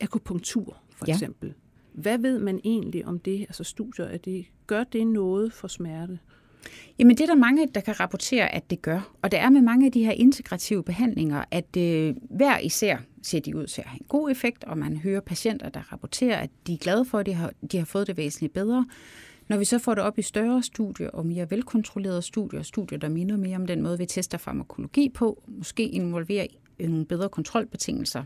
Akupunktur, 0.00 0.82
for 0.96 1.04
ja. 1.08 1.12
eksempel. 1.12 1.54
Hvad 1.98 2.18
ved 2.18 2.38
man 2.38 2.60
egentlig 2.64 3.06
om 3.06 3.18
det, 3.18 3.40
altså 3.40 3.64
studier, 3.64 4.06
at 4.06 4.24
det, 4.24 4.46
gør 4.66 4.84
det 4.84 5.06
noget 5.06 5.52
for 5.52 5.68
smerte? 5.68 6.18
Jamen 6.98 7.16
det 7.16 7.22
er 7.22 7.26
der 7.26 7.34
mange, 7.34 7.68
der 7.74 7.80
kan 7.80 8.00
rapportere, 8.00 8.54
at 8.54 8.70
det 8.70 8.82
gør. 8.82 9.14
Og 9.22 9.30
det 9.30 9.40
er 9.40 9.50
med 9.50 9.60
mange 9.60 9.86
af 9.86 9.92
de 9.92 10.04
her 10.04 10.12
integrative 10.12 10.82
behandlinger, 10.82 11.44
at 11.50 11.76
øh, 11.76 12.14
hver 12.30 12.58
især 12.58 12.96
ser 13.22 13.40
de 13.40 13.56
ud 13.56 13.66
til 13.66 13.80
at 13.80 13.88
have 13.88 14.00
en 14.00 14.06
god 14.08 14.30
effekt, 14.30 14.64
og 14.64 14.78
man 14.78 14.96
hører 14.96 15.20
patienter, 15.20 15.68
der 15.68 15.92
rapporterer, 15.92 16.36
at 16.36 16.50
de 16.66 16.72
er 16.72 16.78
glade 16.78 17.04
for, 17.04 17.18
at 17.18 17.26
de 17.26 17.32
har, 17.32 17.52
de 17.72 17.78
har 17.78 17.84
fået 17.84 18.06
det 18.06 18.16
væsentligt 18.16 18.52
bedre. 18.52 18.86
Når 19.48 19.56
vi 19.56 19.64
så 19.64 19.78
får 19.78 19.94
det 19.94 20.04
op 20.04 20.18
i 20.18 20.22
større 20.22 20.62
studier 20.62 21.08
og 21.10 21.26
mere 21.26 21.50
velkontrollerede 21.50 22.22
studier, 22.22 22.62
studier, 22.62 22.98
der 22.98 23.08
minder 23.08 23.36
mere 23.36 23.56
om 23.56 23.66
den 23.66 23.82
måde, 23.82 23.98
vi 23.98 24.06
tester 24.06 24.38
farmakologi 24.38 25.08
på, 25.08 25.42
måske 25.46 25.88
involverer 25.88 26.46
nogle 26.80 27.04
bedre 27.04 27.28
kontrolbetingelser, 27.28 28.24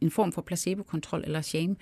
en 0.00 0.10
form 0.10 0.32
for 0.32 0.42
placebokontrol 0.42 1.22
eller 1.24 1.40
shame, 1.40 1.76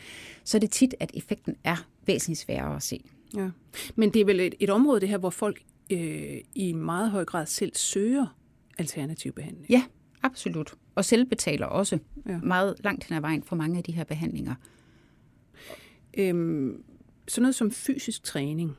så 0.44 0.58
er 0.58 0.60
det 0.60 0.70
tit, 0.70 0.94
at 1.00 1.10
effekten 1.14 1.56
er 1.64 1.86
væsentligt 2.06 2.40
sværere 2.40 2.76
at 2.76 2.82
se. 2.82 3.04
Ja. 3.36 3.50
Men 3.94 4.10
det 4.10 4.20
er 4.20 4.24
vel 4.24 4.40
et, 4.40 4.54
et 4.60 4.70
område, 4.70 5.00
det 5.00 5.08
her, 5.08 5.18
hvor 5.18 5.30
folk 5.30 5.62
øh, 5.92 6.40
i 6.54 6.72
meget 6.72 7.10
høj 7.10 7.24
grad 7.24 7.46
selv 7.46 7.72
søger 7.74 8.36
alternativ 8.78 9.32
behandling? 9.32 9.66
Ja, 9.70 9.84
absolut. 10.22 10.74
Og 10.94 11.04
selv 11.04 11.24
betaler 11.24 11.66
også 11.66 11.98
ja. 12.26 12.38
meget 12.38 12.76
langt 12.80 13.04
hen 13.04 13.16
ad 13.16 13.20
vejen 13.20 13.42
for 13.42 13.56
mange 13.56 13.78
af 13.78 13.84
de 13.84 13.92
her 13.92 14.04
behandlinger. 14.04 14.54
Øhm, 16.18 16.84
sådan 17.28 17.42
noget 17.42 17.54
som 17.54 17.70
fysisk 17.70 18.22
træning, 18.22 18.76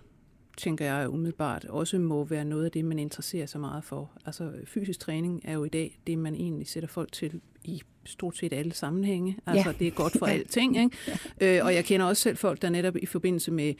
tænker 0.57 0.85
jeg 0.85 1.09
umiddelbart, 1.09 1.65
også 1.65 1.99
må 1.99 2.23
være 2.23 2.45
noget 2.45 2.65
af 2.65 2.71
det, 2.71 2.85
man 2.85 2.99
interesserer 2.99 3.45
sig 3.45 3.61
meget 3.61 3.83
for. 3.83 4.11
Altså 4.25 4.53
fysisk 4.65 4.99
træning 4.99 5.41
er 5.43 5.53
jo 5.53 5.63
i 5.63 5.69
dag 5.69 5.99
det, 6.07 6.17
man 6.17 6.35
egentlig 6.35 6.67
sætter 6.67 6.89
folk 6.89 7.11
til 7.11 7.41
i 7.63 7.81
stort 8.05 8.37
set 8.37 8.53
alle 8.53 8.73
sammenhænge. 8.73 9.37
Altså, 9.45 9.69
ja. 9.69 9.75
det 9.79 9.87
er 9.87 9.91
godt 9.91 10.17
for 10.19 10.25
alting. 10.35 10.77
Ikke? 10.77 10.97
ja. 11.41 11.57
øh, 11.57 11.65
og 11.65 11.75
jeg 11.75 11.85
kender 11.85 12.05
også 12.05 12.21
selv 12.21 12.37
folk, 12.37 12.61
der 12.61 12.69
netop 12.69 12.95
i 12.97 13.05
forbindelse 13.05 13.51
med 13.51 13.73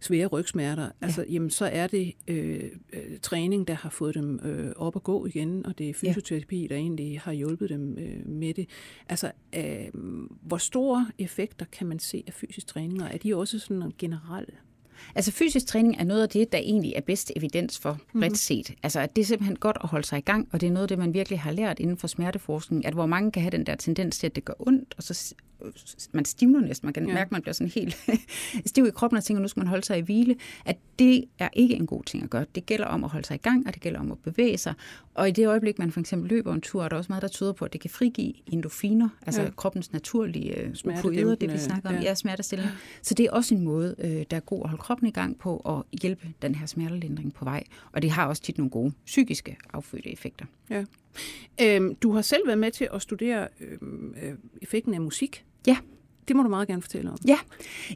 svære 0.00 0.26
rygsmerter, 0.26 0.90
altså, 1.00 1.22
ja. 1.22 1.32
jamen, 1.32 1.50
så 1.50 1.66
er 1.66 1.86
det 1.86 2.12
øh, 2.28 2.62
øh, 2.92 3.18
træning, 3.22 3.68
der 3.68 3.74
har 3.74 3.90
fået 3.90 4.14
dem 4.14 4.40
øh, 4.44 4.72
op 4.76 4.96
at 4.96 5.02
gå 5.02 5.26
igen, 5.26 5.66
og 5.66 5.78
det 5.78 5.90
er 5.90 5.94
fysioterapi, 5.94 6.62
ja. 6.62 6.66
der 6.68 6.76
egentlig 6.76 7.20
har 7.20 7.32
hjulpet 7.32 7.68
dem 7.68 7.98
øh, 7.98 8.28
med 8.28 8.54
det. 8.54 8.68
Altså, 9.08 9.32
øh, 9.56 9.88
hvor 10.42 10.56
store 10.56 11.06
effekter 11.18 11.66
kan 11.72 11.86
man 11.86 11.98
se 11.98 12.24
af 12.26 12.32
fysisk 12.32 12.66
træning, 12.66 13.02
og 13.02 13.08
er 13.12 13.18
de 13.18 13.36
også 13.36 13.58
sådan 13.58 13.92
generelle? 13.98 14.52
Altså 15.14 15.32
fysisk 15.32 15.66
træning 15.66 15.96
er 15.98 16.04
noget 16.04 16.22
af 16.22 16.28
det, 16.28 16.52
der 16.52 16.58
egentlig 16.58 16.92
er 16.96 17.00
bedst 17.00 17.32
evidens 17.36 17.78
for 17.78 17.90
bredt 17.92 18.14
mm-hmm. 18.14 18.34
set. 18.34 18.74
Altså 18.82 19.00
at 19.00 19.16
det 19.16 19.22
er 19.22 19.26
simpelthen 19.26 19.56
godt 19.56 19.78
at 19.82 19.88
holde 19.88 20.06
sig 20.06 20.18
i 20.18 20.22
gang, 20.22 20.48
og 20.52 20.60
det 20.60 20.66
er 20.66 20.70
noget 20.70 20.84
af 20.84 20.88
det, 20.88 20.98
man 20.98 21.14
virkelig 21.14 21.40
har 21.40 21.52
lært 21.52 21.78
inden 21.78 21.96
for 21.96 22.06
smerteforskning, 22.06 22.86
at 22.86 22.94
hvor 22.94 23.06
mange 23.06 23.32
kan 23.32 23.42
have 23.42 23.50
den 23.50 23.66
der 23.66 23.74
tendens 23.74 24.18
til, 24.18 24.26
at 24.26 24.36
det 24.36 24.44
gør 24.44 24.54
ondt, 24.58 24.94
og 24.96 25.02
så 25.02 25.34
man 26.12 26.24
stivner 26.24 26.60
næsten, 26.60 26.86
man 26.86 26.92
kan 26.92 27.08
ja. 27.08 27.14
mærke, 27.14 27.28
at 27.28 27.32
man 27.32 27.42
bliver 27.42 27.52
sådan 27.52 27.70
helt 27.74 27.96
stiv 28.70 28.86
i 28.86 28.90
kroppen 28.90 29.16
og 29.16 29.24
tænker, 29.24 29.42
nu 29.42 29.48
skal 29.48 29.60
man 29.60 29.66
holde 29.66 29.86
sig 29.86 29.98
i 29.98 30.00
hvile, 30.00 30.36
at 30.64 30.76
det 30.98 31.24
er 31.38 31.48
ikke 31.52 31.74
en 31.74 31.86
god 31.86 32.02
ting 32.02 32.24
at 32.24 32.30
gøre. 32.30 32.46
Det 32.54 32.66
gælder 32.66 32.86
om 32.86 33.04
at 33.04 33.10
holde 33.10 33.26
sig 33.26 33.34
i 33.34 33.38
gang, 33.38 33.66
og 33.66 33.74
det 33.74 33.82
gælder 33.82 34.00
om 34.00 34.12
at 34.12 34.18
bevæge 34.18 34.58
sig. 34.58 34.74
Og 35.14 35.28
i 35.28 35.32
det 35.32 35.48
øjeblik, 35.48 35.78
man 35.78 35.92
for 35.92 36.00
eksempel 36.00 36.28
løber 36.28 36.54
en 36.54 36.60
tur, 36.60 36.84
er 36.84 36.88
der 36.88 36.96
også 36.96 37.08
meget, 37.08 37.22
der 37.22 37.28
tyder 37.28 37.52
på, 37.52 37.64
at 37.64 37.72
det 37.72 37.80
kan 37.80 37.90
frigive 37.90 38.32
endofiner, 38.46 39.08
altså 39.26 39.42
ja. 39.42 39.50
kroppens 39.56 39.92
naturlige 39.92 40.58
øh, 40.58 40.74
opioider, 40.84 41.34
det 41.34 41.52
vi 41.52 41.58
snakker 41.58 41.88
om, 41.88 41.94
ja, 41.94 42.02
ja 42.02 42.14
smertestillende. 42.14 42.72
Så 43.02 43.14
det 43.14 43.26
er 43.26 43.30
også 43.30 43.54
en 43.54 43.60
måde, 43.60 43.94
øh, 43.98 44.24
der 44.30 44.36
er 44.36 44.40
god 44.40 44.60
at 44.64 44.70
holde 44.70 44.82
kroppen 44.82 45.08
i 45.08 45.10
gang 45.10 45.38
på 45.38 45.56
og 45.64 45.86
hjælpe 46.02 46.28
den 46.42 46.54
her 46.54 46.66
smertelindring 46.66 47.34
på 47.34 47.44
vej. 47.44 47.64
Og 47.92 48.02
det 48.02 48.10
har 48.10 48.26
også 48.26 48.42
tit 48.42 48.58
nogle 48.58 48.70
gode 48.70 48.92
psykiske 49.06 49.56
affødte 49.72 50.12
effekter. 50.12 50.46
Ja. 50.70 50.84
Øhm, 51.62 51.94
du 51.94 52.12
har 52.12 52.22
selv 52.22 52.46
været 52.46 52.58
med 52.58 52.70
til 52.70 52.88
at 52.94 53.02
studere 53.02 53.48
øhm, 53.60 54.14
øh, 54.22 54.34
effekten 54.62 54.94
af 54.94 55.00
musik. 55.00 55.44
Ja. 55.66 55.76
Det 56.28 56.36
må 56.36 56.42
du 56.42 56.48
meget 56.48 56.68
gerne 56.68 56.82
fortælle 56.82 57.10
om. 57.10 57.18
Ja, 57.26 57.38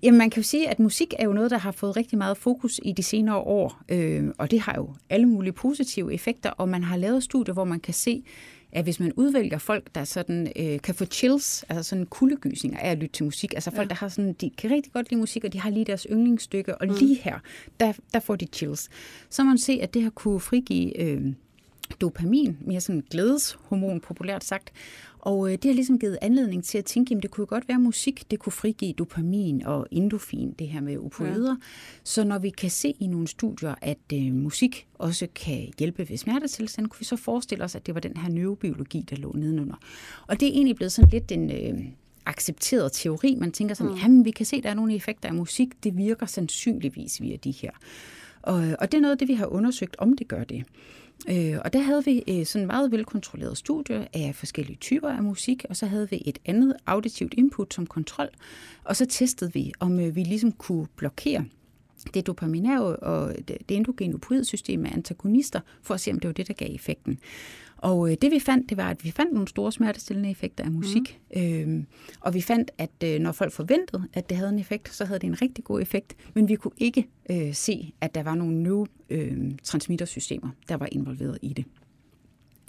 Jamen, 0.03 0.19
man 0.19 0.31
kan 0.31 0.43
jo 0.43 0.49
sige, 0.49 0.69
at 0.69 0.79
musik 0.79 1.15
er 1.19 1.25
jo 1.25 1.33
noget, 1.33 1.51
der 1.51 1.59
har 1.59 1.73
fået 1.73 1.97
rigtig 1.97 2.19
meget 2.19 2.37
fokus 2.37 2.81
i 2.83 2.93
de 2.93 3.03
senere 3.03 3.37
år, 3.37 3.83
øh, 3.89 4.29
og 4.39 4.51
det 4.51 4.61
har 4.61 4.75
jo 4.77 4.95
alle 5.11 5.27
mulige 5.27 5.53
positive 5.53 6.15
effekter, 6.15 6.51
og 6.51 6.69
man 6.69 6.85
har 6.85 6.97
lavet 6.97 7.23
studier, 7.23 7.53
hvor 7.53 7.65
man 7.65 7.81
kan 7.81 7.95
se, 7.95 8.23
at 8.73 8.85
hvis 8.85 9.01
man 9.01 9.13
udvælger 9.13 9.59
folk, 9.59 9.95
der 9.95 10.05
sådan, 10.05 10.53
øh, 10.57 10.81
kan 10.81 10.95
få 10.95 11.05
chills, 11.05 11.65
altså 11.69 11.83
sådan 11.83 12.07
kuldegysninger 12.07 12.79
af 12.79 12.91
at 12.91 12.99
lytte 12.99 13.13
til 13.13 13.25
musik, 13.25 13.55
altså 13.55 13.71
folk, 13.71 13.87
ja. 13.87 13.89
der 13.89 13.95
har 13.95 14.09
sådan, 14.09 14.33
de 14.33 14.51
kan 14.51 14.71
rigtig 14.71 14.93
godt 14.93 15.11
lide 15.11 15.21
musik, 15.21 15.45
og 15.45 15.53
de 15.53 15.61
har 15.61 15.71
lige 15.71 15.85
deres 15.85 16.07
yndlingsstykke, 16.11 16.79
og 16.79 16.87
mm. 16.87 16.95
lige 16.95 17.15
her, 17.15 17.39
der, 17.81 17.93
der 18.15 18.21
får 18.21 18.37
de 18.37 18.47
chills. 18.53 18.89
Så 19.31 19.45
man 19.45 19.59
se, 19.59 19.79
at 19.83 19.95
det 19.95 20.03
har 20.03 20.11
kunne 20.11 20.41
frigive 20.41 21.01
øh, 21.01 21.33
dopamin, 22.01 22.59
mere 22.61 22.81
sådan 22.81 23.03
glædeshormon 23.11 24.01
populært 24.01 24.45
sagt, 24.45 24.73
og 25.19 25.53
øh, 25.53 25.53
det 25.53 25.65
har 25.65 25.73
ligesom 25.73 25.99
givet 25.99 26.19
anledning 26.23 26.65
til 26.65 26.79
at 26.79 26.85
tænke, 26.85 27.15
at 27.15 27.23
det 27.23 27.31
kunne 27.31 27.47
godt 27.47 27.69
være 27.69 27.79
musik, 27.79 28.31
det 28.31 28.39
kunne 28.39 28.53
frigive 28.53 28.93
dopamin 28.93 29.67
og 29.67 29.87
endofin, 29.91 30.55
det 30.59 30.69
her 30.69 30.81
med 30.81 30.99
opioider. 30.99 31.51
Ja. 31.51 31.57
Så 32.05 32.25
når 32.25 32.39
vi 32.39 32.51
kan 32.51 32.71
se 32.71 32.95
i 33.01 33.07
nogle 33.07 33.29
studier, 33.29 33.75
at 33.83 33.99
øh, 34.15 34.35
musik 34.35 34.87
også 34.95 35.27
kan 35.35 35.73
hjælpe 35.79 36.09
ved 36.09 36.17
smertetilstand, 36.17 36.89
kunne 36.89 36.99
vi 36.99 37.05
så 37.05 37.17
forestille 37.17 37.65
os, 37.65 37.75
at 37.75 37.87
det 37.87 37.95
var 37.95 38.01
den 38.01 38.17
her 38.17 38.29
neurobiologi, 38.29 39.05
der 39.11 39.17
lå 39.17 39.33
nedenunder. 39.33 39.77
Og 40.27 40.41
det 40.41 40.49
er 40.49 40.53
egentlig 40.53 40.77
blevet 40.77 40.93
sådan 40.93 41.11
lidt 41.11 41.33
en... 41.33 41.51
Øh, 41.51 41.85
accepteret 42.27 42.93
teori. 42.93 43.35
Man 43.39 43.53
tænker 43.53 43.75
sådan, 43.75 43.93
mm. 43.93 43.99
jamen 43.99 44.25
vi 44.25 44.31
kan 44.31 44.47
se, 44.47 44.63
der 44.63 44.71
er 44.71 44.75
nogle 44.75 44.95
effekter 44.95 45.29
af 45.29 45.35
musik, 45.35 45.69
det 45.85 45.97
virker 45.97 46.27
sandsynligvis 46.27 47.23
via 47.23 47.37
de 47.37 47.51
her. 47.51 47.71
Og, 48.43 48.55
og 48.79 48.93
det 48.93 48.99
er 48.99 49.01
noget 49.01 49.13
af 49.13 49.19
det, 49.19 49.29
vi 49.29 49.35
har 49.35 49.47
undersøgt, 49.47 49.97
om 49.99 50.17
det 50.17 50.29
gør 50.29 50.45
det. 50.45 50.65
Øh, 51.29 51.59
og 51.65 51.73
der 51.73 51.81
havde 51.81 52.05
vi 52.05 52.23
øh, 52.29 52.47
sådan 52.47 52.67
meget 52.67 52.93
velkontrolleret 52.93 53.59
studie 53.59 54.09
af 54.13 54.35
forskellige 54.35 54.77
typer 54.77 55.09
af 55.09 55.23
musik, 55.23 55.65
og 55.69 55.77
så 55.77 55.87
havde 55.87 56.11
vi 56.11 56.23
et 56.27 56.39
andet 56.47 56.75
auditivt 56.87 57.35
input 57.37 57.75
som 57.75 57.87
kontrol, 57.87 58.29
og 58.85 58.97
så 58.97 59.07
testede 59.07 59.53
vi, 59.53 59.73
om 59.81 60.01
øh, 60.01 60.17
vi 60.17 60.23
ligesom 60.23 60.53
kunne 60.53 60.87
blokere 60.97 61.45
det 62.15 62.27
dopaminære 62.27 62.97
og 62.97 63.35
det 63.49 63.71
endogene 63.71 64.15
opioidsystem 64.15 64.81
med 64.81 64.91
antagonister, 64.93 65.61
for 65.83 65.95
at 65.95 66.01
se, 66.01 66.11
om 66.11 66.21
det 66.21 66.29
var 66.29 66.33
det, 66.33 66.49
der 66.49 66.55
gav 66.55 66.75
effekten. 66.75 67.19
Og 67.83 68.11
øh, 68.11 68.17
det 68.23 68.31
vi 68.31 68.39
fandt, 68.39 68.71
det 68.71 68.77
var, 68.77 68.91
at 68.91 69.05
vi 69.05 69.11
fandt 69.11 69.33
nogle 69.33 69.49
store 69.49 69.73
smertestillende 69.73 70.31
effekter 70.31 70.65
af 70.65 70.71
musik. 70.71 71.21
Mm. 71.37 71.43
Øhm, 71.43 71.87
og 72.21 72.35
vi 72.35 72.41
fandt, 72.41 72.71
at 72.79 72.91
øh, 73.05 73.19
når 73.19 73.33
folk 73.33 73.53
forventede, 73.53 74.05
at 74.13 74.29
det 74.29 74.37
havde 74.37 74.51
en 74.51 74.59
effekt, 74.59 74.95
så 74.95 75.05
havde 75.05 75.21
det 75.21 75.27
en 75.27 75.43
rigtig 75.43 75.65
god 75.65 75.81
effekt. 75.81 76.17
Men 76.35 76.49
vi 76.49 76.55
kunne 76.55 76.73
ikke 76.79 77.09
øh, 77.31 77.55
se, 77.55 77.93
at 78.01 78.15
der 78.15 78.23
var 78.23 78.35
nogle 78.35 78.63
neurotransmittersystemer, 78.63 80.49
øh, 80.49 80.69
der 80.69 80.77
var 80.77 80.89
involveret 80.93 81.39
i 81.43 81.53
det. 81.53 81.65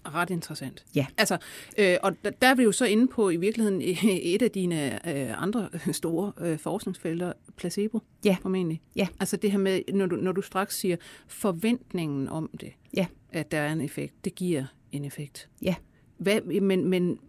Ret 0.06 0.30
interessant. 0.30 0.86
Ja. 0.96 1.06
Altså, 1.18 1.38
øh, 1.78 1.98
og 2.04 2.12
der, 2.24 2.30
der 2.30 2.48
er 2.48 2.56
vi 2.56 2.64
jo 2.64 2.72
så 2.72 2.86
inde 2.86 3.08
på 3.08 3.30
i 3.30 3.36
virkeligheden 3.36 3.82
et 4.34 4.42
af 4.42 4.52
dine 4.52 5.10
øh, 5.10 5.44
andre 5.44 5.70
store 5.92 6.32
øh, 6.40 6.60
forskningsfelter, 6.60 7.34
placebo, 7.58 8.00
ja. 8.26 8.38
formentlig. 8.42 8.82
Ja. 8.96 9.08
Altså 9.20 9.38
det 9.38 9.52
her 9.52 9.60
med, 9.60 9.82
når 9.94 10.06
du, 10.06 10.16
når 10.16 10.32
du 10.32 10.42
straks 10.42 10.80
siger 10.80 10.96
forventningen 11.28 12.28
om 12.28 12.50
det, 12.62 12.74
ja. 12.94 13.06
at 13.30 13.52
der 13.52 13.58
er 13.58 13.74
en 13.74 13.82
effekt, 13.82 14.26
det 14.26 14.36
giver 14.36 14.66
en 14.92 15.06
effekt. 15.06 15.50
Ja. 15.62 15.76
Hvad, 16.18 16.62
men, 16.62 16.90
men 16.90 17.20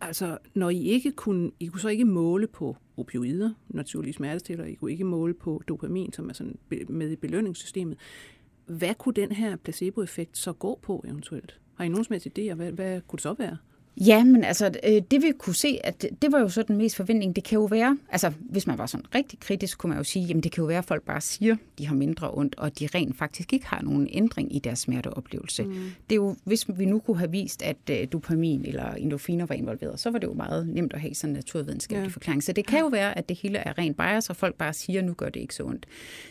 altså, 0.00 0.38
når 0.54 0.70
I 0.70 0.82
ikke 0.82 1.12
kunne, 1.12 1.50
I 1.60 1.66
kunne 1.66 1.80
så 1.80 1.88
ikke 1.88 2.04
måle 2.04 2.46
på 2.46 2.76
opioider, 2.96 3.50
naturlige 3.68 4.14
smertestiller, 4.14 4.64
I 4.64 4.74
kunne 4.74 4.92
ikke 4.92 5.04
måle 5.04 5.34
på 5.34 5.62
dopamin, 5.68 6.12
som 6.12 6.28
er 6.28 6.32
sådan 6.32 6.58
med 6.88 7.10
i 7.10 7.16
belønningssystemet, 7.16 7.98
hvad 8.66 8.94
kunne 8.94 9.14
den 9.14 9.32
her 9.32 9.56
placeboeffekt 9.56 10.38
så 10.38 10.52
gå 10.52 10.78
på 10.82 11.04
eventuelt? 11.08 11.60
Har 11.74 11.84
I 11.84 11.88
nogen 11.88 12.04
som 12.04 12.12
helst 12.12 12.26
idéer? 12.38 12.54
Hvad, 12.54 12.72
hvad 12.72 13.00
kunne 13.00 13.16
det 13.16 13.22
så 13.22 13.34
være? 13.38 13.56
Ja, 14.00 14.24
men 14.24 14.44
altså, 14.44 14.70
øh, 14.84 15.02
det 15.10 15.22
vi 15.22 15.32
kunne 15.38 15.54
se, 15.54 15.78
at 15.84 16.06
det 16.22 16.32
var 16.32 16.40
jo 16.40 16.48
så 16.48 16.62
den 16.62 16.76
mest 16.76 16.96
forventning. 16.96 17.36
Det 17.36 17.44
kan 17.44 17.58
jo 17.58 17.64
være, 17.64 17.98
altså 18.08 18.32
hvis 18.40 18.66
man 18.66 18.78
var 18.78 18.86
sådan 18.86 19.14
rigtig 19.14 19.38
kritisk, 19.40 19.78
kunne 19.78 19.88
man 19.88 19.98
jo 19.98 20.04
sige, 20.04 20.24
jamen 20.24 20.42
det 20.42 20.52
kan 20.52 20.62
jo 20.62 20.66
være, 20.66 20.78
at 20.78 20.84
folk 20.84 21.02
bare 21.02 21.20
siger, 21.20 21.56
de 21.78 21.86
har 21.86 21.94
mindre 21.94 22.30
ondt, 22.34 22.54
og 22.54 22.78
de 22.78 22.88
rent 22.94 23.18
faktisk 23.18 23.52
ikke 23.52 23.66
har 23.66 23.82
nogen 23.82 24.08
ændring 24.12 24.56
i 24.56 24.58
deres 24.58 24.78
smerteoplevelse. 24.78 25.62
Mm. 25.62 25.72
Det 26.10 26.12
er 26.12 26.16
jo, 26.16 26.36
hvis 26.44 26.66
vi 26.76 26.84
nu 26.84 26.98
kunne 26.98 27.18
have 27.18 27.30
vist, 27.30 27.62
at 27.62 27.76
øh, 27.90 28.06
dopamin 28.12 28.64
eller 28.64 28.92
endorfiner 28.92 29.46
var 29.46 29.54
involveret, 29.54 30.00
så 30.00 30.10
var 30.10 30.18
det 30.18 30.26
jo 30.26 30.34
meget 30.34 30.68
nemt 30.68 30.92
at 30.92 31.00
have 31.00 31.14
sådan 31.14 31.30
en 31.30 31.34
naturvidenskabelig 31.34 32.08
ja. 32.08 32.12
forklaring. 32.12 32.42
Så 32.42 32.52
det 32.52 32.66
kan 32.66 32.80
jo 32.80 32.86
være, 32.86 33.18
at 33.18 33.28
det 33.28 33.38
hele 33.38 33.58
er 33.58 33.78
rent 33.78 33.96
bias, 33.96 34.30
og 34.30 34.36
folk 34.36 34.54
bare 34.54 34.72
siger, 34.72 35.02
nu 35.02 35.14
gør 35.14 35.28
det 35.28 35.40
ikke 35.40 35.54
så 35.54 35.62
ondt. 35.62 35.86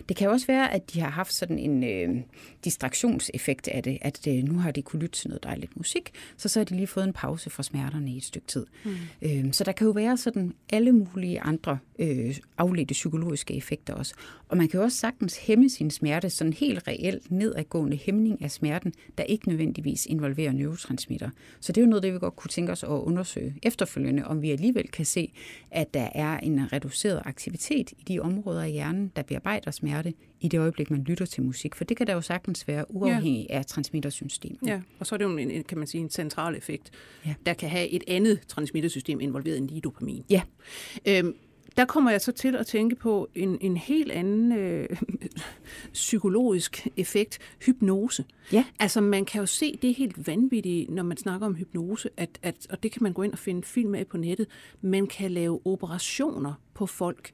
Det 0.09 0.17
kan 0.17 0.29
også 0.29 0.47
være, 0.47 0.73
at 0.73 0.93
de 0.93 0.99
har 0.99 1.09
haft 1.09 1.33
sådan 1.33 1.59
en 1.59 1.83
øh, 1.83 2.21
distraktionseffekt 2.63 3.67
af 3.67 3.83
det, 3.83 3.97
at 4.01 4.27
øh, 4.27 4.33
nu 4.33 4.59
har 4.59 4.71
de 4.71 4.81
kunne 4.81 5.01
lytte 5.01 5.19
til 5.19 5.29
noget 5.29 5.43
dejligt 5.43 5.77
musik, 5.77 6.11
så 6.37 6.49
så 6.49 6.59
har 6.59 6.65
de 6.65 6.75
lige 6.75 6.87
fået 6.87 7.03
en 7.03 7.13
pause 7.13 7.49
for 7.55 7.63
smerterne 7.63 8.11
i 8.11 8.17
et 8.17 8.23
stykke 8.23 8.47
tid. 8.47 8.65
Mm. 8.85 8.91
Øh, 9.21 9.53
så 9.53 9.63
der 9.63 9.71
kan 9.71 9.87
jo 9.87 9.91
være 9.91 10.17
sådan 10.17 10.53
alle 10.69 10.91
mulige 10.91 11.41
andre 11.41 11.77
øh, 11.99 12.35
afledte 12.57 12.91
psykologiske 12.91 13.53
effekter 13.53 13.93
også. 13.93 14.15
Og 14.49 14.57
man 14.57 14.67
kan 14.67 14.77
jo 14.77 14.83
også 14.83 14.97
sagtens 14.97 15.37
hæmme 15.37 15.69
sin 15.69 15.91
smerte, 15.91 16.29
sådan 16.29 16.53
helt 16.53 16.87
reelt 16.87 17.31
nedadgående 17.31 17.97
hæmning 17.97 18.41
af 18.41 18.51
smerten, 18.51 18.93
der 19.17 19.23
ikke 19.23 19.49
nødvendigvis 19.49 20.05
involverer 20.05 20.51
neurotransmitter. 20.51 21.29
Så 21.59 21.71
det 21.71 21.81
er 21.81 21.85
jo 21.85 21.89
noget, 21.89 22.03
det 22.03 22.13
vi 22.13 22.19
godt 22.19 22.35
kunne 22.35 22.49
tænke 22.49 22.71
os 22.71 22.83
at 22.83 22.89
undersøge 22.89 23.55
efterfølgende, 23.63 24.25
om 24.25 24.41
vi 24.41 24.51
alligevel 24.51 24.87
kan 24.87 25.05
se, 25.05 25.31
at 25.71 25.93
der 25.93 26.09
er 26.15 26.39
en 26.39 26.73
reduceret 26.73 27.21
aktivitet 27.25 27.91
i 27.91 28.03
de 28.07 28.19
områder 28.19 28.61
af 28.61 28.71
hjernen, 28.71 29.11
der 29.15 29.21
bearbejder 29.21 29.71
smerte, 29.71 30.13
i 30.39 30.47
det 30.47 30.59
øjeblik, 30.59 30.91
man 30.91 31.03
lytter 31.03 31.25
til 31.25 31.43
musik. 31.43 31.75
For 31.75 31.83
det 31.83 31.97
kan 31.97 32.07
der 32.07 32.13
jo 32.13 32.21
sagtens 32.21 32.67
være 32.67 32.85
uafhængig 32.89 33.47
ja. 33.49 33.57
af 33.57 33.65
transmittersystemet. 33.65 34.59
Ja, 34.65 34.81
og 34.99 35.07
så 35.07 35.15
er 35.15 35.17
det 35.17 35.25
jo 35.25 35.37
en, 35.37 35.63
kan 35.63 35.77
man 35.77 35.87
sige, 35.87 36.01
en 36.01 36.09
central 36.09 36.55
effekt, 36.55 36.91
ja. 37.25 37.33
der 37.45 37.53
kan 37.53 37.69
have 37.69 37.89
et 37.89 38.03
andet 38.07 38.41
transmittersystem 38.47 39.19
involveret 39.19 39.57
end 39.57 39.69
lige 39.69 39.81
dopamin. 39.81 40.23
Ja. 40.29 40.41
Øhm, 41.05 41.35
der 41.77 41.85
kommer 41.85 42.11
jeg 42.11 42.21
så 42.21 42.31
til 42.31 42.55
at 42.55 42.67
tænke 42.67 42.95
på 42.95 43.29
en, 43.35 43.57
en 43.61 43.77
helt 43.77 44.11
anden 44.11 44.51
øh, 44.51 44.89
psykologisk 45.93 46.87
effekt, 46.97 47.39
hypnose. 47.65 48.25
Ja. 48.51 48.65
Altså 48.79 49.01
man 49.01 49.25
kan 49.25 49.39
jo 49.39 49.45
se 49.45 49.79
det 49.81 49.93
helt 49.95 50.27
vanvittige, 50.27 50.91
når 50.91 51.03
man 51.03 51.17
snakker 51.17 51.47
om 51.47 51.55
hypnose, 51.55 52.09
at, 52.17 52.29
at, 52.43 52.67
og 52.69 52.83
det 52.83 52.91
kan 52.91 53.03
man 53.03 53.13
gå 53.13 53.21
ind 53.21 53.31
og 53.31 53.39
finde 53.39 53.63
film 53.63 53.95
af 53.95 54.07
på 54.07 54.17
nettet, 54.17 54.47
man 54.81 55.07
kan 55.07 55.31
lave 55.31 55.59
operationer 55.65 56.53
på 56.73 56.85
folk 56.85 57.31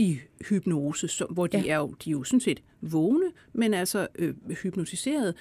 i 0.00 0.18
hypnose, 0.48 1.08
så, 1.08 1.26
hvor 1.30 1.46
de, 1.46 1.58
ja. 1.58 1.72
er 1.72 1.76
jo, 1.78 1.94
de 2.04 2.10
er 2.10 2.12
jo 2.12 2.24
sådan 2.24 2.40
set 2.40 2.62
vågne, 2.80 3.24
men 3.52 3.74
altså 3.74 4.06
øh, 4.18 4.34
hypnotiseret. 4.62 5.34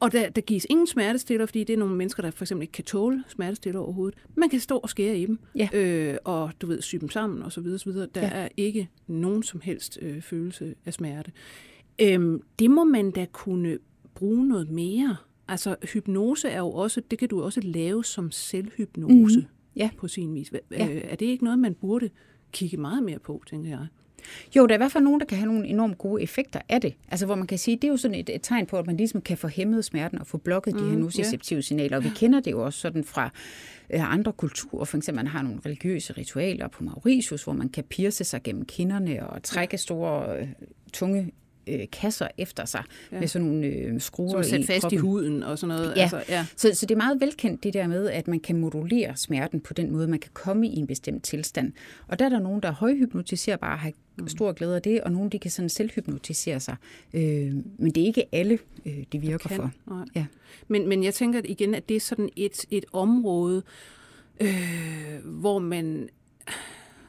Og 0.00 0.12
der, 0.12 0.28
der 0.30 0.40
gives 0.40 0.66
ingen 0.70 0.86
smertestiller, 0.86 1.46
fordi 1.46 1.64
det 1.64 1.72
er 1.72 1.76
nogle 1.76 1.94
mennesker, 1.96 2.22
der 2.22 2.30
for 2.30 2.44
eksempel 2.44 2.62
ikke 2.62 2.72
kan 2.72 2.84
tåle 2.84 3.24
smertestiller 3.28 3.80
overhovedet. 3.80 4.18
Man 4.36 4.48
kan 4.48 4.60
stå 4.60 4.76
og 4.78 4.90
skære 4.90 5.18
i 5.18 5.26
dem, 5.26 5.38
Ja. 5.56 5.68
øh, 5.72 6.16
og 6.24 6.50
du 6.60 6.66
ved, 6.66 6.82
sy 6.82 6.96
dem 6.96 7.10
sammen 7.10 7.42
og 7.42 7.52
så 7.52 7.60
videre, 7.60 7.78
så 7.78 7.90
videre. 7.90 8.08
Der 8.14 8.20
Ja. 8.20 8.28
er 8.28 8.48
ikke 8.56 8.88
nogen 9.06 9.42
som 9.42 9.60
helst 9.60 9.98
øh, 10.02 10.20
følelse 10.22 10.74
af 10.86 10.94
smerte. 10.94 11.32
Øhm, 12.00 12.40
det 12.58 12.70
må 12.70 12.84
man 12.84 13.10
da 13.10 13.26
kunne 13.32 13.78
bruge 14.14 14.48
noget 14.48 14.70
mere. 14.70 15.16
Altså, 15.48 15.76
hypnose 15.92 16.48
er 16.48 16.58
jo 16.58 16.70
også, 16.70 17.02
det 17.10 17.18
kan 17.18 17.28
du 17.28 17.42
også 17.42 17.60
lave 17.60 18.04
som 18.04 18.30
selvhypnose 18.30 19.38
Mhm. 19.38 19.48
Ja. 19.76 19.90
på 19.96 20.08
sin 20.08 20.34
vis. 20.34 20.48
Hva- 20.54 20.58
Ja. 20.70 20.88
Øh, 20.94 21.00
er 21.04 21.16
det 21.16 21.26
ikke 21.26 21.44
noget, 21.44 21.58
man 21.58 21.74
burde 21.74 22.10
kigge 22.54 22.76
meget 22.76 23.02
mere 23.02 23.18
på, 23.18 23.42
tænker 23.50 23.70
jeg? 23.70 23.86
Jo, 24.56 24.66
der 24.66 24.74
er 24.74 24.76
i 24.76 24.78
hvert 24.78 24.92
fald 24.92 25.04
nogen, 25.04 25.20
der 25.20 25.26
kan 25.26 25.38
have 25.38 25.46
nogle 25.46 25.66
enormt 25.66 25.98
gode 25.98 26.22
effekter 26.22 26.60
af 26.68 26.80
det. 26.80 26.94
Altså, 27.10 27.26
hvor 27.26 27.34
man 27.34 27.46
kan 27.46 27.58
sige, 27.58 27.76
det 27.76 27.84
er 27.84 27.88
jo 27.88 27.96
sådan 27.96 28.14
et, 28.14 28.30
et 28.30 28.42
tegn 28.42 28.66
på, 28.66 28.78
at 28.78 28.86
man 28.86 28.96
ligesom 28.96 29.20
kan 29.20 29.38
få 29.38 29.48
hæmmet 29.48 29.84
smerten 29.84 30.18
og 30.18 30.26
få 30.26 30.38
blokket 30.38 30.74
mm, 30.74 30.80
de 30.80 30.90
her 30.90 30.96
nociceptive 30.96 31.62
signaler. 31.62 31.96
Og 31.96 32.04
vi 32.04 32.10
kender 32.16 32.40
det 32.40 32.50
jo 32.50 32.64
også 32.64 32.78
sådan 32.78 33.04
fra 33.04 33.30
øh, 33.90 34.12
andre 34.12 34.32
kulturer. 34.32 34.84
For 34.84 34.96
eksempel, 34.96 35.24
man 35.24 35.32
har 35.32 35.42
nogle 35.42 35.60
religiøse 35.66 36.12
ritualer 36.12 36.68
på 36.68 36.84
Mauritius, 36.84 37.44
hvor 37.44 37.52
man 37.52 37.68
kan 37.68 37.84
pierce 37.84 38.24
sig 38.24 38.42
gennem 38.42 38.64
kinderne 38.64 39.26
og 39.26 39.42
trække 39.42 39.78
store, 39.78 40.38
øh, 40.38 40.48
tunge 40.92 41.32
øh, 41.66 41.80
kasser 41.92 42.28
efter 42.38 42.64
sig 42.64 42.82
ja. 43.12 43.20
med 43.20 43.28
sådan 43.28 43.48
nogle 43.48 43.66
øh, 43.66 44.00
skruer 44.00 44.42
sætte 44.42 44.66
fast 44.66 44.78
i 44.78 44.80
kroppen. 44.80 45.00
huden 45.00 45.42
og 45.42 45.58
sådan 45.58 45.76
noget. 45.76 45.96
Ja. 45.96 46.02
Altså, 46.02 46.24
ja. 46.28 46.46
Så, 46.56 46.70
så 46.74 46.86
det 46.86 46.94
er 46.94 46.98
meget 46.98 47.20
velkendt 47.20 47.64
det 47.64 47.74
der 47.74 47.86
med, 47.86 48.08
at 48.08 48.28
man 48.28 48.40
kan 48.40 48.56
modulere 48.56 49.16
smerten 49.16 49.60
på 49.60 49.74
den 49.74 49.92
måde, 49.92 50.08
man 50.08 50.18
kan 50.18 50.30
komme 50.34 50.68
i 50.68 50.76
en 50.76 50.86
bestemt 50.86 51.24
tilstand. 51.24 51.72
Og 52.08 52.18
der 52.18 52.24
er 52.24 52.28
der 52.28 52.38
nogen, 52.38 52.62
der 52.62 52.68
er 52.68 52.72
højhypnotiserbare 52.72 53.72
og 53.72 53.78
har 53.78 53.92
stor 54.26 54.52
glæde 54.52 54.76
af 54.76 54.82
det, 54.82 55.00
og 55.00 55.12
nogen, 55.12 55.28
de 55.28 55.38
kan 55.38 55.50
sådan 55.50 55.68
selvhypnotisere 55.68 56.60
sig. 56.60 56.76
Øh, 57.14 57.54
men 57.78 57.90
det 57.94 58.02
er 58.02 58.06
ikke 58.06 58.24
alle, 58.32 58.58
øh, 58.86 59.04
det 59.12 59.22
virker 59.22 59.48
kan. 59.48 59.56
for. 59.56 59.70
Nej. 59.86 60.04
Ja. 60.14 60.26
Men, 60.68 60.88
men 60.88 61.04
jeg 61.04 61.14
tænker 61.14 61.40
igen, 61.44 61.74
at 61.74 61.88
det 61.88 61.96
er 61.96 62.00
sådan 62.00 62.28
et, 62.36 62.64
et 62.70 62.84
område, 62.92 63.62
øh, 64.40 65.18
hvor 65.24 65.58
man... 65.58 66.08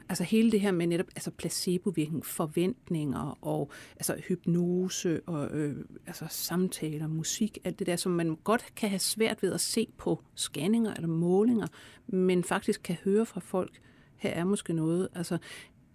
Altså 0.09 0.23
hele 0.23 0.51
det 0.51 0.61
her 0.61 0.71
med 0.71 0.87
netop 0.87 1.07
altså 1.15 1.31
placebovirkning, 1.31 2.25
forventninger 2.25 3.37
og 3.41 3.71
altså 3.95 4.15
hypnose 4.27 5.21
og 5.25 5.57
øh, 5.57 5.75
altså 6.07 6.25
samtaler, 6.29 7.07
musik, 7.07 7.57
alt 7.63 7.79
det 7.79 7.87
der, 7.87 7.95
som 7.95 8.11
man 8.11 8.37
godt 8.43 8.65
kan 8.75 8.89
have 8.89 8.99
svært 8.99 9.43
ved 9.43 9.53
at 9.53 9.61
se 9.61 9.87
på 9.97 10.23
scanninger 10.35 10.93
eller 10.93 11.07
målinger, 11.07 11.67
men 12.07 12.43
faktisk 12.43 12.81
kan 12.83 12.97
høre 13.03 13.25
fra 13.25 13.39
folk, 13.39 13.79
her 14.17 14.29
er 14.29 14.43
måske 14.43 14.73
noget. 14.73 15.07
Altså 15.15 15.37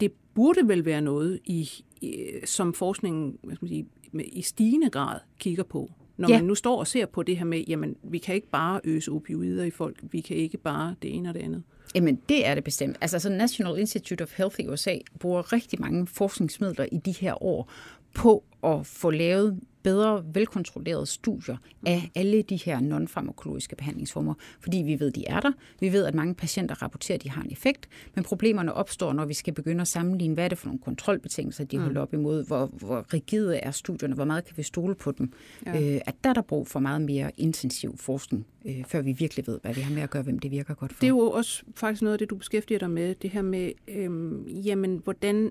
det 0.00 0.12
burde 0.34 0.68
vel 0.68 0.84
være 0.84 1.00
noget, 1.00 1.40
i, 1.44 1.68
i, 2.00 2.30
som 2.44 2.74
forskningen 2.74 3.38
hvad 3.42 3.56
skal 3.56 3.64
man 3.64 3.68
sige, 3.68 3.86
i 4.32 4.42
stigende 4.42 4.90
grad 4.90 5.20
kigger 5.38 5.64
på. 5.64 5.90
Når 6.16 6.28
ja. 6.28 6.38
man 6.38 6.44
nu 6.44 6.54
står 6.54 6.78
og 6.78 6.86
ser 6.86 7.06
på 7.06 7.22
det 7.22 7.36
her 7.36 7.44
med, 7.44 7.64
jamen, 7.68 7.96
vi 8.02 8.18
kan 8.18 8.34
ikke 8.34 8.50
bare 8.50 8.80
øse 8.84 9.12
opioider 9.12 9.64
i 9.64 9.70
folk, 9.70 9.98
vi 10.02 10.20
kan 10.20 10.36
ikke 10.36 10.58
bare 10.58 10.94
det 11.02 11.14
ene 11.14 11.28
og 11.28 11.34
det 11.34 11.40
andet. 11.40 11.62
Jamen, 11.94 12.16
det 12.28 12.46
er 12.46 12.54
det 12.54 12.64
bestemt. 12.64 12.96
Altså, 13.00 13.18
så 13.18 13.28
National 13.28 13.78
Institute 13.78 14.22
of 14.22 14.36
Health 14.36 14.60
i 14.60 14.68
USA 14.68 14.96
bruger 15.20 15.52
rigtig 15.52 15.80
mange 15.80 16.06
forskningsmidler 16.06 16.86
i 16.92 16.98
de 16.98 17.12
her 17.12 17.42
år 17.42 17.70
på 18.14 18.44
at 18.64 18.86
få 18.86 19.10
lavet 19.10 19.60
bedre 19.82 20.24
velkontrollerede 20.34 21.06
studier 21.06 21.56
af 21.86 22.10
alle 22.14 22.42
de 22.42 22.56
her 22.56 22.80
non-farmakologiske 22.80 23.76
behandlingsformer, 23.76 24.34
fordi 24.60 24.78
vi 24.78 25.00
ved, 25.00 25.10
de 25.10 25.26
er 25.26 25.40
der. 25.40 25.52
Vi 25.80 25.92
ved, 25.92 26.04
at 26.04 26.14
mange 26.14 26.34
patienter 26.34 26.82
rapporterer, 26.82 27.18
at 27.18 27.22
de 27.22 27.30
har 27.30 27.42
en 27.42 27.52
effekt, 27.52 27.88
men 28.14 28.24
problemerne 28.24 28.72
opstår, 28.72 29.12
når 29.12 29.24
vi 29.24 29.34
skal 29.34 29.54
begynde 29.54 29.80
at 29.80 29.88
sammenligne, 29.88 30.34
hvad 30.34 30.44
er 30.44 30.48
det 30.48 30.58
for 30.58 30.66
nogle 30.66 30.80
kontrolbetingelser, 30.80 31.64
de 31.64 31.78
holder 31.78 32.00
op 32.00 32.14
imod, 32.14 32.46
hvor, 32.46 32.66
hvor 32.66 33.14
rigide 33.14 33.56
er 33.56 33.70
studierne, 33.70 34.14
hvor 34.14 34.24
meget 34.24 34.44
kan 34.44 34.56
vi 34.56 34.62
stole 34.62 34.94
på 34.94 35.12
dem. 35.12 35.32
Ja. 35.66 35.94
Øh, 35.94 36.00
at 36.06 36.14
der 36.24 36.30
er 36.30 36.34
der 36.34 36.42
brug 36.42 36.66
for 36.66 36.80
meget 36.80 37.00
mere 37.00 37.30
intensiv 37.36 37.96
forskning, 37.96 38.46
øh, 38.64 38.84
før 38.84 39.02
vi 39.02 39.12
virkelig 39.12 39.46
ved, 39.46 39.58
hvad 39.62 39.74
vi 39.74 39.80
har 39.80 39.94
med 39.94 40.02
at 40.02 40.10
gøre, 40.10 40.22
hvem 40.22 40.38
det 40.38 40.50
virker 40.50 40.74
godt 40.74 40.92
for. 40.92 41.00
Det 41.00 41.06
er 41.06 41.08
jo 41.08 41.30
også 41.30 41.62
faktisk 41.74 42.02
noget 42.02 42.12
af 42.12 42.18
det, 42.18 42.30
du 42.30 42.36
beskæftiger 42.36 42.78
dig 42.78 42.90
med, 42.90 43.14
det 43.14 43.30
her 43.30 43.42
med, 43.42 43.72
øhm, 43.88 44.46
jamen, 44.48 45.00
hvordan, 45.04 45.50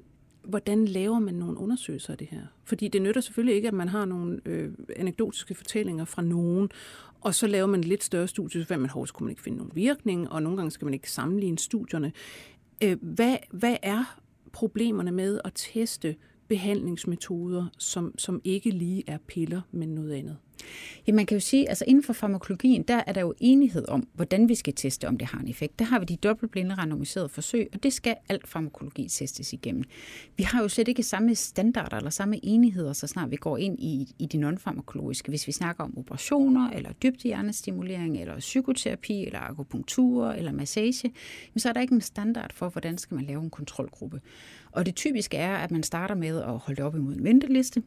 hvordan 0.49 0.85
laver 0.85 1.19
man 1.19 1.33
nogle 1.33 1.57
undersøgelser 1.57 2.11
af 2.11 2.17
det 2.17 2.27
her? 2.27 2.41
Fordi 2.63 2.87
det 2.87 3.01
nytter 3.01 3.21
selvfølgelig 3.21 3.55
ikke, 3.55 3.67
at 3.67 3.73
man 3.73 3.87
har 3.87 4.05
nogle 4.05 4.41
øh, 4.45 4.71
anekdotiske 4.95 5.55
fortællinger 5.55 6.05
fra 6.05 6.21
nogen, 6.21 6.69
og 7.21 7.35
så 7.35 7.47
laver 7.47 7.67
man 7.67 7.79
et 7.79 7.85
lidt 7.85 8.03
større 8.03 8.27
studie, 8.27 8.65
så 8.65 8.77
man 8.77 8.89
hårdt, 8.89 9.13
kunne 9.13 9.25
man 9.25 9.31
ikke 9.31 9.41
finde 9.41 9.57
nogen 9.57 9.71
virkning, 9.75 10.31
og 10.31 10.43
nogle 10.43 10.57
gange 10.57 10.71
skal 10.71 10.85
man 10.85 10.93
ikke 10.93 11.11
sammenligne 11.11 11.59
studierne. 11.59 12.11
Øh, 12.83 12.97
hvad, 13.01 13.37
hvad 13.51 13.77
er 13.83 14.19
problemerne 14.51 15.11
med 15.11 15.39
at 15.45 15.51
teste 15.55 16.15
behandlingsmetoder, 16.47 17.65
som, 17.77 18.17
som 18.17 18.41
ikke 18.43 18.69
lige 18.69 19.03
er 19.07 19.17
piller, 19.27 19.61
men 19.71 19.89
noget 19.89 20.13
andet? 20.13 20.37
Ja, 21.07 21.13
man 21.13 21.25
kan 21.25 21.35
jo 21.35 21.39
sige, 21.39 21.69
altså 21.69 21.85
inden 21.87 22.03
for 22.03 22.13
farmakologien, 22.13 22.83
der 22.83 23.01
er 23.07 23.13
der 23.13 23.21
jo 23.21 23.33
enighed 23.39 23.89
om, 23.89 24.07
hvordan 24.13 24.49
vi 24.49 24.55
skal 24.55 24.73
teste, 24.73 25.07
om 25.07 25.17
det 25.17 25.27
har 25.27 25.39
en 25.39 25.47
effekt. 25.47 25.79
Der 25.79 25.85
har 25.85 25.99
vi 25.99 26.05
de 26.05 26.15
dobbeltblinde 26.15 26.75
randomiserede 26.75 27.29
forsøg, 27.29 27.69
og 27.73 27.83
det 27.83 27.93
skal 27.93 28.15
alt 28.29 28.47
farmakologi 28.47 29.07
testes 29.07 29.53
igennem. 29.53 29.83
Vi 30.37 30.43
har 30.43 30.61
jo 30.61 30.67
slet 30.67 30.87
ikke 30.87 31.03
samme 31.03 31.35
standarder 31.35 31.97
eller 31.97 32.09
samme 32.09 32.45
enigheder, 32.45 32.93
så 32.93 33.07
snart 33.07 33.31
vi 33.31 33.35
går 33.35 33.57
ind 33.57 33.79
i, 33.79 34.15
i 34.19 34.25
de 34.25 34.37
non-farmakologiske. 34.37 35.29
Hvis 35.29 35.47
vi 35.47 35.51
snakker 35.51 35.83
om 35.83 35.97
operationer, 35.97 36.69
eller 36.69 36.91
dybdehjernestimulering, 36.91 38.21
eller 38.21 38.39
psykoterapi, 38.39 39.25
eller 39.25 39.39
akupunktur, 39.39 40.27
eller 40.27 40.51
massage, 40.51 41.13
så 41.57 41.69
er 41.69 41.73
der 41.73 41.81
ikke 41.81 41.95
en 41.95 42.01
standard 42.01 42.53
for, 42.53 42.69
hvordan 42.69 42.97
skal 42.97 43.15
man 43.15 43.25
lave 43.25 43.43
en 43.43 43.49
kontrolgruppe. 43.49 44.21
Og 44.71 44.85
det 44.85 44.95
typiske 44.95 45.37
er, 45.37 45.57
at 45.57 45.71
man 45.71 45.83
starter 45.83 46.15
med 46.15 46.37
at 46.37 46.57
holde 46.57 46.75
det 46.75 46.85
op 46.85 46.95
imod 46.95 47.15
en 47.15 47.23
venteliste, 47.23 47.83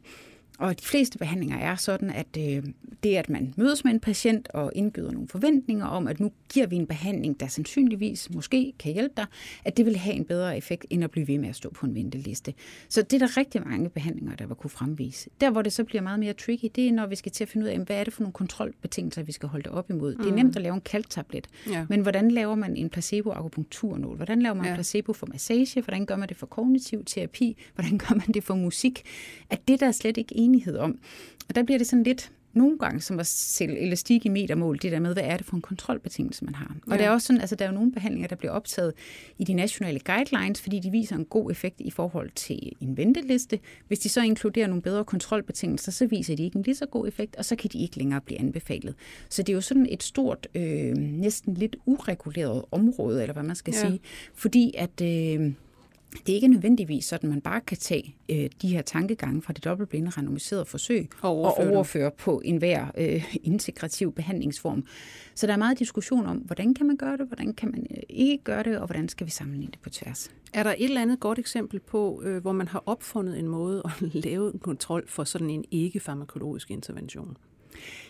og 0.59 0.79
de 0.81 0.85
fleste 0.85 1.17
behandlinger 1.17 1.57
er 1.57 1.75
sådan, 1.75 2.09
at 2.09 2.27
øh, 2.39 2.63
det, 3.03 3.15
at 3.15 3.29
man 3.29 3.53
mødes 3.57 3.83
med 3.83 3.91
en 3.93 3.99
patient 3.99 4.47
og 4.47 4.71
indgyder 4.75 5.11
nogle 5.11 5.27
forventninger 5.27 5.85
om, 5.85 6.07
at 6.07 6.19
nu 6.19 6.31
giver 6.53 6.67
vi 6.67 6.75
en 6.75 6.87
behandling, 6.87 7.39
der 7.39 7.47
sandsynligvis 7.47 8.29
måske 8.33 8.73
kan 8.79 8.93
hjælpe 8.93 9.13
dig, 9.17 9.25
at 9.65 9.77
det 9.77 9.85
vil 9.85 9.97
have 9.97 10.15
en 10.15 10.25
bedre 10.25 10.57
effekt, 10.57 10.85
end 10.89 11.03
at 11.03 11.11
blive 11.11 11.27
ved 11.27 11.37
med 11.37 11.49
at 11.49 11.55
stå 11.55 11.69
på 11.69 11.85
en 11.85 11.95
venteliste. 11.95 12.53
Så 12.89 13.01
det 13.01 13.21
er 13.21 13.27
der 13.27 13.37
rigtig 13.37 13.61
mange 13.67 13.89
behandlinger, 13.89 14.35
der 14.35 14.45
vil 14.45 14.55
kunne 14.55 14.69
fremvise. 14.69 15.29
Der, 15.41 15.49
hvor 15.51 15.61
det 15.61 15.73
så 15.73 15.83
bliver 15.83 16.01
meget 16.01 16.19
mere 16.19 16.33
tricky, 16.33 16.69
det 16.75 16.87
er, 16.87 16.91
når 16.91 17.07
vi 17.07 17.15
skal 17.15 17.31
til 17.31 17.43
at 17.43 17.49
finde 17.49 17.63
ud 17.65 17.69
af, 17.69 17.79
hvad 17.79 17.95
er 17.95 18.03
det 18.03 18.13
for 18.13 18.21
nogle 18.21 18.33
kontrolbetingelser, 18.33 19.23
vi 19.23 19.31
skal 19.31 19.49
holde 19.49 19.63
det 19.63 19.71
op 19.71 19.89
imod. 19.89 20.15
Mm. 20.15 20.23
Det 20.23 20.31
er 20.31 20.35
nemt 20.35 20.55
at 20.55 20.61
lave 20.61 20.75
en 20.75 20.81
kalktablet, 20.81 21.47
Ja. 21.69 21.85
men 21.89 21.99
hvordan 22.01 22.31
laver 22.31 22.55
man 22.55 22.75
en 22.75 22.89
placebo-akupunkturnål? 22.89 24.15
Hvordan 24.15 24.41
laver 24.41 24.53
man 24.55 24.65
Ja. 24.65 24.73
placebo 24.75 25.13
for 25.13 25.27
massage? 25.27 25.81
Hvordan 25.81 26.05
gør 26.05 26.15
man 26.15 26.29
det 26.29 26.37
for 26.37 26.45
kognitiv 26.45 27.05
terapi? 27.05 27.57
Hvordan 27.75 27.97
gør 27.97 28.15
man 28.15 28.27
det 28.33 28.43
for 28.43 28.55
musik? 28.55 29.01
At 29.49 29.67
det 29.67 29.79
der 29.79 29.87
er 29.87 29.91
slet 29.91 30.17
ikke 30.17 30.37
enighed 30.43 30.77
om. 30.77 30.99
Og 31.49 31.55
der 31.55 31.63
bliver 31.63 31.77
det 31.77 31.87
sådan 31.87 32.03
lidt 32.03 32.31
nogle 32.53 32.77
gange 32.77 33.01
som 33.01 33.19
at 33.19 33.27
sælge 33.27 33.79
elastik 33.79 34.25
i 34.25 34.29
metermål, 34.29 34.79
det 34.81 34.91
der 34.91 34.99
med, 34.99 35.13
hvad 35.13 35.23
er 35.25 35.37
det 35.37 35.45
for 35.45 35.55
en 35.55 35.61
kontrolbetingelse, 35.61 36.45
man 36.45 36.55
har. 36.55 36.75
Og 36.87 36.91
Ja. 36.91 36.97
der 36.97 37.03
er 37.03 37.09
også 37.09 37.27
sådan, 37.27 37.41
altså 37.41 37.55
der 37.55 37.65
er 37.65 37.69
jo 37.69 37.75
nogle 37.75 37.91
behandlinger, 37.91 38.27
der 38.27 38.35
bliver 38.35 38.51
optaget 38.51 38.93
i 39.37 39.43
de 39.43 39.53
nationale 39.53 39.99
guidelines, 39.99 40.61
fordi 40.61 40.79
de 40.79 40.91
viser 40.91 41.15
en 41.15 41.25
god 41.25 41.51
effekt 41.51 41.81
i 41.81 41.91
forhold 41.91 42.29
til 42.35 42.71
en 42.81 42.97
venteliste. 42.97 43.59
Hvis 43.87 43.99
de 43.99 44.09
så 44.09 44.21
inkluderer 44.21 44.67
nogle 44.67 44.81
bedre 44.81 45.05
kontrolbetingelser, 45.05 45.91
så 45.91 46.07
viser 46.07 46.35
de 46.35 46.43
ikke 46.43 46.55
en 46.57 46.63
lige 46.63 46.75
så 46.75 46.85
god 46.85 47.07
effekt, 47.07 47.35
og 47.35 47.45
så 47.45 47.55
kan 47.55 47.69
de 47.73 47.79
ikke 47.79 47.97
længere 47.97 48.21
blive 48.21 48.39
anbefalet. 48.39 48.95
Så 49.29 49.43
det 49.43 49.49
er 49.49 49.53
jo 49.55 49.61
sådan 49.61 49.87
et 49.89 50.03
stort, 50.03 50.47
øh, 50.55 50.93
næsten 50.97 51.53
lidt 51.53 51.75
ureguleret 51.85 52.63
område, 52.71 53.21
eller 53.21 53.33
hvad 53.33 53.43
man 53.43 53.55
skal 53.55 53.73
Ja. 53.77 53.87
sige, 53.87 53.99
fordi 54.33 54.73
at... 54.77 55.01
Øh, 55.01 55.51
det 56.13 56.29
er 56.29 56.35
ikke 56.35 56.47
nødvendigvis 56.47 57.05
sådan, 57.05 57.29
at 57.29 57.33
man 57.33 57.41
bare 57.41 57.61
kan 57.61 57.77
tage 57.77 58.15
øh, 58.29 58.49
de 58.61 58.67
her 58.67 58.81
tankegange 58.81 59.41
fra 59.41 59.53
det 59.53 59.63
dobbeltblinde 59.63 60.09
randomiserede 60.09 60.65
forsøg 60.65 61.09
Og 61.21 61.29
og 61.29 61.37
overføre 61.37 61.65
dem. 61.67 61.75
overføre 61.75 62.11
på 62.11 62.41
enhver 62.45 62.87
øh, 62.97 63.35
integrativ 63.43 64.13
behandlingsform. 64.13 64.85
Så 65.35 65.47
der 65.47 65.53
er 65.53 65.57
meget 65.57 65.79
diskussion 65.79 66.25
om, 66.25 66.37
hvordan 66.37 66.73
kan 66.73 66.85
man 66.87 66.97
gøre 66.97 67.17
det, 67.17 67.27
hvordan 67.27 67.53
kan 67.53 67.71
man 67.71 67.87
øh, 67.91 68.03
ikke 68.09 68.43
gøre 68.43 68.63
det, 68.63 68.77
og 68.77 68.85
hvordan 68.85 69.09
skal 69.09 69.25
vi 69.27 69.31
sammenligne 69.31 69.71
det 69.71 69.79
på 69.79 69.89
tværs. 69.89 70.31
Er 70.53 70.63
der 70.63 70.71
et 70.71 70.83
eller 70.83 71.01
andet 71.01 71.19
godt 71.19 71.39
eksempel 71.39 71.79
på, 71.79 72.21
øh, 72.25 72.41
hvor 72.41 72.51
man 72.51 72.67
har 72.67 72.83
opfundet 72.85 73.39
en 73.39 73.47
måde 73.47 73.81
at 73.85 74.13
lave 74.25 74.53
en 74.53 74.59
kontrol 74.59 75.07
for 75.07 75.23
sådan 75.23 75.49
en 75.49 75.65
ikke-farmakologisk 75.71 76.71
intervention? 76.71 77.37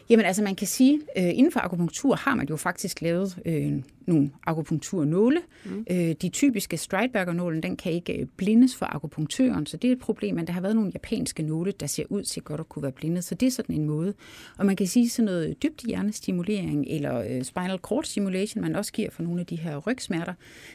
Jamen 0.09 0.25
altså 0.25 0.43
man 0.43 0.55
kan 0.55 0.67
sige, 0.67 1.01
øh, 1.17 1.29
inden 1.37 1.51
for 1.51 1.59
akupunktur 1.59 2.15
har 2.15 2.35
man 2.35 2.47
jo 2.49 2.55
faktisk 2.55 3.01
lavet 3.01 3.39
øh, 3.45 3.73
nogle 4.07 4.31
akupunkturnåle. 4.47 5.41
Mm. 5.65 5.85
Øh, 5.89 6.15
de 6.21 6.29
typiske 6.29 6.77
Streitberger-nålen, 6.77 7.63
den 7.63 7.77
kan 7.77 7.91
ikke 7.91 8.19
øh, 8.19 8.27
blindes 8.37 8.75
for 8.75 8.85
akupunktøren, 8.85 9.65
så 9.65 9.77
det 9.77 9.87
er 9.87 9.91
et 9.91 9.99
problem, 9.99 10.35
men 10.35 10.47
der 10.47 10.53
har 10.53 10.61
været 10.61 10.75
nogle 10.75 10.91
japanske 10.93 11.43
nåle, 11.43 11.71
der 11.71 11.87
ser 11.87 12.03
ud 12.09 12.23
til 12.23 12.41
godt 12.41 12.59
at 12.59 12.69
kunne 12.69 12.83
være 12.83 12.91
blindet, 12.91 13.23
så 13.23 13.35
det 13.35 13.45
er 13.45 13.51
sådan 13.51 13.75
en 13.75 13.85
måde. 13.85 14.13
Og 14.57 14.65
man 14.65 14.75
kan 14.75 14.87
sige 14.87 15.09
sådan 15.09 15.25
noget 15.25 15.63
dybt 15.63 15.81
hjernestimulering 15.81 16.85
eller 16.87 17.23
øh, 17.29 17.43
spinal 17.43 17.79
cord 17.79 18.03
stimulation, 18.03 18.61
man 18.61 18.75
også 18.75 18.93
giver 18.93 19.09
for 19.11 19.23
nogle 19.23 19.39
af 19.39 19.45
de 19.45 19.55
her 19.55 19.77
rygsmerter, 19.77 20.33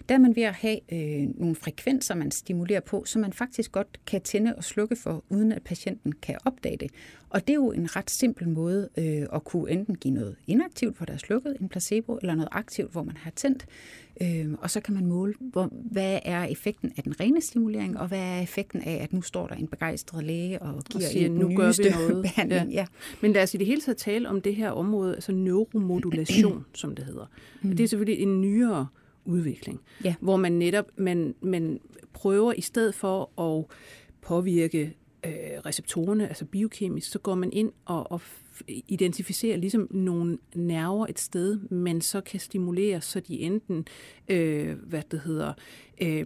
der 0.08 0.14
er 0.14 0.18
man 0.18 0.36
ved 0.36 0.42
at 0.42 0.54
have 0.54 0.78
øh, 0.92 1.28
nogle 1.34 1.54
frekvenser, 1.54 2.14
man 2.14 2.30
stimulerer 2.30 2.80
på, 2.80 3.02
så 3.06 3.18
man 3.18 3.32
faktisk 3.32 3.72
godt 3.72 4.00
kan 4.06 4.20
tænde 4.20 4.54
og 4.56 4.64
slukke 4.64 4.96
for, 4.96 5.24
uden 5.28 5.52
at 5.52 5.62
patienten 5.62 6.12
kan 6.12 6.36
opdage 6.44 6.76
det. 6.76 6.90
Og 7.30 7.46
det 7.46 7.52
er 7.52 7.54
jo 7.54 7.72
en 7.72 7.96
ret 7.96 8.10
simpel 8.10 8.48
måde 8.48 8.88
øh, 8.98 9.17
at 9.32 9.44
kunne 9.44 9.70
enten 9.70 9.94
give 9.94 10.14
noget 10.14 10.36
inaktivt, 10.46 10.96
hvor 10.96 11.06
der 11.06 11.12
er 11.12 11.18
slukket, 11.18 11.56
en 11.60 11.68
placebo, 11.68 12.18
eller 12.22 12.34
noget 12.34 12.48
aktivt, 12.52 12.92
hvor 12.92 13.02
man 13.02 13.16
har 13.16 13.30
tændt. 13.30 13.66
Øh, 14.22 14.52
og 14.58 14.70
så 14.70 14.80
kan 14.80 14.94
man 14.94 15.06
måle, 15.06 15.34
hvor, 15.40 15.68
hvad 15.72 16.18
er 16.24 16.44
effekten 16.44 16.92
af 16.96 17.02
den 17.02 17.20
rene 17.20 17.40
stimulering, 17.40 17.98
og 17.98 18.08
hvad 18.08 18.18
er 18.18 18.40
effekten 18.40 18.82
af, 18.82 18.98
at 19.02 19.12
nu 19.12 19.22
står 19.22 19.46
der 19.46 19.54
en 19.54 19.66
begejstret 19.66 20.24
læge 20.24 20.62
og 20.62 20.84
giver 20.84 21.04
og 21.04 21.10
siger, 21.10 21.26
en 21.26 21.32
nu 21.32 21.56
gør 21.56 21.82
vi 21.82 21.90
noget. 21.90 22.22
behandling. 22.26 22.70
Ja. 22.70 22.76
Ja. 22.76 22.86
Men 23.20 23.32
lad 23.32 23.42
os 23.42 23.54
i 23.54 23.56
det 23.56 23.66
hele 23.66 23.80
taget 23.80 23.96
tale 23.96 24.28
om 24.28 24.40
det 24.40 24.54
her 24.54 24.70
område, 24.70 25.14
altså 25.14 25.32
neuromodulation, 25.32 26.64
som 26.74 26.94
det 26.94 27.04
hedder. 27.04 27.26
Mm. 27.62 27.76
Det 27.76 27.84
er 27.84 27.88
selvfølgelig 27.88 28.22
en 28.22 28.40
nyere 28.40 28.86
udvikling, 29.24 29.80
ja. 30.04 30.14
hvor 30.20 30.36
man 30.36 30.52
netop 30.52 30.84
man, 30.96 31.34
man 31.42 31.80
prøver 32.12 32.52
i 32.52 32.60
stedet 32.60 32.94
for 32.94 33.40
at 33.40 33.64
påvirke 34.20 34.96
øh, 35.26 35.32
receptorerne, 35.66 36.28
altså 36.28 36.44
biokemisk, 36.44 37.10
så 37.10 37.18
går 37.18 37.34
man 37.34 37.52
ind 37.52 37.72
og, 37.84 38.12
og 38.12 38.20
identificerer 38.68 39.56
ligesom 39.56 39.88
nogle 39.90 40.38
nerver 40.54 41.06
et 41.06 41.18
sted, 41.18 41.58
men 41.58 42.00
så 42.00 42.20
kan 42.20 42.40
stimulere, 42.40 43.00
så 43.00 43.20
de 43.20 43.40
enten, 43.40 43.86
øh, 44.28 44.76
hvad 44.78 45.02
det 45.10 45.20
hedder, 45.20 45.52
øh, 46.00 46.24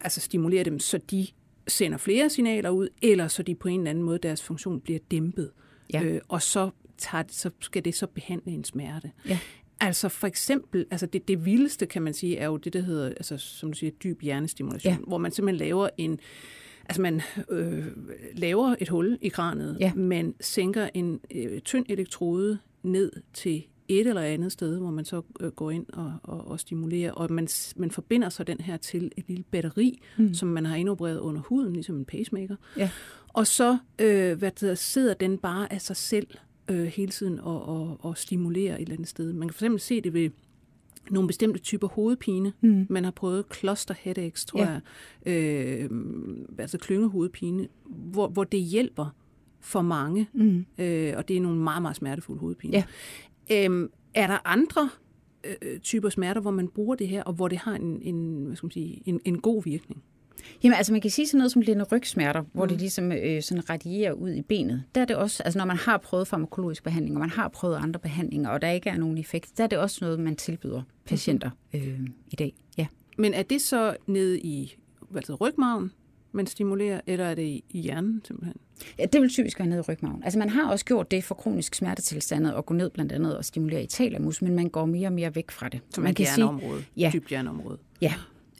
altså 0.00 0.20
stimulere 0.20 0.64
dem, 0.64 0.78
så 0.78 0.98
de 0.98 1.26
sender 1.68 1.98
flere 1.98 2.30
signaler 2.30 2.70
ud, 2.70 2.88
eller 3.02 3.28
så 3.28 3.42
de 3.42 3.54
på 3.54 3.68
en 3.68 3.80
eller 3.80 3.90
anden 3.90 4.04
måde, 4.04 4.18
deres 4.18 4.42
funktion 4.42 4.80
bliver 4.80 4.98
dæmpet. 5.10 5.50
Ja. 5.92 6.02
Øh, 6.02 6.20
og 6.28 6.42
så, 6.42 6.70
tager, 6.98 7.24
så 7.28 7.50
skal 7.60 7.84
det 7.84 7.94
så 7.94 8.06
behandle 8.06 8.52
en 8.52 8.64
smerte. 8.64 9.10
Ja. 9.28 9.38
Altså 9.80 10.08
for 10.08 10.26
eksempel, 10.26 10.86
altså 10.90 11.06
det, 11.06 11.28
det 11.28 11.44
vildeste 11.44 11.86
kan 11.86 12.02
man 12.02 12.14
sige, 12.14 12.36
er 12.36 12.46
jo 12.46 12.56
det, 12.56 12.72
der 12.72 12.80
hedder, 12.80 13.08
altså, 13.08 13.36
som 13.36 13.72
du 13.72 13.78
siger, 13.78 13.90
dyb 13.90 14.22
hjernestimulation, 14.22 14.92
ja. 14.92 14.98
hvor 15.06 15.18
man 15.18 15.32
simpelthen 15.32 15.66
laver 15.66 15.88
en, 15.96 16.20
Altså 16.88 17.02
man 17.02 17.20
øh, 17.50 17.86
laver 18.34 18.74
et 18.80 18.88
hul 18.88 19.18
i 19.20 19.28
kranet, 19.28 19.76
ja. 19.80 19.92
man 19.94 20.34
sænker 20.40 20.88
en 20.94 21.20
øh, 21.34 21.60
tynd 21.60 21.86
elektrode 21.88 22.58
ned 22.82 23.12
til 23.32 23.64
et 23.88 24.06
eller 24.06 24.22
andet 24.22 24.52
sted, 24.52 24.78
hvor 24.78 24.90
man 24.90 25.04
så 25.04 25.22
øh, 25.40 25.50
går 25.50 25.70
ind 25.70 25.86
og, 25.92 26.12
og, 26.22 26.48
og 26.48 26.60
stimulerer, 26.60 27.12
og 27.12 27.32
man, 27.32 27.48
man 27.76 27.90
forbinder 27.90 28.28
så 28.28 28.44
den 28.44 28.60
her 28.60 28.76
til 28.76 29.12
et 29.16 29.24
lille 29.28 29.44
batteri, 29.50 30.02
mm. 30.18 30.34
som 30.34 30.48
man 30.48 30.66
har 30.66 30.76
indopereret 30.76 31.18
under 31.18 31.40
huden, 31.40 31.72
ligesom 31.72 31.96
en 31.96 32.04
pacemaker. 32.04 32.56
Ja. 32.76 32.90
Og 33.28 33.46
så 33.46 33.78
øh, 33.98 34.38
hvad 34.38 34.50
der, 34.50 34.74
sidder 34.74 35.14
den 35.14 35.38
bare 35.38 35.72
af 35.72 35.80
sig 35.80 35.96
selv 35.96 36.26
øh, 36.68 36.84
hele 36.84 37.12
tiden 37.12 37.40
og, 37.40 37.68
og, 37.68 37.96
og 38.00 38.18
stimulerer 38.18 38.74
et 38.74 38.80
eller 38.80 38.94
andet 38.94 39.08
sted. 39.08 39.32
Man 39.32 39.48
kan 39.48 39.54
for 39.54 39.64
eksempel 39.64 39.80
se 39.80 40.00
det 40.00 40.12
ved 40.12 40.30
nogle 41.10 41.26
bestemte 41.26 41.58
typer 41.58 41.88
hovedpine. 41.88 42.52
Mm. 42.60 42.86
Man 42.90 43.04
har 43.04 43.10
prøvet 43.10 43.44
cluster 43.54 43.94
headaches, 43.98 44.44
tror 44.44 44.60
ja. 44.60 44.80
jeg, 45.26 45.84
øh, 45.84 45.90
altså 46.58 46.78
klyngehovedpine, 46.78 47.68
hvor, 47.86 48.28
hvor 48.28 48.44
det 48.44 48.60
hjælper 48.60 49.14
for 49.60 49.82
mange, 49.82 50.28
mm. 50.32 50.66
øh, 50.78 51.14
og 51.16 51.28
det 51.28 51.36
er 51.36 51.40
nogle 51.40 51.58
meget, 51.60 51.82
meget 51.82 51.96
smertefulde 51.96 52.40
hovedpine. 52.40 52.84
Ja. 53.50 53.68
Øh, 53.68 53.88
er 54.14 54.26
der 54.26 54.38
andre 54.44 54.90
øh, 55.44 55.78
typer 55.80 56.08
smerter, 56.08 56.40
hvor 56.40 56.50
man 56.50 56.68
bruger 56.68 56.94
det 56.94 57.08
her, 57.08 57.22
og 57.22 57.32
hvor 57.32 57.48
det 57.48 57.58
har 57.58 57.74
en, 57.74 58.02
en, 58.02 58.44
hvad 58.44 58.56
skal 58.56 58.66
man 58.66 58.70
sige, 58.70 59.02
en, 59.06 59.20
en 59.24 59.40
god 59.40 59.62
virkning? 59.64 60.02
Jamen 60.62 60.76
altså 60.76 60.92
man 60.92 61.00
kan 61.00 61.10
sige 61.10 61.26
sådan 61.26 61.38
noget 61.38 61.52
som 61.52 61.62
linde 61.62 61.84
rygsmerter, 61.92 62.42
hvor 62.52 62.64
mm. 62.64 62.68
det 62.68 62.78
ligesom 62.78 63.12
øh, 63.12 63.42
sådan 63.42 63.70
radierer 63.70 64.12
ud 64.12 64.30
i 64.30 64.42
benet. 64.42 64.82
Der 64.94 65.00
er 65.00 65.04
det 65.04 65.16
også, 65.16 65.42
altså 65.42 65.58
når 65.58 65.64
man 65.64 65.76
har 65.76 65.98
prøvet 65.98 66.28
farmakologisk 66.28 66.82
behandling, 66.82 67.16
og 67.16 67.20
man 67.20 67.30
har 67.30 67.48
prøvet 67.48 67.76
andre 67.76 68.00
behandlinger, 68.00 68.50
og 68.50 68.62
der 68.62 68.70
ikke 68.70 68.90
er 68.90 68.96
nogen 68.96 69.18
effekt, 69.18 69.58
der 69.58 69.64
er 69.64 69.68
det 69.68 69.78
også 69.78 69.98
noget, 70.00 70.20
man 70.20 70.36
tilbyder 70.36 70.82
patienter 71.04 71.50
øh, 71.74 72.00
i 72.30 72.36
dag. 72.36 72.54
Ja. 72.78 72.86
Men 73.18 73.34
er 73.34 73.42
det 73.42 73.60
så 73.60 73.96
nede 74.06 74.40
i 74.40 74.76
det, 75.14 75.40
rygmagen, 75.40 75.92
man 76.32 76.46
stimulerer, 76.46 77.00
eller 77.06 77.24
er 77.24 77.34
det 77.34 77.60
i 77.70 77.80
hjernen 77.80 78.22
simpelthen? 78.24 78.56
Ja, 78.98 79.04
det 79.04 79.20
vil 79.20 79.30
typisk 79.30 79.58
være 79.58 79.68
nede 79.68 79.78
i 79.78 79.82
rygmagen. 79.82 80.22
Altså 80.24 80.38
man 80.38 80.48
har 80.48 80.70
også 80.70 80.84
gjort 80.84 81.10
det 81.10 81.24
for 81.24 81.34
kronisk 81.34 81.74
smertetilstandet 81.74 82.54
og 82.54 82.66
gå 82.66 82.74
ned 82.74 82.90
blandt 82.90 83.12
andet 83.12 83.36
og 83.36 83.44
stimulere 83.44 83.82
i 83.82 83.86
talamus, 83.86 84.42
men 84.42 84.54
man 84.54 84.68
går 84.68 84.86
mere 84.86 85.08
og 85.08 85.12
mere 85.12 85.34
væk 85.34 85.50
fra 85.50 85.68
det. 85.68 85.80
Som 85.90 86.04
man 86.04 86.14
kan 86.14 86.26
sige, 86.26 86.48
ja, 86.96 87.10
dybt 87.14 87.28
hjerneområde. 87.28 87.78
Ja, 88.00 88.14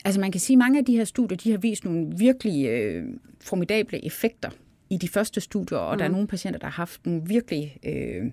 Altså 0.05 0.20
man 0.20 0.32
kan 0.32 0.40
sige, 0.40 0.55
at 0.55 0.59
mange 0.59 0.78
af 0.78 0.84
de 0.84 0.96
her 0.96 1.05
studier, 1.05 1.36
de 1.36 1.51
har 1.51 1.59
vist 1.59 1.84
nogle 1.84 2.12
virkelig 2.18 2.66
øh, 2.66 3.05
formidable 3.40 4.07
effekter 4.07 4.51
i 4.90 4.96
de 4.96 5.09
første 5.09 5.40
studier, 5.40 5.78
og 5.78 5.94
mm. 5.94 5.99
der 5.99 6.05
er 6.05 6.09
mm. 6.09 6.12
nogle 6.12 6.28
patienter, 6.28 6.59
der 6.59 6.66
har 6.66 6.72
haft 6.72 7.07
nogle 7.07 7.22
virkelig 7.26 7.76
øh, 7.84 8.30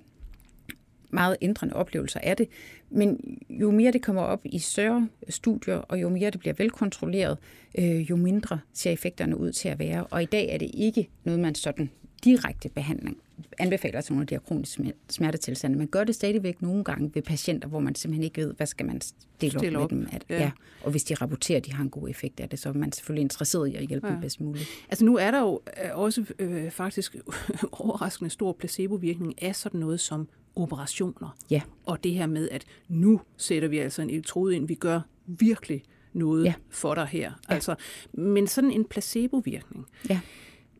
meget 1.09 1.38
ændrende 1.41 1.76
oplevelser 1.76 2.20
af 2.20 2.38
det. 2.38 2.47
Men 2.89 3.20
jo 3.49 3.72
mere 3.72 3.91
det 3.91 4.01
kommer 4.01 4.22
op 4.22 4.41
i 4.45 4.59
større 4.59 5.09
studier, 5.30 5.76
og 5.76 6.01
jo 6.01 6.09
mere 6.09 6.30
det 6.30 6.39
bliver 6.39 6.53
velkontrolleret, 6.57 7.38
øh, 7.78 8.09
jo 8.09 8.16
mindre 8.16 8.59
ser 8.74 8.91
effekterne 8.91 9.38
ud 9.38 9.51
til 9.51 9.70
at 9.70 9.80
være. 9.80 10.03
Og 10.03 10.24
i 10.24 10.26
dag 10.26 10.49
er 10.49 10.57
det 10.57 10.72
ikke 10.74 11.09
noget, 11.24 11.39
man 11.39 11.55
sådan 11.55 11.89
direkte 12.24 12.70
behandling 12.70 13.18
anbefaler 13.58 14.02
til 14.02 14.14
nogle 14.14 14.24
af 14.24 14.28
de 14.28 14.36
her 14.36 14.40
kroniske 14.40 14.94
smertetilstande. 15.10 15.78
Man 15.78 15.88
gør 15.88 16.04
det 16.04 16.16
stadigvæk 16.16 16.62
nogle 16.62 16.84
gange 16.84 17.12
ved 17.14 17.22
patienter, 17.22 17.68
hvor 17.68 17.80
man 17.80 17.96
simpelthen 17.96 18.24
ikke 18.24 18.42
ved, 18.42 18.54
hvad 18.54 18.68
skal 18.68 18.86
man 18.86 19.02
stille, 19.02 19.60
stille 19.60 19.78
op, 19.78 19.84
op 19.84 19.92
med 19.92 20.00
dem. 20.00 20.08
At, 20.12 20.26
ja. 20.30 20.42
Ja. 20.42 20.52
Og 20.82 20.92
hvis 20.92 21.04
de 21.04 21.16
rapporterer, 21.16 21.58
at 21.58 21.66
de 21.66 21.74
har 21.74 21.84
en 21.84 21.90
god 21.90 22.10
effekt 22.10 22.40
af 22.40 22.50
det, 22.50 22.60
så 22.60 22.70
er 22.70 22.74
man 22.74 22.92
selvfølgelig 22.92 23.22
interesseret 23.22 23.68
i 23.68 23.76
at 23.76 23.88
hjælpe 23.88 24.08
ja. 24.08 24.14
dem 24.14 24.22
bedst 24.22 24.42
muligt. 24.42 24.70
Altså 24.90 25.06
nu 25.06 25.18
er 25.18 25.32
der 25.32 25.40
jo 25.40 25.62
øh, 25.84 25.98
også 25.98 26.26
øh, 26.40 26.72
faktisk 26.72 27.16
overraskende 27.72 28.30
stor 28.30 28.54
placebovirkning 28.54 29.44
af 29.44 29.56
sådan 29.56 29.80
noget 29.80 30.00
som 30.00 30.28
operationer. 30.56 31.38
Ja. 31.50 31.62
Og 31.86 32.04
det 32.04 32.12
her 32.12 32.28
med, 32.28 32.50
at 32.50 32.66
nu 32.88 33.22
sætter 33.38 33.68
vi 33.68 33.78
altså 33.78 34.02
en 34.02 34.10
elektrode 34.10 34.56
ind, 34.56 34.68
vi 34.68 34.76
gør 34.76 35.02
virkelig 35.26 35.84
noget 36.14 36.46
ja. 36.46 36.54
for 36.70 36.96
dig 36.96 37.08
her. 37.08 37.32
Ja. 37.50 37.54
Altså, 37.54 37.76
men 38.14 38.48
sådan 38.48 38.72
en 38.72 38.86
placebovirkning. 38.86 39.86
Ja 40.10 40.20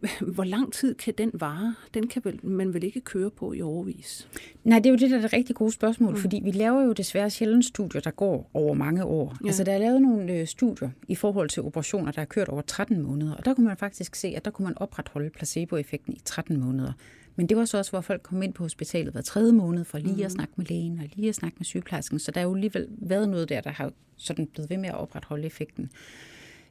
hvor 0.36 0.44
lang 0.44 0.74
tid 0.74 0.96
kan 0.96 1.14
den 1.18 1.32
vare? 1.34 1.76
Den 1.94 2.08
kan 2.08 2.22
vel, 2.26 2.40
man 2.46 2.74
vel 2.74 2.84
ikke 2.84 3.02
køre 3.02 3.30
på 3.30 3.54
i 3.54 3.62
overvis? 3.62 4.28
Nej, 4.64 4.80
det 4.80 4.86
er 4.86 4.90
jo 4.90 4.98
det, 4.98 5.12
der 5.12 5.18
er 5.18 5.22
det 5.22 5.34
rigtig 5.34 5.56
gode 5.56 5.72
spørgsmål, 5.72 6.14
mm. 6.14 6.20
fordi 6.20 6.42
vi 6.44 6.52
laver 6.52 6.84
jo 6.84 6.94
desværre 6.94 7.30
sjældent 7.30 7.66
studier, 7.66 8.02
der 8.02 8.12
går 8.12 8.50
over 8.54 8.74
mange 8.74 9.06
år. 9.06 9.38
Ja. 9.44 9.48
Altså, 9.48 9.64
der 9.64 9.72
er 9.72 9.78
lavet 9.78 10.02
nogle 10.02 10.34
øh, 10.34 10.48
studier 10.48 10.90
i 11.08 11.16
forhold 11.16 11.50
til 11.50 11.64
operationer, 11.64 12.12
der 12.12 12.22
har 12.22 12.26
kørt 12.26 12.48
over 12.48 12.62
13 12.62 13.02
måneder, 13.02 13.36
og 13.36 13.46
der 13.46 13.54
kunne 13.54 13.68
man 13.68 13.78
faktisk 13.78 14.16
se, 14.16 14.28
at 14.28 14.46
der 14.46 14.52
kunne 14.52 14.64
man 14.64 14.78
opretholde 14.78 15.30
placeboeffekten 15.30 16.14
i 16.14 16.20
13 16.26 16.60
måneder. 16.60 16.92
Men 17.36 17.50
det 17.50 17.58
var 17.58 17.66
så 17.66 17.78
også, 17.78 17.92
hvor 17.92 18.02
folk 18.02 18.22
kom 18.22 18.42
ind 18.42 18.54
på 18.54 18.64
hospitalet 18.64 19.14
hver 19.14 19.22
tredje 19.22 19.52
måned 19.52 19.86
for 19.86 19.98
lige 19.98 20.16
mm. 20.16 20.24
at 20.24 20.32
snakke 20.32 20.54
med 20.56 20.66
lægen 20.66 21.00
og 21.00 21.06
lige 21.16 21.30
at 21.30 21.36
snakke 21.36 21.56
med 21.60 21.66
sygeplejersken. 21.66 22.20
Så 22.20 22.32
der 22.32 22.40
er 22.40 22.46
jo 22.46 22.54
alligevel 22.54 22.88
været 22.90 23.30
noget 23.30 23.50
der, 23.50 23.62
der 23.62 23.70
har 23.70 23.92
sådan 24.16 24.48
blevet 24.48 24.70
ved 24.70 24.78
med 24.78 24.90
at 24.90 24.96
opretholde 24.96 25.46
effekten. 25.46 25.90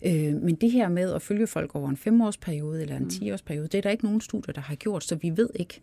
Øh, 0.05 0.34
men 0.42 0.55
det 0.55 0.70
her 0.70 0.88
med 0.88 1.12
at 1.12 1.22
følge 1.22 1.46
folk 1.46 1.74
over 1.74 1.88
en 1.88 1.96
femårsperiode 1.96 2.82
eller 2.82 2.96
en 2.96 3.07
10-årsperiode, 3.12 3.62
mm. 3.62 3.68
det 3.68 3.78
er 3.78 3.82
der 3.82 3.90
ikke 3.90 4.05
nogen 4.05 4.20
studier, 4.20 4.52
der 4.52 4.61
har 4.61 4.74
gjort, 4.74 5.05
så 5.05 5.14
vi 5.14 5.36
ved 5.36 5.48
ikke, 5.55 5.80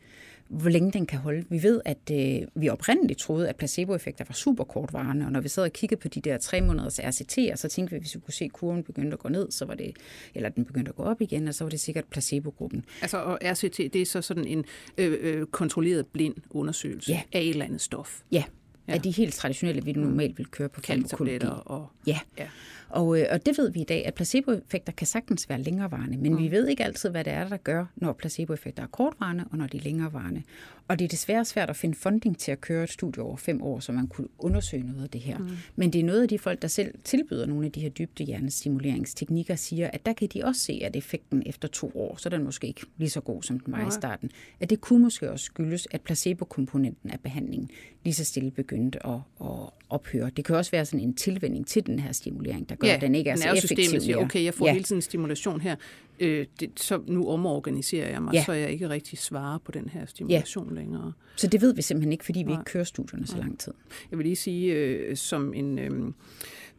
hvor 0.51 0.69
længe 0.69 0.91
den 0.91 1.05
kan 1.05 1.19
holde. 1.19 1.45
Vi 1.49 1.63
ved, 1.63 1.81
at 1.85 2.11
øh, 2.11 2.47
vi 2.55 2.69
oprindeligt 2.69 3.19
troede, 3.19 3.49
at 3.49 3.55
placeboeffekter 3.55 4.25
var 4.27 4.33
super 4.33 4.63
kortvarende, 4.63 5.25
og 5.25 5.31
når 5.31 5.41
vi 5.41 5.47
sad 5.47 5.63
og 5.63 5.73
kiggede 5.73 6.01
på 6.01 6.07
de 6.07 6.21
der 6.21 6.37
tre 6.37 6.61
måneders 6.61 6.99
RCT'er, 6.99 7.55
så 7.55 7.67
tænkte 7.69 7.91
vi, 7.91 7.95
at 7.95 8.01
hvis 8.01 8.15
vi 8.15 8.19
kunne 8.19 8.33
se, 8.33 8.45
at 8.45 8.51
kurven 8.51 8.83
begyndte 8.83 9.13
at 9.13 9.19
gå 9.19 9.29
ned, 9.29 9.51
så 9.51 9.65
var 9.65 9.75
det, 9.75 9.95
eller 10.35 10.49
den 10.49 10.65
begyndte 10.65 10.89
at 10.89 10.95
gå 10.95 11.03
op 11.03 11.21
igen, 11.21 11.47
og 11.47 11.53
så 11.53 11.63
var 11.63 11.69
det 11.69 11.79
sikkert 11.79 12.05
placebo-gruppen. 12.05 12.85
Altså, 13.01 13.17
og 13.17 13.39
RCT, 13.43 13.77
det 13.77 13.95
er 13.95 14.05
så 14.05 14.21
sådan 14.21 14.45
en 14.45 14.65
øh, 14.97 15.17
øh, 15.21 15.45
kontrolleret 15.45 16.07
blind 16.07 16.35
undersøgelse 16.49 17.11
ja. 17.11 17.21
af 17.31 17.41
et 17.41 17.49
eller 17.49 17.65
andet 17.65 17.81
stof? 17.81 18.21
Ja, 18.31 18.43
ja. 18.87 18.93
af 18.93 19.01
de 19.01 19.11
helt 19.11 19.33
traditionelle, 19.33 19.83
vi 19.83 19.91
normalt 19.91 20.37
vil 20.37 20.47
køre 20.47 20.69
på 20.69 20.81
farmakologi. 20.81 21.39
og... 21.65 21.87
Ja. 22.07 22.19
ja. 22.37 22.47
Og, 22.93 23.19
øh, 23.19 23.25
og 23.31 23.45
det 23.45 23.57
ved 23.57 23.71
vi 23.71 23.81
i 23.81 23.83
dag, 23.83 24.05
at 24.05 24.13
placeboeffekter 24.13 24.93
kan 24.93 25.07
sagtens 25.07 25.49
være 25.49 25.61
længerevarende, 25.61 26.17
men 26.17 26.31
mm. 26.31 26.39
vi 26.39 26.51
ved 26.51 26.67
ikke 26.67 26.83
altid, 26.83 27.09
hvad 27.09 27.23
det 27.23 27.33
er, 27.33 27.47
der 27.47 27.57
gør, 27.57 27.85
når 27.95 28.13
placeboeffekter 28.13 28.83
er 28.83 28.87
kortvarende 28.87 29.45
og 29.51 29.57
når 29.57 29.67
de 29.67 29.77
er 29.77 29.81
længerevarende. 29.81 30.43
Og 30.87 30.99
det 30.99 31.05
er 31.05 31.09
desværre 31.09 31.45
svært 31.45 31.69
at 31.69 31.75
finde 31.75 31.95
funding 31.95 32.37
til 32.37 32.51
at 32.51 32.61
køre 32.61 32.83
et 32.83 32.89
studie 32.89 33.23
over 33.23 33.37
fem 33.37 33.61
år, 33.61 33.79
så 33.79 33.91
man 33.91 34.07
kunne 34.07 34.27
undersøge 34.39 34.83
noget 34.83 35.03
af 35.03 35.09
det 35.09 35.21
her. 35.21 35.37
Mm. 35.37 35.49
Men 35.75 35.93
det 35.93 36.01
er 36.01 36.05
noget 36.05 36.21
af 36.21 36.27
de 36.27 36.39
folk, 36.39 36.61
der 36.61 36.67
selv 36.67 36.93
tilbyder 37.03 37.45
nogle 37.45 37.65
af 37.65 37.71
de 37.71 37.81
her 37.81 37.89
dybde 37.89 38.23
hjernestimuleringsteknikker, 38.23 39.55
siger, 39.55 39.89
at 39.93 40.05
der 40.05 40.13
kan 40.13 40.27
de 40.33 40.43
også 40.43 40.61
se, 40.61 40.81
at 40.83 40.95
effekten 40.95 41.43
efter 41.45 41.67
to 41.67 41.91
år, 41.95 42.15
så 42.17 42.29
er 42.29 42.31
den 42.31 42.43
måske 42.43 42.67
ikke 42.67 42.81
lige 42.97 43.09
så 43.09 43.21
god, 43.21 43.43
som 43.43 43.59
den 43.59 43.73
var 43.73 43.87
i 43.87 43.91
starten. 43.91 44.31
At 44.59 44.69
det 44.69 44.81
kunne 44.81 45.03
måske 45.03 45.31
også 45.31 45.45
skyldes, 45.45 45.87
at 45.91 46.01
placebokomponenten 46.01 47.09
af 47.09 47.19
behandlingen 47.19 47.69
lige 48.03 48.13
så 48.13 48.25
stille 48.25 48.51
begyndte 48.51 49.05
at, 49.05 49.19
at 49.41 49.69
ophøre. 49.89 50.29
Det 50.29 50.45
kan 50.45 50.55
også 50.55 50.71
være 50.71 50.85
sådan 50.85 50.99
en 50.99 51.13
tilvænding 51.13 51.67
til 51.67 51.85
den 51.85 51.99
her 51.99 52.11
stimulering, 52.11 52.69
der 52.69 52.75
gør, 52.81 52.87
ja, 52.87 52.95
at 52.95 53.01
den 53.01 53.15
ikke 53.15 53.29
er 53.29 53.35
så 53.35 53.47
effektiv. 53.47 53.77
Systemet 53.77 54.03
siger, 54.03 54.17
okay, 54.17 54.43
jeg 54.43 54.53
får 54.53 54.65
ja. 54.65 54.71
hele 54.73 54.83
tiden 54.83 55.01
stimulation 55.01 55.61
her. 55.61 55.75
øh, 56.19 56.45
det, 56.59 56.69
så 56.75 57.01
nu 57.07 57.29
omorganiserer 57.29 58.09
jeg 58.09 58.21
mig, 58.21 58.33
ja. 58.33 58.43
så 58.45 58.53
jeg 58.53 58.71
ikke 58.71 58.89
rigtig 58.89 59.19
svarer 59.19 59.57
på 59.57 59.71
den 59.71 59.89
her 59.89 60.05
stimulation 60.05 60.69
ja. 60.69 60.75
længere. 60.75 61.13
Så 61.35 61.47
det 61.47 61.61
ved 61.61 61.75
vi 61.75 61.81
simpelthen 61.81 62.11
ikke, 62.11 62.25
fordi 62.25 62.39
vi 62.39 62.43
Nej. 62.43 62.53
ikke 62.53 62.71
kører 62.71 62.83
studierne 62.83 63.27
så 63.27 63.37
lang 63.37 63.59
tid. 63.59 63.73
Jeg 64.11 64.17
vil 64.17 64.25
lige 64.25 64.35
sige, 64.35 64.73
øh, 64.73 65.17
som 65.17 65.53
en 65.53 65.79
øh, 65.79 66.13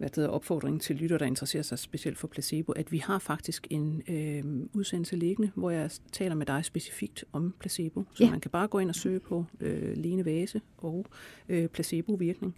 hvad 0.03 0.11
hedder, 0.16 0.30
opfordring 0.30 0.80
til 0.80 0.96
lytter, 0.96 1.18
der 1.18 1.26
interesserer 1.26 1.62
sig 1.62 1.78
specielt 1.78 2.18
for 2.18 2.28
placebo, 2.28 2.72
at 2.72 2.92
vi 2.92 2.98
har 2.98 3.18
faktisk 3.18 3.66
en 3.70 4.03
øh, 4.09 4.42
udsendelse 4.74 5.16
liggende, 5.16 5.50
hvor 5.55 5.70
jeg 5.70 5.90
taler 6.12 6.34
med 6.34 6.46
dig 6.46 6.64
specifikt 6.64 7.24
om 7.32 7.55
placebo. 7.59 8.05
Så 8.14 8.16
Ja. 8.20 8.24
ja. 8.24 8.30
man 8.30 8.40
kan 8.40 8.50
bare 8.50 8.68
gå 8.68 8.78
ind 8.78 8.88
og 8.88 8.94
søge 8.94 9.20
på 9.20 9.44
øh, 9.61 9.96
Lene 9.96 10.24
Vase 10.24 10.61
og 10.78 11.07
øh, 11.48 11.68
placebo-virkning. 11.68 12.55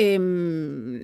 Øhm, 0.00 1.00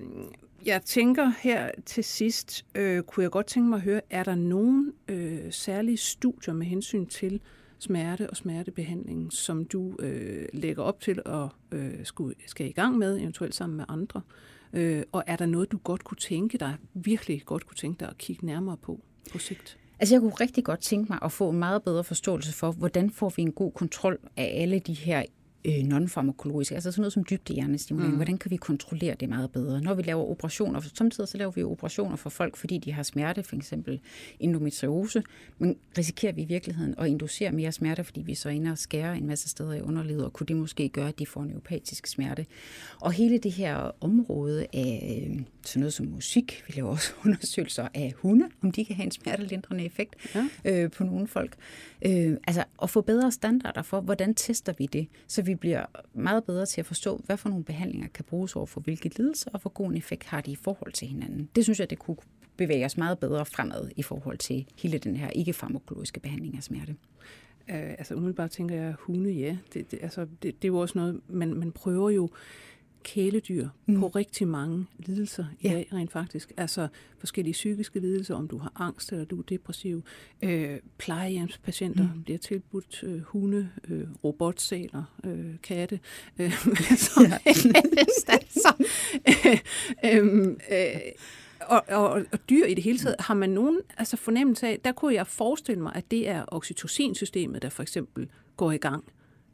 jeg 0.66 0.82
tænker 0.82 1.32
her 1.40 1.70
til 1.86 2.04
sidst, 2.04 2.66
øh, 2.74 3.02
kunne 3.02 3.22
jeg 3.22 3.30
godt 3.30 3.46
tænke 3.46 3.68
mig 3.68 3.76
at 3.76 3.82
høre, 3.82 4.00
er 4.10 4.24
der 4.24 4.34
nogen 4.34 4.92
øh, 5.08 5.52
særlige 5.52 5.96
studier 5.96 6.54
med 6.54 6.66
hensyn 6.66 7.06
til 7.06 7.40
smerte 7.78 8.30
og 8.30 8.36
smertebehandling, 8.36 9.32
som 9.32 9.64
du 9.64 9.96
øh, 9.98 10.46
lægger 10.52 10.82
op 10.82 11.00
til 11.00 11.22
at 11.26 11.48
øh, 11.72 12.04
skulle, 12.04 12.34
skal 12.46 12.66
i 12.66 12.72
gang 12.72 12.98
med, 12.98 13.20
eventuelt 13.20 13.54
sammen 13.54 13.76
med 13.76 13.84
andre? 13.88 14.20
Øh, 14.26 14.55
Øh, 14.72 15.02
og 15.12 15.24
er 15.26 15.36
der 15.36 15.46
noget, 15.46 15.72
du 15.72 15.78
godt 15.84 16.04
kunne 16.04 16.18
tænke 16.18 16.58
dig, 16.58 16.76
virkelig 16.94 17.42
godt 17.44 17.66
kunne 17.66 17.76
tænke 17.76 18.00
dig 18.00 18.08
at 18.08 18.18
kigge 18.18 18.46
nærmere 18.46 18.76
på 18.76 19.00
på 19.32 19.38
sigt? 19.38 19.78
Altså 19.98 20.14
jeg 20.14 20.20
kunne 20.20 20.34
rigtig 20.34 20.64
godt 20.64 20.80
tænke 20.80 21.12
mig 21.12 21.18
at 21.22 21.32
få 21.32 21.50
en 21.50 21.58
meget 21.58 21.82
bedre 21.82 22.04
forståelse 22.04 22.52
for, 22.52 22.72
hvordan 22.72 23.10
får 23.10 23.32
vi 23.36 23.42
en 23.42 23.52
god 23.52 23.72
kontrol 23.72 24.18
af 24.36 24.62
alle 24.62 24.78
de 24.78 24.92
her 24.94 25.22
øh, 25.64 25.72
non-farmakologiske, 25.74 26.74
altså 26.74 26.90
sådan 26.92 27.00
noget 27.00 27.12
som 27.12 27.24
dybdehjernestimulering. 27.30 28.12
Mm. 28.12 28.16
Hvordan 28.18 28.38
kan 28.38 28.50
vi 28.50 28.56
kontrollere 28.56 29.14
det 29.20 29.28
meget 29.28 29.50
bedre? 29.50 29.80
Når 29.80 29.94
vi 29.94 30.02
laver 30.02 30.24
operationer, 30.24 30.80
for 30.80 30.90
samtidig 30.94 31.28
så 31.28 31.38
laver 31.38 31.50
vi 31.50 31.62
operationer 31.62 32.16
for 32.16 32.30
folk, 32.30 32.56
fordi 32.56 32.78
de 32.78 32.92
har 32.92 33.02
smerte, 33.02 33.42
for 33.42 33.56
eksempel 33.56 34.00
endometriose, 34.40 35.22
men 35.58 35.76
risikerer 35.98 36.32
vi 36.32 36.42
i 36.42 36.44
virkeligheden 36.44 36.94
at 36.98 37.06
inducere 37.08 37.52
mere 37.52 37.72
smerte, 37.72 38.04
fordi 38.04 38.20
vi 38.22 38.34
så 38.34 38.48
ender 38.48 38.70
og 38.70 38.78
skærer 38.78 39.12
en 39.12 39.26
masse 39.26 39.48
steder 39.48 39.72
i 39.72 39.80
underlivet, 39.80 40.24
og 40.24 40.32
kunne 40.32 40.46
det 40.46 40.56
måske 40.56 40.88
gøre, 40.88 41.08
at 41.08 41.18
de 41.18 41.26
får 41.26 41.44
neuropatisk 41.44 42.06
smerte. 42.06 42.46
Og 43.00 43.12
hele 43.12 43.38
det 43.38 43.52
her 43.52 43.90
område 44.00 44.66
af 44.72 45.24
øh, 45.30 45.40
sådan 45.62 45.80
noget 45.80 45.92
som 45.92 46.06
musik, 46.06 46.64
vi 46.66 46.72
laver 46.76 46.90
også 46.90 47.12
undersøgelser 47.24 47.88
af 47.94 48.14
hunde, 48.16 48.46
om 48.62 48.72
de 48.72 48.84
kan 48.84 48.96
have 48.96 49.04
en 49.04 49.10
smertelindrende 49.10 49.84
effekt 49.84 50.16
Ja. 50.34 50.46
øh, 50.64 50.90
på 50.90 51.04
nogle 51.04 51.26
folk. 51.26 51.54
Øh, 52.02 52.36
altså 52.46 52.64
at 52.82 52.90
få 52.90 53.00
bedre 53.00 53.32
standarder 53.32 53.82
for, 53.82 54.00
hvordan 54.00 54.34
tester 54.34 54.72
vi 54.78 54.86
det, 54.86 55.08
så 55.26 55.42
vi 55.42 55.54
bliver 55.54 55.84
meget 56.14 56.44
bedre 56.44 56.66
til 56.66 56.80
at 56.80 56.86
forstå, 56.86 57.22
hvad 57.26 57.36
for 57.36 57.48
nogle 57.48 57.64
behandlinger 57.64 58.08
kan 58.08 58.24
bruges 58.24 58.56
over 58.56 58.66
for 58.66 58.80
hvilke 58.80 59.18
lidelser, 59.18 59.50
og 59.52 59.60
hvor 59.60 59.70
god 59.70 59.90
en 59.90 59.96
effekt 59.96 60.24
har 60.24 60.40
de 60.40 60.50
i 60.50 60.56
forhold 60.56 60.92
til 60.92 61.08
hinanden. 61.08 61.48
Det 61.56 61.64
synes 61.64 61.80
jeg, 61.80 61.90
det 61.90 61.98
kunne 61.98 62.16
bevæge 62.56 62.84
os 62.84 62.96
meget 62.96 63.18
bedre 63.18 63.46
fremad 63.46 63.90
i 63.96 64.02
forhold 64.02 64.38
til 64.38 64.66
hele 64.78 64.98
den 64.98 65.16
her 65.16 65.30
ikke-farmakologiske 65.30 66.20
behandling 66.20 66.56
af 66.56 66.62
smerte. 66.62 66.96
Øh, 67.68 67.90
altså 67.90 68.14
umiddelbart 68.14 68.50
tænker 68.50 68.76
jeg, 68.76 68.94
hunde, 68.98 69.30
ja. 69.30 69.56
Det, 69.74 69.90
det, 69.90 69.98
altså, 70.02 70.20
det, 70.20 70.42
det 70.42 70.64
er 70.64 70.68
jo 70.68 70.78
også 70.78 70.98
noget, 70.98 71.20
man, 71.28 71.54
man 71.54 71.72
prøver 71.72 72.10
jo 72.10 72.30
kæledyr 73.06 73.68
mm. 73.86 74.00
på 74.00 74.08
rigtig 74.08 74.48
mange 74.48 74.86
lidelser 74.98 75.44
i 75.60 75.68
Ja. 75.68 75.74
dag, 75.74 75.88
rent 75.92 76.12
faktisk. 76.12 76.52
Altså 76.56 76.88
forskellige 77.18 77.52
psykiske 77.52 78.00
lidelser, 78.00 78.34
om 78.34 78.48
du 78.48 78.58
har 78.58 78.72
angst 78.76 79.12
eller 79.12 79.24
du 79.24 79.38
er 79.38 79.42
depressiv. 79.42 80.04
Øh, 80.42 80.78
plejehjemspatienter 80.98 82.08
mm. 82.14 82.22
bliver 82.22 82.38
tilbudt 82.38 83.02
øh, 83.02 83.20
hunde, 83.20 83.68
øh, 83.88 84.06
robotsæler, 84.24 85.04
øh, 85.24 85.54
katte. 85.62 86.00
Øh, 86.38 86.52
som 86.96 87.24
altså, 87.46 88.74
øh, 89.44 89.58
øh, 90.12 90.46
øh, 90.70 91.00
og, 91.60 91.84
og, 91.88 92.10
og 92.32 92.38
dyr 92.50 92.64
i 92.64 92.74
det 92.74 92.84
hele 92.84 92.98
taget, 92.98 93.16
har 93.20 93.34
man 93.34 93.50
nogen 93.50 93.80
altså 93.98 94.16
fornemmelse 94.16 94.66
af, 94.66 94.80
der 94.84 94.92
kunne 94.92 95.14
jeg 95.14 95.26
forestille 95.26 95.82
mig, 95.82 95.92
at 95.94 96.10
det 96.10 96.28
er 96.28 96.44
oxytocinsystemet, 96.48 97.62
der 97.62 97.68
for 97.68 97.82
eksempel 97.82 98.28
går 98.56 98.72
i 98.72 98.76
gang 98.76 99.04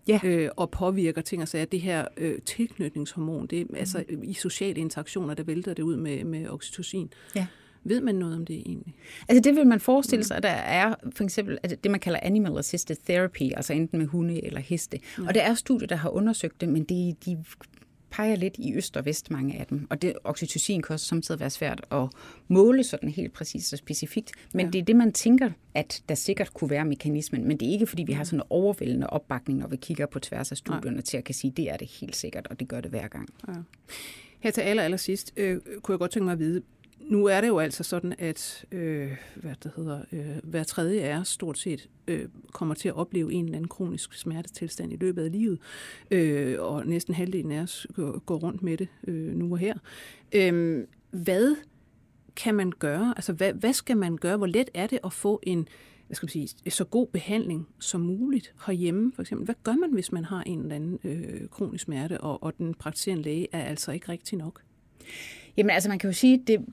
Ja. 0.09 0.21
øh, 0.25 0.49
og 0.57 0.71
påvirker 0.71 1.21
ting 1.21 1.43
og 1.43 1.49
sager. 1.49 1.65
Det 1.65 1.81
her 1.81 2.05
øh, 2.17 2.39
tilknytningshormon, 2.47 3.47
det 3.47 3.71
Mm. 3.71 3.77
altså 3.79 4.05
i 4.23 4.35
sociale 4.35 4.81
interaktioner, 4.81 5.35
der 5.35 5.43
vælter 5.43 5.75
det 5.75 5.83
ud 5.83 5.97
med, 5.97 6.25
med 6.25 6.49
oxytocin. 6.49 7.13
Ja. 7.37 7.47
Ved 7.85 8.01
man 8.01 8.15
noget 8.15 8.37
om 8.37 8.47
det 8.47 8.57
egentlig? 8.57 8.95
Altså 9.29 9.41
det 9.51 9.57
vil 9.57 9.67
man 9.67 9.81
forestille 9.81 10.25
sig, 10.25 10.37
at 10.37 10.43
der 10.43 10.49
er 10.49 10.95
for 11.17 11.25
eksempel 11.25 11.59
altså 11.63 11.77
det, 11.85 11.91
man 11.91 12.01
kalder 12.01 12.19
animal 12.23 12.59
assisted 12.59 12.97
therapy, 13.07 13.43
altså 13.57 13.73
enten 13.73 13.99
med 13.99 14.07
hunde 14.07 14.45
eller 14.45 14.61
heste. 14.61 14.99
Ja. 15.19 15.27
Og 15.29 15.35
der 15.35 15.43
er 15.43 15.55
studier, 15.55 15.87
der 15.89 15.97
har 15.97 16.09
undersøgt 16.11 16.61
det, 16.61 16.69
men 16.69 16.85
de, 16.85 17.15
de 17.25 17.45
peger 18.13 18.37
lidt 18.37 18.55
i 18.59 18.75
øst 18.75 18.97
og 18.97 19.05
vest, 19.05 19.31
mange 19.31 19.59
af 19.59 19.67
dem. 19.67 19.87
Og 19.91 20.03
det 20.03 20.15
oxytocin 20.25 20.83
kan 20.83 20.93
også 20.93 21.07
samtidig 21.07 21.41
være 21.41 21.51
svært 21.51 21.85
at 21.91 22.09
måle 22.49 22.85
sådan 22.85 23.09
helt 23.09 23.33
præcist 23.33 23.73
og 23.73 23.79
specifikt. 23.79 24.33
Men 24.55 24.67
ja. 24.67 24.71
det 24.71 24.79
er 24.79 24.83
det, 24.83 24.97
man 24.97 25.13
tænker, 25.13 25.51
at 25.75 26.03
der 26.09 26.15
sikkert 26.15 26.55
kunne 26.55 26.71
være 26.71 26.85
mekanismen. 26.85 27.49
Men 27.49 27.57
det 27.57 27.69
er 27.69 27.73
ikke, 27.73 27.87
fordi 27.87 28.03
vi 28.03 28.13
har 28.13 28.25
sådan 28.25 28.39
en 28.39 28.45
overvældende 28.51 29.07
opbakning, 29.07 29.59
når 29.59 29.67
vi 29.67 29.77
kigger 29.77 30.07
på 30.07 30.19
tværs 30.19 30.51
af 30.51 30.57
studierne, 30.57 30.97
Nej. 30.97 31.01
til 31.01 31.17
at 31.17 31.25
kan 31.25 31.35
sige, 31.35 31.51
det 31.51 31.71
er 31.71 31.77
det 31.77 31.89
helt 32.01 32.17
sikkert, 32.17 32.47
og 32.47 32.61
det 32.61 32.69
gør 32.69 32.81
det 32.81 32.91
hver 32.91 33.09
gang. 33.09 33.29
Ja. 33.49 33.53
Her 34.41 34.51
til 34.51 34.61
aller, 34.61 34.83
aller 34.83 34.97
sidst, 34.97 35.33
øh, 35.37 35.61
kunne 35.83 35.93
jeg 35.93 35.99
godt 35.99 36.11
tænke 36.11 36.25
mig 36.25 36.33
at 36.33 36.39
vide, 36.39 36.63
nu 37.13 37.27
er 37.27 37.41
det 37.41 37.49
jo 37.49 37.59
altså 37.59 37.83
sådan, 37.85 38.15
at 38.19 38.65
øh, 38.73 39.11
hvad 39.37 39.55
det 39.63 39.73
hedder, 39.77 40.01
øh, 40.13 40.37
hver 40.43 40.65
tredje 40.65 41.01
er 41.01 41.23
stort 41.23 41.59
set 41.59 41.89
øh, 42.09 42.29
kommer 42.53 42.75
til 42.75 42.89
at 42.89 42.95
opleve 42.95 43.33
en 43.33 43.45
eller 43.45 43.57
anden 43.57 43.69
kronisk 43.69 44.15
smertetilstand 44.15 44.93
i 44.93 44.97
løbet 44.97 45.25
af 45.25 45.33
livet, 45.33 45.59
øh, 46.11 46.57
og 46.61 46.87
næsten 46.87 47.15
halvdelen 47.15 47.53
af 47.53 47.63
os 47.63 47.87
går, 48.27 48.37
rundt 48.37 48.63
med 48.63 48.77
det 48.77 48.89
øh, 49.07 49.35
nu 49.35 49.53
og 49.53 49.59
her. 49.59 49.75
Øh, 50.33 50.85
hvad 51.11 51.57
kan 52.37 52.55
man 52.55 52.73
gøre? 52.79 53.15
Altså, 53.17 53.33
hvad, 53.33 53.53
hvad 53.53 53.73
skal 53.73 53.97
man 53.97 54.17
gøre? 54.17 54.37
Hvor 54.37 54.47
let 54.47 54.71
er 54.75 54.87
det 54.87 54.99
at 55.05 55.13
få 55.13 55.41
en 55.43 55.69
hvad 56.07 56.15
skal 56.15 56.27
man 56.27 56.31
sige, 56.47 56.71
så 56.71 56.85
god 56.85 57.07
behandling 57.07 57.69
som 57.79 58.01
muligt 58.01 58.55
herhjemme? 58.67 59.13
For 59.15 59.23
eksempel, 59.23 59.45
hvad 59.45 59.55
gør 59.63 59.73
man, 59.73 59.93
hvis 59.93 60.13
man 60.13 60.25
har 60.25 60.43
en 60.43 60.61
eller 60.61 60.75
anden 60.75 60.99
øh, 61.05 61.49
kronisk 61.49 61.85
smerte, 61.85 62.21
og, 62.21 62.43
og 62.43 62.59
den 62.59 62.75
praktiserende 62.75 63.23
læge 63.23 63.49
er 63.53 63.63
altså 63.63 63.93
ikke 63.93 64.09
rigtig 64.09 64.39
nok? 64.39 64.63
Jamen 65.57 65.71
altså, 65.71 65.89
man 65.89 65.99
kan 65.99 66.11
jo 66.11 66.15
sige, 66.15 66.43
det, 66.47 66.67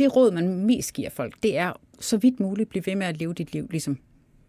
det 0.00 0.16
råd, 0.16 0.30
man 0.30 0.64
mest 0.66 0.92
giver 0.92 1.10
folk, 1.10 1.42
det 1.42 1.58
er 1.58 1.72
så 2.00 2.16
vidt 2.16 2.40
muligt 2.40 2.68
blive 2.68 2.86
ved 2.86 2.96
med 2.96 3.06
at 3.06 3.16
leve 3.16 3.34
dit 3.34 3.52
liv, 3.52 3.68
ligesom 3.70 3.98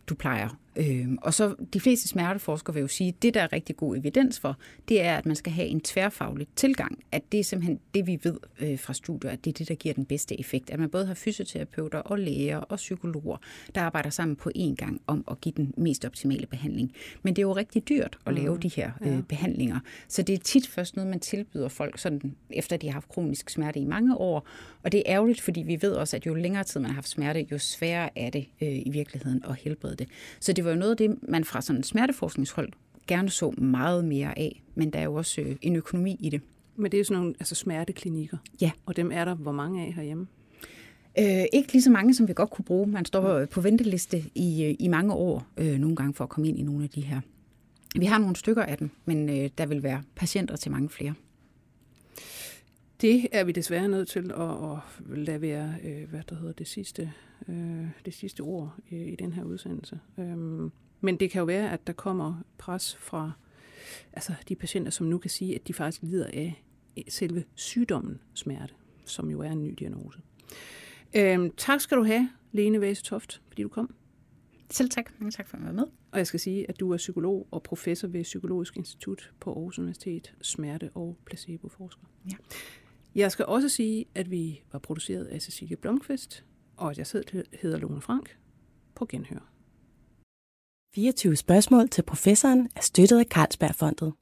du 0.07 0.15
plejer. 0.15 0.60
Øhm, 0.75 1.17
og 1.21 1.33
så 1.33 1.55
de 1.73 1.79
fleste 1.79 2.07
smerteforskere 2.07 2.73
vil 2.73 2.81
jo 2.81 2.87
sige, 2.87 3.07
at 3.07 3.21
det, 3.21 3.33
der 3.33 3.41
er 3.41 3.53
rigtig 3.53 3.77
god 3.77 3.97
evidens 3.97 4.39
for, 4.39 4.57
det 4.89 5.01
er, 5.01 5.17
at 5.17 5.25
man 5.25 5.35
skal 5.35 5.51
have 5.51 5.67
en 5.67 5.81
tværfaglig 5.81 6.47
tilgang. 6.55 7.03
At 7.11 7.21
det 7.31 7.39
er 7.39 7.43
simpelthen 7.43 7.79
det, 7.93 8.07
vi 8.07 8.19
ved 8.23 8.37
øh, 8.59 8.79
fra 8.79 8.93
studier, 8.93 9.31
at 9.31 9.45
det 9.45 9.49
er 9.49 9.53
det, 9.53 9.69
der 9.69 9.75
giver 9.75 9.93
den 9.93 10.05
bedste 10.05 10.39
effekt. 10.39 10.69
At 10.69 10.79
man 10.79 10.89
både 10.89 11.05
har 11.05 11.13
fysioterapeuter 11.13 11.99
og 11.99 12.19
læger 12.19 12.57
og 12.57 12.75
psykologer, 12.75 13.37
der 13.75 13.81
arbejder 13.81 14.09
sammen 14.09 14.35
på 14.35 14.51
én 14.57 14.75
gang 14.75 15.01
om 15.07 15.23
at 15.31 15.41
give 15.41 15.53
den 15.57 15.73
mest 15.77 16.05
optimale 16.05 16.45
behandling. 16.45 16.93
Men 17.23 17.35
det 17.35 17.41
er 17.41 17.47
jo 17.47 17.55
rigtig 17.55 17.89
dyrt 17.89 18.17
at 18.25 18.33
lave 18.33 18.57
de 18.57 18.67
her 18.67 18.91
øh, 19.01 19.23
behandlinger. 19.23 19.79
Så 20.07 20.21
det 20.21 20.33
er 20.33 20.39
tit 20.39 20.67
først 20.67 20.95
noget, 20.95 21.09
man 21.09 21.19
tilbyder 21.19 21.67
folk, 21.67 21.97
sådan, 21.97 22.35
efter 22.49 22.77
de 22.77 22.87
har 22.87 22.93
haft 22.93 23.09
kronisk 23.09 23.49
smerte 23.49 23.79
i 23.79 23.85
mange 23.85 24.17
år. 24.17 24.47
Og 24.83 24.91
det 24.91 24.97
er 24.97 25.03
ærgerligt, 25.05 25.41
fordi 25.41 25.61
vi 25.61 25.81
ved 25.81 25.91
også, 25.91 26.15
at 26.15 26.25
jo 26.25 26.33
længere 26.33 26.63
tid 26.63 26.79
man 26.79 26.89
har 26.89 26.95
haft 26.95 27.09
smerte, 27.09 27.47
jo 27.51 27.57
sværere 27.57 28.09
er 28.15 28.29
det 28.29 28.45
øh, 28.61 28.69
i 28.69 28.89
virkeligheden 28.91 29.43
at 29.49 29.55
helbrede 29.55 29.95
det. 29.95 30.07
Så 30.39 30.53
det 30.53 30.60
var 30.65 30.71
jo 30.71 30.77
noget 30.77 30.91
af 30.91 30.97
det, 30.97 31.15
man 31.29 31.43
fra 31.43 31.61
sådan 31.61 31.79
en 31.79 31.83
smerteforskningshold 31.83 32.69
gerne 33.07 33.29
så 33.29 33.51
meget 33.51 34.05
mere 34.05 34.39
af. 34.39 34.63
Men 34.75 34.89
der 34.93 34.99
er 34.99 35.03
jo 35.03 35.13
også 35.13 35.41
øh, 35.41 35.55
en 35.61 35.75
økonomi 35.75 36.17
i 36.19 36.29
det. 36.29 36.41
Men 36.75 36.91
det 36.91 36.97
er 36.97 36.99
jo 36.99 37.03
sådan 37.03 37.21
nogle 37.21 37.33
altså 37.39 37.55
smerteklinikker, 37.55 38.37
Ja. 38.61 38.71
og 38.85 38.95
dem 38.95 39.11
er 39.13 39.25
der 39.25 39.35
hvor 39.35 39.51
mange 39.51 39.85
af 39.85 39.93
herhjemme? 39.93 40.27
Øh, 41.19 41.43
ikke 41.53 41.71
lige 41.73 41.81
så 41.81 41.89
mange, 41.89 42.13
som 42.13 42.27
vi 42.27 42.33
godt 42.33 42.49
kunne 42.49 42.65
bruge. 42.65 42.87
Man 42.87 43.05
står 43.05 43.45
på 43.45 43.61
venteliste 43.61 44.23
i, 44.35 44.63
øh, 44.65 44.75
i 44.79 44.87
mange 44.87 45.13
år 45.13 45.47
øh, 45.57 45.77
nogle 45.79 45.95
gange 45.95 46.13
for 46.13 46.23
at 46.23 46.29
komme 46.29 46.49
ind 46.49 46.59
i 46.59 46.61
nogle 46.61 46.83
af 46.83 46.89
de 46.89 47.01
her. 47.01 47.21
Vi 47.95 48.05
har 48.05 48.17
nogle 48.17 48.35
stykker 48.35 48.63
af 48.63 48.77
dem, 48.77 48.89
men 49.05 49.29
øh, 49.29 49.49
der 49.57 49.65
vil 49.65 49.83
være 49.83 50.03
patienter 50.15 50.55
til 50.55 50.71
mange 50.71 50.89
flere. 50.89 51.13
Det 53.01 53.27
er 53.31 53.43
vi 53.43 53.51
desværre 53.51 53.87
nødt 53.87 54.07
til 54.07 54.31
at, 54.31 54.71
at 54.71 54.77
lade 55.17 55.41
være, 55.41 55.75
øh, 55.83 56.09
hvad 56.09 56.21
der 56.29 56.35
hedder 56.35 56.53
det 56.53 56.67
sidste, 56.67 57.13
øh, 57.47 57.87
det 58.05 58.13
sidste 58.13 58.41
ord 58.41 58.75
i, 58.89 58.95
i 58.95 59.15
den 59.15 59.33
her 59.33 59.43
udsendelse. 59.43 59.99
Øhm, 60.17 60.71
men 61.01 61.19
det 61.19 61.31
kan 61.31 61.39
jo 61.39 61.45
være, 61.45 61.71
at 61.71 61.87
der 61.87 61.93
kommer 61.93 62.43
pres 62.57 62.95
fra 62.95 63.31
altså 64.13 64.33
de 64.49 64.55
patienter, 64.55 64.91
som 64.91 65.07
nu 65.07 65.17
kan 65.17 65.29
sige, 65.29 65.55
at 65.55 65.67
de 65.67 65.73
faktisk 65.73 66.03
lider 66.03 66.27
af 66.33 66.63
selve 67.09 67.43
sygdommen 67.55 68.19
smerte, 68.33 68.73
som 69.05 69.29
jo 69.29 69.39
er 69.41 69.51
en 69.51 69.63
ny 69.63 69.75
diagnose. 69.79 70.19
Øhm, 71.15 71.51
tak 71.57 71.81
skal 71.81 71.97
du 71.97 72.03
have, 72.03 72.29
Lene 72.51 72.81
Væse 72.81 73.03
Toft, 73.03 73.41
fordi 73.47 73.63
du 73.63 73.69
kom. 73.69 73.95
Selv 74.69 74.89
tak. 74.89 75.11
Mange 75.19 75.31
tak 75.31 75.47
for 75.47 75.57
at 75.57 75.63
være 75.63 75.73
med. 75.73 75.83
Og 76.11 76.17
jeg 76.17 76.27
skal 76.27 76.39
sige, 76.39 76.69
at 76.69 76.79
du 76.79 76.91
er 76.91 76.97
psykolog 76.97 77.47
og 77.51 77.63
professor 77.63 78.07
ved 78.07 78.23
Psykologisk 78.23 78.77
Institut 78.77 79.31
på 79.39 79.49
Aarhus 79.53 79.79
Universitet, 79.79 80.33
smerte- 80.41 80.89
og 80.93 81.17
placeboforsker. 81.25 82.03
Ja. 82.29 82.35
Jeg 83.15 83.31
skal 83.31 83.45
også 83.45 83.69
sige, 83.69 84.05
at 84.15 84.31
vi 84.31 84.61
var 84.71 84.79
produceret 84.79 85.25
af 85.25 85.41
Cecilie 85.41 85.77
Blomqvist, 85.77 86.45
og 86.77 86.91
at 86.91 86.97
jeg 86.97 87.07
selv 87.07 87.25
hedder 87.61 87.77
Lone 87.77 88.01
Frank 88.01 88.37
på 88.95 89.05
Genhør. 89.05 89.51
24 90.95 91.35
spørgsmål 91.35 91.89
til 91.89 92.01
professoren 92.01 92.69
er 92.75 92.81
støttet 92.81 93.19
af 93.19 93.25
Carlsbergfondet. 93.25 94.13